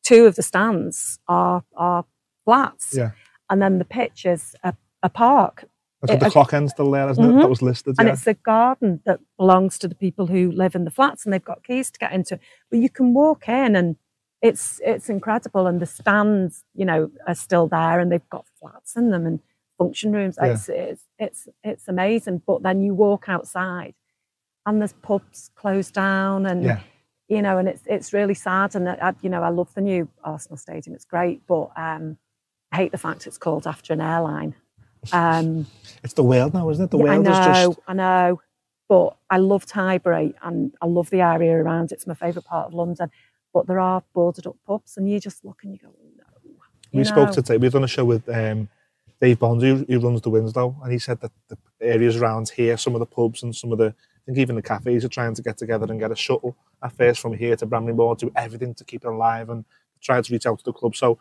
two 0.03 0.25
of 0.25 0.35
the 0.35 0.43
stands 0.43 1.19
are 1.27 1.63
are 1.75 2.05
flats, 2.45 2.93
Yeah. 2.95 3.11
and 3.49 3.61
then 3.61 3.79
the 3.79 3.85
pitch 3.85 4.25
is 4.25 4.55
a, 4.63 4.73
a 5.03 5.09
park, 5.09 5.65
That's 6.01 6.13
It- 6.13 6.19
the 6.25 6.29
clock 6.29 6.53
end 6.53 6.69
still 6.69 6.91
there, 6.91 7.09
isn't 7.09 7.23
it? 7.23 7.27
Mhm. 7.27 7.41
That 7.41 7.49
was 7.49 7.61
listed. 7.63 7.95
and 7.97 8.07
yeah. 8.07 8.13
it's 8.13 8.27
a 8.27 8.35
garden 8.35 9.01
that 9.05 9.19
belongs 9.37 9.79
to 9.79 9.87
the 9.87 9.95
people 9.95 10.27
who 10.27 10.51
live 10.51 10.75
in 10.75 10.83
the 10.85 10.91
flats, 10.91 11.25
and 11.25 11.33
they've 11.33 11.43
got 11.53 11.63
keys 11.63 11.89
to 11.91 11.97
get 11.99 12.11
into. 12.11 12.35
it. 12.35 12.41
But 12.69 12.79
you 12.79 12.89
can 12.89 13.13
walk 13.15 13.49
in, 13.49 13.75
and 13.75 13.95
it's 14.41 14.79
it's 14.85 15.09
incredible. 15.09 15.65
And 15.65 15.79
the 15.81 15.85
stands, 15.87 16.63
you 16.75 16.85
know, 16.85 17.09
are 17.27 17.33
still 17.33 17.67
there, 17.67 17.99
and 17.99 18.11
they've 18.11 18.29
got 18.29 18.45
flats 18.59 18.95
in 18.95 19.09
them 19.09 19.25
and 19.25 19.39
function 19.79 20.11
rooms. 20.13 20.37
Yeah. 20.39 20.51
It's, 20.53 20.69
it's 20.69 21.03
it's 21.17 21.47
it's 21.63 21.87
amazing. 21.87 22.41
But 22.45 22.61
then 22.61 22.81
you 22.83 22.93
walk 22.93 23.27
outside, 23.27 23.95
and 24.65 24.79
there's 24.79 24.93
pubs 24.93 25.51
closed 25.55 25.93
down, 25.93 26.45
and 26.45 26.63
yeah. 26.63 26.79
you 27.27 27.41
know, 27.41 27.57
and 27.57 27.67
it's 27.67 27.83
it's 27.85 28.13
really 28.13 28.33
sad. 28.33 28.75
And 28.75 28.89
I, 28.89 29.13
you 29.21 29.29
know, 29.29 29.43
I 29.43 29.49
love 29.49 29.73
the 29.73 29.81
new 29.81 30.07
Arsenal 30.23 30.57
stadium; 30.57 30.95
it's 30.95 31.05
great, 31.05 31.45
but 31.47 31.71
um, 31.75 32.17
I 32.71 32.77
hate 32.77 32.91
the 32.91 32.97
fact 32.97 33.27
it's 33.27 33.37
called 33.37 33.67
after 33.67 33.93
an 33.93 34.01
airline. 34.01 34.55
Um, 35.13 35.67
It's 36.03 36.13
the 36.13 36.23
world 36.23 36.53
now, 36.53 36.69
isn't 36.69 36.85
it? 36.85 36.91
The 36.91 36.97
yeah, 36.97 37.11
I 37.11 37.17
know, 37.17 37.31
is 37.31 37.45
just. 37.45 37.79
I 37.87 37.93
know, 37.93 38.41
but 38.89 39.17
I 39.29 39.37
love 39.37 39.69
Highbury 39.69 40.33
and 40.41 40.73
I 40.81 40.87
love 40.87 41.09
the 41.09 41.21
area 41.21 41.55
around. 41.55 41.91
It's 41.91 42.07
my 42.07 42.15
favourite 42.15 42.45
part 42.45 42.67
of 42.67 42.73
London. 42.73 43.11
But 43.53 43.67
there 43.67 43.79
are 43.79 44.03
boarded 44.13 44.47
up 44.47 44.57
pubs, 44.67 44.97
and 44.97 45.09
you 45.09 45.17
just 45.19 45.45
look 45.45 45.59
and 45.63 45.71
you 45.71 45.79
go, 45.79 45.87
oh, 45.87 46.09
no. 46.17 46.51
We 46.91 46.99
You 46.99 47.05
spoke 47.05 47.29
know? 47.29 47.35
to 47.35 47.41
today. 47.41 47.57
We've 47.57 47.71
done 47.71 47.85
a 47.85 47.87
show 47.87 48.03
with 48.03 48.27
um, 48.27 48.67
Dave 49.21 49.39
Bond, 49.39 49.61
who, 49.61 49.85
who 49.87 49.99
runs 49.99 50.21
the 50.21 50.29
Winslow, 50.29 50.75
and 50.83 50.91
he 50.91 50.99
said 50.99 51.21
that 51.21 51.31
the 51.47 51.57
areas 51.79 52.17
around 52.17 52.49
here, 52.49 52.75
some 52.75 52.95
of 52.95 52.99
the 52.99 53.05
pubs 53.05 53.43
and 53.43 53.55
some 53.55 53.71
of 53.71 53.77
the, 53.77 53.95
think 54.25 54.37
even 54.37 54.55
the 54.55 54.61
cafes 54.61 55.05
are 55.05 55.09
trying 55.09 55.35
to 55.35 55.41
get 55.41 55.57
together 55.57 55.85
and 55.89 55.99
get 55.99 56.11
a 56.11 56.15
shuttle 56.15 56.55
at 56.83 56.91
first 56.93 57.19
from 57.19 57.33
here 57.33 57.55
to 57.55 57.65
Bramley-Moore, 57.65 58.15
do 58.15 58.31
everything 58.35 58.73
to 58.75 58.83
keep 58.83 59.03
it 59.03 59.07
alive 59.07 59.49
and 59.49 59.65
try 60.01 60.21
to 60.21 60.33
reach 60.33 60.45
out 60.45 60.59
to 60.59 60.65
the 60.65 60.73
club. 60.73 60.95
So, 60.95 61.19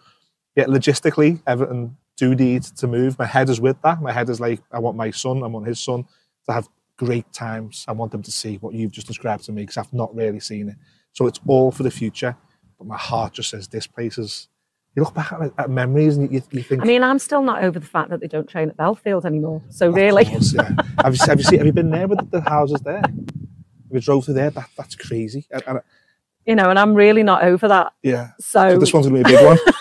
yeah, 0.56 0.64
logistically, 0.64 1.40
Everton 1.46 1.96
do 2.16 2.34
need 2.34 2.62
to 2.62 2.86
move. 2.86 3.18
My 3.18 3.26
head 3.26 3.48
is 3.50 3.60
with 3.60 3.80
that. 3.82 4.00
My 4.00 4.12
head 4.12 4.30
is 4.30 4.40
like, 4.40 4.60
I 4.72 4.78
want 4.78 4.96
my 4.96 5.10
son, 5.10 5.42
I 5.42 5.46
want 5.46 5.66
his 5.66 5.80
son 5.80 6.04
to 6.46 6.52
have 6.52 6.68
great 6.96 7.32
times. 7.32 7.84
I 7.88 7.92
want 7.92 8.12
them 8.12 8.22
to 8.22 8.30
see 8.30 8.56
what 8.56 8.74
you've 8.74 8.92
just 8.92 9.06
described 9.06 9.44
to 9.44 9.52
me 9.52 9.62
because 9.62 9.76
I've 9.76 9.92
not 9.92 10.14
really 10.14 10.40
seen 10.40 10.68
it. 10.68 10.76
So 11.12 11.26
it's 11.26 11.40
all 11.46 11.72
for 11.72 11.82
the 11.82 11.90
future. 11.90 12.36
But 12.78 12.86
my 12.86 12.96
heart 12.98 13.34
just 13.34 13.50
says 13.50 13.68
this 13.68 13.86
place 13.86 14.18
is. 14.18 14.48
You 14.94 15.02
look 15.02 15.14
back 15.14 15.32
at, 15.32 15.52
at 15.58 15.70
memories 15.70 16.16
and 16.16 16.32
you, 16.32 16.40
you 16.52 16.62
think. 16.62 16.82
I 16.82 16.84
mean, 16.84 17.02
I'm 17.02 17.18
still 17.18 17.42
not 17.42 17.64
over 17.64 17.80
the 17.80 17.86
fact 17.86 18.10
that 18.10 18.20
they 18.20 18.28
don't 18.28 18.48
train 18.48 18.70
at 18.70 18.76
Bellefield 18.76 19.26
anymore. 19.26 19.60
So 19.68 19.90
really, 19.90 20.24
course, 20.24 20.54
yeah. 20.54 20.70
have, 21.02 21.14
you, 21.14 21.20
have 21.26 21.38
you 21.38 21.44
seen? 21.44 21.58
Have 21.58 21.66
you 21.66 21.72
been 21.72 21.90
there 21.90 22.06
with 22.06 22.30
the 22.30 22.40
houses 22.40 22.80
there? 22.82 23.02
We 23.88 23.98
drove 24.00 24.24
through 24.24 24.34
there? 24.34 24.50
That, 24.50 24.68
that's 24.76 24.94
crazy. 24.94 25.46
And, 25.50 25.62
and, 25.66 25.80
you 26.46 26.54
know, 26.54 26.70
and 26.70 26.78
I'm 26.78 26.94
really 26.94 27.24
not 27.24 27.42
over 27.42 27.66
that. 27.68 27.92
yeah. 28.02 28.30
So, 28.38 28.70
So 28.70 28.78
this 28.78 28.92
one's 28.92 29.06
gonna 29.06 29.22
be 29.22 29.34
a 29.34 29.36
big 29.36 29.44
one. 29.44 29.58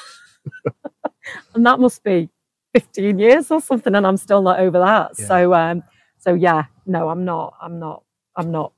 and 1.54 1.66
that 1.66 1.80
must 1.80 2.04
be 2.04 2.30
15 2.74 3.20
years 3.20 3.52
or 3.52 3.62
something, 3.62 3.94
and 3.94 4.08
I'm 4.08 4.18
still 4.18 4.42
not 4.42 4.60
over 4.60 4.80
that. 4.80 5.12
Yeah. 5.18 5.26
So, 5.26 5.54
um, 5.54 5.84
so 6.18 6.34
yeah, 6.34 6.66
no, 6.86 7.10
I'm 7.10 7.24
not. 7.24 7.54
I'm 7.62 7.80
not. 7.80 8.04
I'm 8.36 8.52
not 8.52 8.74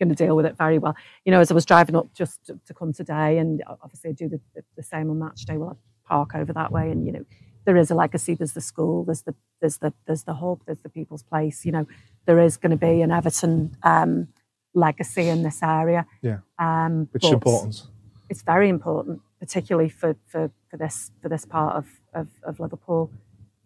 going 0.00 0.08
to 0.08 0.14
deal 0.16 0.34
with 0.34 0.46
it 0.46 0.56
very 0.56 0.78
well. 0.78 0.96
You 1.24 1.30
know, 1.30 1.40
as 1.40 1.50
I 1.50 1.54
was 1.54 1.64
driving 1.64 1.94
up 1.94 2.12
just 2.12 2.44
to, 2.46 2.58
to 2.66 2.74
come 2.74 2.92
today, 2.92 3.38
and 3.38 3.62
obviously 3.82 4.10
I 4.10 4.12
do 4.14 4.28
the, 4.28 4.40
the, 4.54 4.64
the 4.76 4.82
same 4.82 5.10
on 5.10 5.18
match 5.20 5.44
day. 5.44 5.56
Well, 5.56 5.76
I 5.76 6.08
park 6.08 6.34
over 6.34 6.52
that 6.52 6.72
way, 6.72 6.90
and 6.90 7.06
you 7.06 7.12
know, 7.12 7.24
there 7.64 7.76
is 7.76 7.90
a 7.90 7.94
legacy. 7.94 8.34
There's 8.34 8.54
the 8.54 8.60
school. 8.60 9.04
There's 9.04 9.22
the 9.22 9.34
there's 9.60 9.78
the 9.78 9.92
there's 10.06 10.24
the 10.24 10.34
hub. 10.34 10.62
There's 10.66 10.80
the 10.80 10.88
people's 10.88 11.22
place. 11.22 11.64
You 11.64 11.72
know, 11.72 11.86
there 12.26 12.40
is 12.40 12.56
going 12.56 12.70
to 12.70 12.76
be 12.76 13.02
an 13.02 13.12
Everton 13.12 13.76
um, 13.82 14.28
legacy 14.74 15.28
in 15.28 15.42
this 15.42 15.62
area. 15.62 16.06
Yeah. 16.22 16.38
Um, 16.58 17.08
Which 17.12 17.24
is 17.24 17.32
important. 17.32 17.82
it's 18.28 18.42
very 18.42 18.68
important, 18.68 19.20
particularly 19.38 19.88
for, 19.88 20.16
for, 20.26 20.50
for 20.70 20.76
this 20.76 21.10
for 21.22 21.28
this 21.28 21.44
part 21.44 21.76
of, 21.76 21.86
of, 22.14 22.28
of 22.42 22.60
Liverpool. 22.60 23.10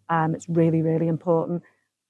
Um, 0.09 0.35
it's 0.35 0.47
really, 0.49 0.81
really 0.81 1.07
important. 1.07 1.63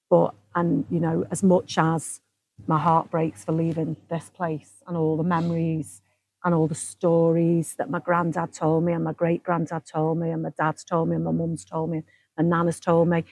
But 0.10 0.34
and 0.54 0.86
you 0.90 1.00
know, 1.00 1.26
as 1.32 1.44
much 1.44 1.78
as 1.78 2.22
my 2.68 2.80
heart 2.80 3.12
breaks 3.12 3.44
for 3.44 3.52
leaving 3.52 3.96
this 4.10 4.30
place 4.30 4.84
and 4.88 4.98
all 4.98 5.18
the 5.18 5.24
memories 5.24 6.02
and 6.44 6.54
all 6.54 6.68
the 6.68 6.76
stories 6.76 7.76
that 7.78 7.90
my 7.90 8.00
granddad 8.00 8.54
told 8.54 8.84
me 8.84 8.94
and 8.94 9.04
my 9.04 9.14
great 9.14 9.44
granddad 9.44 9.84
told 9.86 10.18
me 10.20 10.30
and 10.30 10.44
my 10.44 10.52
dad's 10.58 10.84
told 10.84 11.10
me 11.10 11.16
and 11.16 11.26
my 11.26 11.32
mum's 11.32 11.66
told 11.66 11.90
me 11.90 12.04
and 12.38 12.50
nana's 12.50 12.80
told 12.80 13.08
me, 13.08 13.24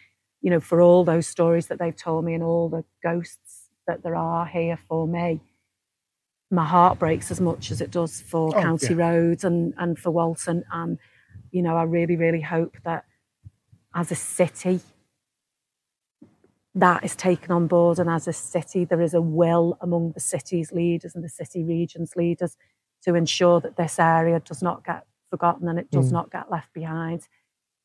you 0.41 0.49
know, 0.49 0.59
for 0.59 0.81
all 0.81 1.03
those 1.03 1.27
stories 1.27 1.67
that 1.67 1.79
they've 1.79 1.95
told 1.95 2.25
me 2.25 2.33
and 2.33 2.43
all 2.43 2.69
the 2.69 2.83
ghosts 3.01 3.69
that 3.87 4.03
there 4.03 4.15
are 4.15 4.45
here 4.45 4.77
for 4.87 5.07
me, 5.07 5.41
my 6.51 6.65
heart 6.65 6.99
breaks 6.99 7.31
as 7.31 7.41
much 7.41 7.71
as 7.71 7.81
it 7.81 7.91
does 7.91 8.21
for 8.21 8.55
Oh, 8.55 8.61
County 8.61 8.93
Road 8.93 9.43
and, 9.43 9.73
and 9.77 9.97
for 9.97 10.11
Walton. 10.11 10.63
And, 10.71 10.99
you 11.51 11.61
know, 11.61 11.75
I 11.75 11.83
really, 11.83 12.15
really 12.15 12.41
hope 12.41 12.77
that 12.83 13.05
as 13.95 14.11
a 14.11 14.15
city, 14.15 14.79
that 16.75 17.03
is 17.03 17.15
taken 17.15 17.51
on 17.51 17.67
board. 17.67 17.99
And 17.99 18.09
as 18.09 18.27
a 18.27 18.33
city, 18.33 18.85
there 18.85 19.01
is 19.01 19.13
a 19.13 19.21
will 19.21 19.77
among 19.81 20.11
the 20.13 20.19
city's 20.19 20.71
leaders 20.71 21.15
and 21.15 21.23
the 21.23 21.29
city 21.29 21.63
region's 21.63 22.15
leaders 22.15 22.57
to 23.03 23.15
ensure 23.15 23.59
that 23.61 23.77
this 23.77 23.99
area 23.99 24.39
does 24.39 24.61
not 24.61 24.83
get 24.85 25.05
forgotten 25.29 25.67
and 25.67 25.77
it 25.79 25.91
does 25.91 26.09
Mm. 26.09 26.13
not 26.13 26.31
get 26.31 26.49
left 26.51 26.73
behind 26.73 27.27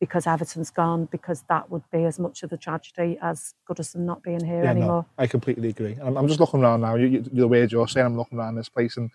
because 0.01 0.27
Everton's 0.27 0.71
gone, 0.71 1.07
because 1.07 1.43
that 1.49 1.69
would 1.71 1.83
be 1.91 2.05
as 2.05 2.21
much 2.21 2.45
of 2.45 2.53
a 2.53 2.57
tragedy 2.57 3.19
as 3.21 3.55
Goodison 3.69 3.97
not 4.07 4.23
being 4.23 4.45
here 4.45 4.63
Yeah, 4.63 4.71
anymore. 4.71 5.03
no, 5.03 5.07
I 5.19 5.27
completely 5.27 5.71
agree. 5.71 5.97
I'm, 6.01 6.17
I'm 6.17 6.29
just 6.29 6.39
looking 6.39 6.63
around 6.63 6.83
now. 6.83 6.95
You, 6.95 7.07
you, 7.09 7.21
the 7.23 7.49
way 7.49 7.67
you're 7.67 7.89
saying, 7.89 8.07
I'm 8.07 8.17
looking 8.17 8.39
around 8.39 8.55
this 8.55 8.69
place, 8.69 8.97
and 8.97 9.11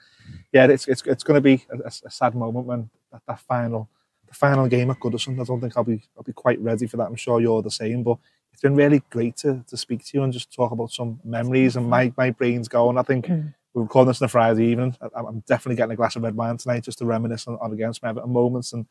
yeah, 0.51 0.65
it's 0.67 0.88
it's 0.89 1.01
it's 1.03 1.24
going 1.24 1.36
to 1.38 1.41
be 1.41 1.63
a, 1.71 1.88
a- 1.88 2.11
sad 2.11 2.36
moment 2.36 2.65
when 2.67 2.89
that, 3.13 3.21
that 3.28 3.39
final 3.39 3.89
the 4.28 4.34
final 4.34 4.67
game 4.67 4.91
at 4.91 4.99
Goodison. 4.99 5.39
I 5.39 5.45
don't 5.45 5.61
think 5.61 5.78
I'll 5.78 5.86
be 5.86 6.03
I'll 6.17 6.24
be 6.24 6.34
quite 6.34 6.59
ready 6.59 6.86
for 6.86 6.97
that. 6.97 7.07
I'm 7.07 7.15
sure 7.15 7.39
you're 7.39 7.61
the 7.61 7.71
same, 7.71 8.03
but 8.03 8.17
it's 8.53 8.61
been 8.61 8.75
really 8.75 9.03
great 9.09 9.35
to, 9.37 9.63
to 9.67 9.75
speak 9.77 10.05
to 10.05 10.17
you 10.17 10.23
and 10.23 10.31
just 10.31 10.53
talk 10.53 10.71
about 10.71 10.91
some 10.91 11.19
memories. 11.25 11.75
And 11.75 11.89
my 11.89 12.13
my 12.17 12.29
brain's 12.31 12.67
going. 12.69 12.97
I 12.97 13.03
think 13.03 13.25
Mm. 13.27 13.53
we're 13.73 13.83
recording 13.83 14.09
this 14.09 14.21
on 14.21 14.27
a 14.27 14.29
Friday 14.29 14.67
evening. 14.67 14.95
I, 15.01 15.19
I'm 15.19 15.41
definitely 15.47 15.75
getting 15.77 15.93
a 15.93 15.95
glass 15.97 16.15
of 16.15 16.23
red 16.23 16.35
wine 16.35 16.57
tonight 16.57 16.83
just 16.83 16.99
to 16.99 17.05
reminisce 17.05 17.47
on, 17.47 17.57
on 17.61 17.73
against 17.73 18.01
my 18.03 18.09
Everton 18.09 18.31
moments 18.31 18.73
and. 18.73 18.85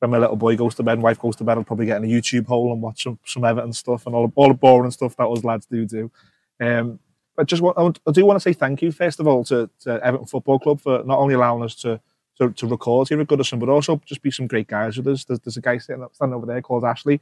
when 0.00 0.10
my 0.10 0.18
little 0.18 0.36
boy 0.36 0.56
goes 0.56 0.74
to 0.76 0.82
bed, 0.82 0.98
wife 1.02 1.18
goes 1.18 1.36
to 1.36 1.44
bed, 1.44 1.58
I'll 1.58 1.64
probably 1.64 1.84
get 1.86 1.98
in 1.98 2.04
a 2.10 2.14
YouTube 2.14 2.46
hole 2.46 2.72
and 2.72 2.80
watch 2.80 3.02
some, 3.02 3.18
some 3.26 3.44
Everton 3.44 3.72
stuff 3.74 4.06
and 4.06 4.14
all 4.14 4.28
the, 4.28 4.32
all 4.34 4.48
the 4.48 4.54
boring 4.54 4.90
stuff 4.92 5.14
that 5.16 5.26
us 5.28 5.44
lads 5.44 5.66
do 5.66 5.84
do. 5.84 6.10
Um, 6.58 6.98
but 7.36 7.46
just 7.46 7.60
what 7.62 7.76
I 7.78 8.10
do 8.10 8.24
want 8.24 8.36
to 8.36 8.40
say 8.40 8.54
thank 8.54 8.80
you 8.82 8.92
first 8.92 9.20
of 9.20 9.26
all 9.26 9.44
to, 9.44 9.68
to 9.80 9.90
Everton 10.02 10.26
Football 10.26 10.58
Club 10.58 10.80
for 10.80 11.02
not 11.04 11.18
only 11.18 11.34
allowing 11.34 11.62
us 11.64 11.74
to 11.82 12.00
to, 12.38 12.50
to 12.52 12.66
record 12.66 13.08
here 13.10 13.20
at 13.20 13.26
Goodison, 13.26 13.58
but 13.60 13.68
also 13.68 14.00
just 14.06 14.22
be 14.22 14.30
some 14.30 14.46
great 14.46 14.68
guys 14.68 14.96
with 14.96 15.06
us. 15.08 15.24
There's, 15.24 15.40
there's 15.40 15.58
a 15.58 15.60
guy 15.60 15.76
sitting 15.76 16.06
standing 16.12 16.34
over 16.34 16.46
there 16.46 16.62
called 16.62 16.84
Ashley, 16.84 17.20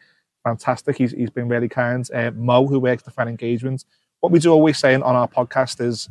fantastic. 0.48 0.96
He's 0.96 1.12
he's 1.12 1.30
been 1.30 1.48
really 1.48 1.68
kind. 1.68 2.08
Uh, 2.12 2.30
Mo, 2.34 2.66
who 2.66 2.80
works 2.80 3.02
the 3.02 3.10
fan 3.10 3.28
engagement. 3.28 3.84
What 4.20 4.32
we 4.32 4.38
do 4.38 4.50
always 4.50 4.78
say 4.78 4.94
on 4.94 5.02
our 5.02 5.28
podcast 5.28 5.80
is 5.80 6.08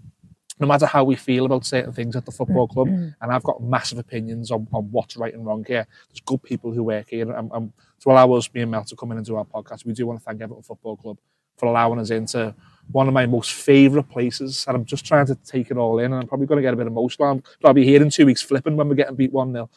no 0.59 0.67
matter 0.67 0.85
how 0.85 1.03
we 1.03 1.15
feel 1.15 1.45
about 1.45 1.65
certain 1.65 1.93
things 1.93 2.15
at 2.15 2.25
the 2.25 2.31
football 2.31 2.67
club, 2.67 2.87
and 2.87 3.31
I've 3.31 3.43
got 3.43 3.61
massive 3.61 3.99
opinions 3.99 4.49
on, 4.49 4.67
on 4.73 4.89
what's 4.91 5.15
right 5.17 5.33
and 5.33 5.45
wrong 5.45 5.63
here, 5.67 5.85
there's 6.09 6.21
good 6.25 6.41
people 6.41 6.71
who 6.71 6.83
work 6.83 7.09
here. 7.09 7.31
And, 7.31 7.51
and 7.53 7.73
to 8.01 8.09
allow 8.09 8.31
us, 8.33 8.51
me 8.53 8.61
and 8.61 8.71
Mel, 8.71 8.83
to 8.85 8.95
come 8.95 9.11
in 9.11 9.17
and 9.17 9.25
do 9.25 9.35
our 9.35 9.45
podcast, 9.45 9.85
we 9.85 9.93
do 9.93 10.07
want 10.07 10.19
to 10.19 10.25
thank 10.25 10.41
Everton 10.41 10.63
Football 10.63 10.97
Club 10.97 11.17
for 11.57 11.67
allowing 11.67 11.99
us 11.99 12.09
into 12.09 12.55
one 12.91 13.07
of 13.07 13.13
my 13.13 13.25
most 13.25 13.53
favourite 13.53 14.09
places. 14.09 14.65
And 14.67 14.77
I'm 14.77 14.85
just 14.85 15.05
trying 15.05 15.27
to 15.27 15.35
take 15.35 15.69
it 15.69 15.77
all 15.77 15.99
in. 15.99 16.05
And 16.05 16.21
I'm 16.21 16.27
probably 16.27 16.47
going 16.47 16.57
to 16.57 16.63
get 16.63 16.73
a 16.73 16.77
bit 16.77 16.87
emotional. 16.87 17.41
I'll 17.63 17.73
be 17.73 17.85
here 17.85 18.01
in 18.01 18.09
two 18.09 18.25
weeks 18.25 18.41
flipping 18.41 18.75
when 18.75 18.87
we're 18.87 18.95
getting 18.95 19.15
beat 19.15 19.33
1 19.33 19.51
0. 19.51 19.69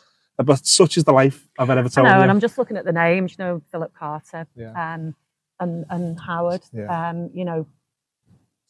But 0.44 0.66
such 0.66 0.96
is 0.96 1.04
the 1.04 1.12
life 1.12 1.48
of 1.58 1.70
an 1.70 1.78
Everton. 1.78 2.06
I 2.06 2.16
know, 2.16 2.22
and 2.22 2.30
I'm 2.30 2.40
just 2.40 2.58
looking 2.58 2.76
at 2.76 2.84
the 2.84 2.92
names, 2.92 3.36
you 3.38 3.44
know, 3.44 3.62
Philip 3.70 3.92
Carter 3.94 4.46
yeah. 4.54 4.94
um, 4.94 5.14
and, 5.58 5.84
and 5.90 6.18
Howard, 6.20 6.62
yeah. 6.72 7.10
um, 7.10 7.30
you 7.34 7.44
know, 7.44 7.66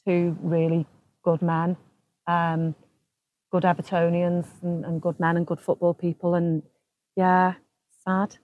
two 0.06 0.36
really 0.40 0.86
good 1.22 1.42
men 1.42 1.76
um, 2.30 2.74
good 3.50 3.64
Evertonians 3.64 4.46
and, 4.62 4.84
and, 4.84 5.02
good 5.02 5.18
men 5.18 5.36
and 5.36 5.46
good 5.46 5.60
football 5.60 5.94
people. 5.94 6.34
And 6.34 6.62
yeah, 7.16 7.54
sad. 8.04 8.36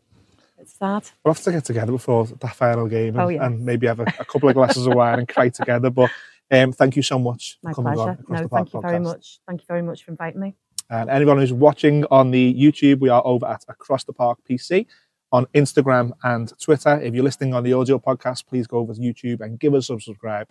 It's 0.59 0.75
sad. 0.75 1.09
We'll 1.25 1.35
have 1.35 1.45
to 1.45 1.53
get 1.53 1.65
together 1.65 1.93
before 1.93 2.27
that 2.27 2.57
final 2.57 2.87
game 2.89 3.15
and, 3.15 3.21
oh, 3.21 3.29
yes. 3.29 3.43
and 3.43 3.65
maybe 3.65 3.87
have 3.87 4.01
a, 4.01 4.05
a, 4.19 4.25
couple 4.25 4.49
of 4.49 4.55
glasses 4.55 4.87
of 4.87 4.95
wine 4.95 5.19
and 5.19 5.29
cry 5.29 5.49
together. 5.51 5.91
But 5.91 6.11
um, 6.51 6.73
thank 6.73 6.97
you 6.97 7.03
so 7.03 7.19
much 7.19 7.59
My 7.63 7.73
pleasure. 7.73 8.19
no, 8.29 8.49
thank 8.49 8.73
you 8.73 8.81
podcast. 8.81 8.83
very 8.83 9.01
much. 9.01 9.41
Thank 9.47 9.61
you 9.61 9.67
very 9.69 9.83
much 9.83 10.05
for 10.05 10.13
inviting 10.13 10.41
me. 10.41 10.55
And 10.91 11.11
anyone 11.11 11.39
who's 11.39 11.53
watching 11.53 12.05
on 12.11 12.31
the 12.31 12.55
YouTube, 12.55 13.01
we 13.01 13.09
are 13.09 13.23
over 13.25 13.47
at 13.47 13.65
Across 13.69 14.05
the 14.05 14.13
Park 14.13 14.39
PC 14.49 14.87
on 15.33 15.47
Instagram 15.47 16.13
and 16.23 16.53
Twitter. 16.61 17.01
If 17.01 17.15
you're 17.15 17.25
listening 17.25 17.55
on 17.55 17.65
the 17.65 17.73
audio 17.73 17.99
podcast, 17.99 18.47
please 18.47 18.67
go 18.67 18.79
over 18.79 18.95
to 18.95 19.01
YouTube 19.01 19.41
and 19.41 19.59
give 19.59 19.75
us 19.75 19.91
a 19.91 19.99
subscribe. 19.99 20.49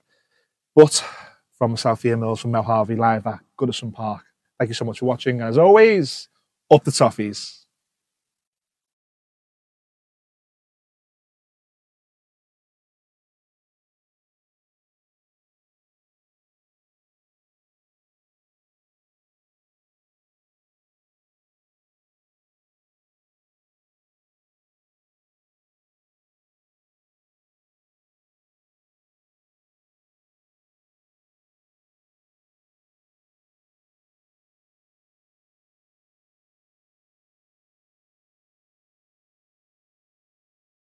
But 0.76 1.04
from 1.58 1.78
Sophia 1.78 2.18
Mills, 2.18 2.42
from 2.42 2.52
Mel 2.52 2.64
Harvey, 2.64 2.96
live 2.96 3.26
at 3.28 3.40
Goodison 3.58 3.94
Park. 3.94 4.24
Thank 4.60 4.70
you 4.70 4.76
so 4.76 4.86
much 4.86 5.00
for 5.00 5.06
watching. 5.06 5.42
As 5.42 5.58
always, 5.58 6.30
up 6.70 6.84
the 6.84 6.92
toffees. 6.92 7.65